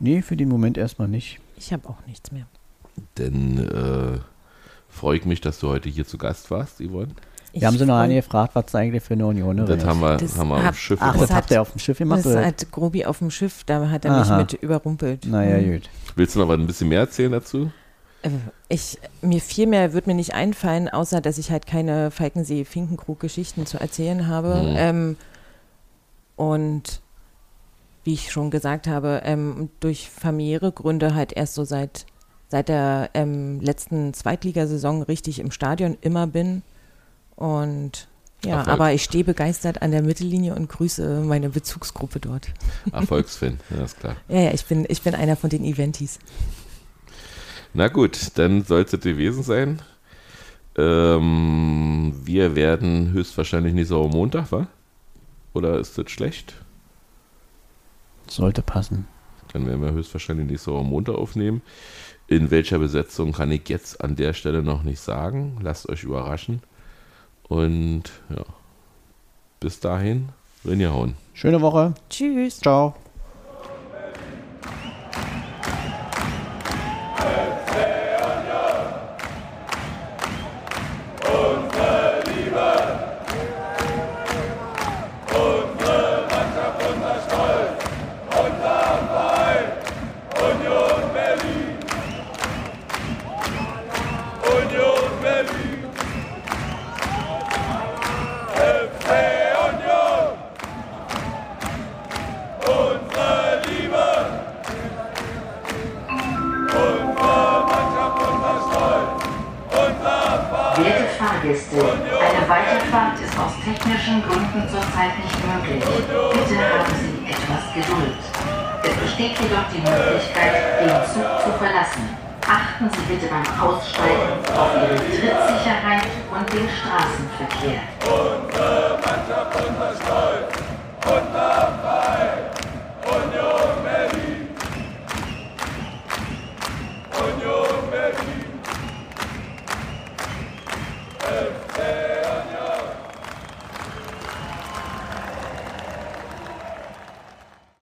Nee, 0.00 0.22
für 0.22 0.36
den 0.36 0.48
Moment 0.48 0.78
erstmal 0.78 1.08
nicht. 1.08 1.38
Ich 1.56 1.72
habe 1.72 1.88
auch 1.88 2.04
nichts 2.06 2.32
mehr. 2.32 2.46
Denn 3.18 3.58
äh, 3.58 4.18
freue 4.88 5.16
ich 5.18 5.24
mich, 5.24 5.40
dass 5.40 5.58
du 5.60 5.68
heute 5.68 5.88
hier 5.88 6.06
zu 6.06 6.18
Gast 6.18 6.50
warst, 6.50 6.78
Yvonne. 6.80 7.08
Ich 7.54 7.60
Wir 7.60 7.68
haben 7.68 7.78
sie 7.78 7.86
noch 7.86 7.96
eine 7.98 8.16
gefragt, 8.16 8.54
was 8.56 8.64
es 8.66 8.74
eigentlich 8.74 9.02
für 9.04 9.14
eine 9.14 9.26
Unionerin 9.26 9.78
Das 9.78 9.86
haben 9.86 10.00
wir, 10.00 10.16
Das 10.16 10.36
haben 10.36 10.48
wir 10.48 10.56
am 10.56 10.64
hab- 10.64 10.74
Schiff 10.76 10.98
Ach, 11.00 11.12
gemacht. 11.12 11.22
das 11.22 11.28
Das 11.28 11.36
habt 11.36 11.50
ihr 11.52 11.62
auf 11.62 11.70
dem 11.70 11.78
Schiff 11.78 11.98
gemacht? 11.98 12.26
Das 12.26 12.34
hat 12.44 12.72
Grobi 12.72 13.04
auf 13.06 13.18
dem 13.18 13.30
Schiff, 13.30 13.62
da 13.64 13.88
hat 13.90 14.04
er 14.04 14.10
Aha. 14.12 14.38
mich 14.38 14.52
mit 14.52 14.62
überrumpelt. 14.62 15.24
Naja, 15.26 15.58
Mhm. 15.58 15.72
gut. 15.74 15.90
Willst 16.16 16.34
du 16.34 16.40
noch 16.40 16.48
mal 16.48 16.58
ein 16.58 16.66
bisschen 16.66 16.88
mehr 16.88 16.98
erzählen 17.00 17.30
dazu? 17.30 17.70
Äh, 18.22 18.30
Ich, 18.68 18.98
mir 19.22 19.40
viel 19.40 19.68
mehr 19.68 19.92
wird 19.92 20.08
mir 20.08 20.14
nicht 20.14 20.34
einfallen, 20.34 20.88
außer 20.88 21.20
dass 21.20 21.38
ich 21.38 21.52
halt 21.52 21.66
keine 21.66 22.10
Falkensee-Finkenkrug-Geschichten 22.10 23.66
zu 23.66 23.78
erzählen 23.78 24.26
habe. 24.26 24.54
Mhm. 24.62 24.74
Ähm, 24.76 25.16
und 26.36 27.00
wie 28.02 28.14
ich 28.14 28.32
schon 28.32 28.50
gesagt 28.50 28.86
habe, 28.88 29.22
ähm, 29.24 29.70
durch 29.80 30.10
familiäre 30.10 30.72
Gründe 30.72 31.14
halt 31.14 31.32
erst 31.32 31.54
so 31.54 31.64
seit, 31.64 32.04
seit 32.48 32.68
der 32.68 33.10
ähm, 33.14 33.60
letzten 33.60 34.12
Zweitligasaison 34.12 35.02
richtig 35.02 35.38
im 35.38 35.50
Stadion 35.52 35.96
immer 36.00 36.26
bin. 36.26 36.62
Und 37.36 38.08
ja, 38.44 38.58
Erfolg. 38.58 38.68
aber 38.68 38.92
ich 38.92 39.02
stehe 39.02 39.24
begeistert 39.24 39.82
an 39.82 39.90
der 39.90 40.02
Mittellinie 40.02 40.54
und 40.54 40.68
grüße 40.68 41.22
meine 41.22 41.50
Bezugsgruppe 41.50 42.20
dort. 42.20 42.48
Erfolgsfan, 42.92 43.58
ja, 43.70 43.84
ist 43.84 43.98
klar. 43.98 44.16
Ja, 44.28 44.40
ja, 44.40 44.50
ich 44.52 44.64
bin, 44.66 44.84
ich 44.88 45.02
bin 45.02 45.14
einer 45.14 45.36
von 45.36 45.50
den 45.50 45.64
Eventis. 45.64 46.18
Na 47.72 47.88
gut, 47.88 48.32
dann 48.36 48.64
soll 48.64 48.82
es 48.82 48.90
das 48.90 49.00
gewesen 49.00 49.42
sein. 49.42 49.82
Ähm, 50.76 52.14
wir 52.24 52.54
werden 52.54 53.12
höchstwahrscheinlich 53.12 53.74
nächste 53.74 53.96
Woche 53.96 54.08
Montag, 54.08 54.52
wa? 54.52 54.66
Oder 55.54 55.78
ist 55.78 55.96
das 55.96 56.10
schlecht? 56.10 56.54
Sollte 58.28 58.62
passen. 58.62 59.06
Dann 59.52 59.66
werden 59.66 59.82
wir 59.82 59.92
höchstwahrscheinlich 59.92 60.46
nächste 60.46 60.72
Woche 60.72 60.84
Montag 60.84 61.14
aufnehmen. 61.14 61.62
In 62.26 62.50
welcher 62.50 62.78
Besetzung 62.78 63.32
kann 63.32 63.52
ich 63.52 63.68
jetzt 63.68 64.02
an 64.02 64.16
der 64.16 64.32
Stelle 64.32 64.62
noch 64.62 64.82
nicht 64.82 65.00
sagen. 65.00 65.58
Lasst 65.62 65.88
euch 65.88 66.04
überraschen. 66.04 66.62
Und 67.48 68.04
ja, 68.30 68.44
bis 69.60 69.80
dahin, 69.80 70.30
hauen. 70.92 71.14
Schöne 71.34 71.60
Woche. 71.60 71.94
Tschüss. 72.08 72.60
Ciao. 72.60 72.94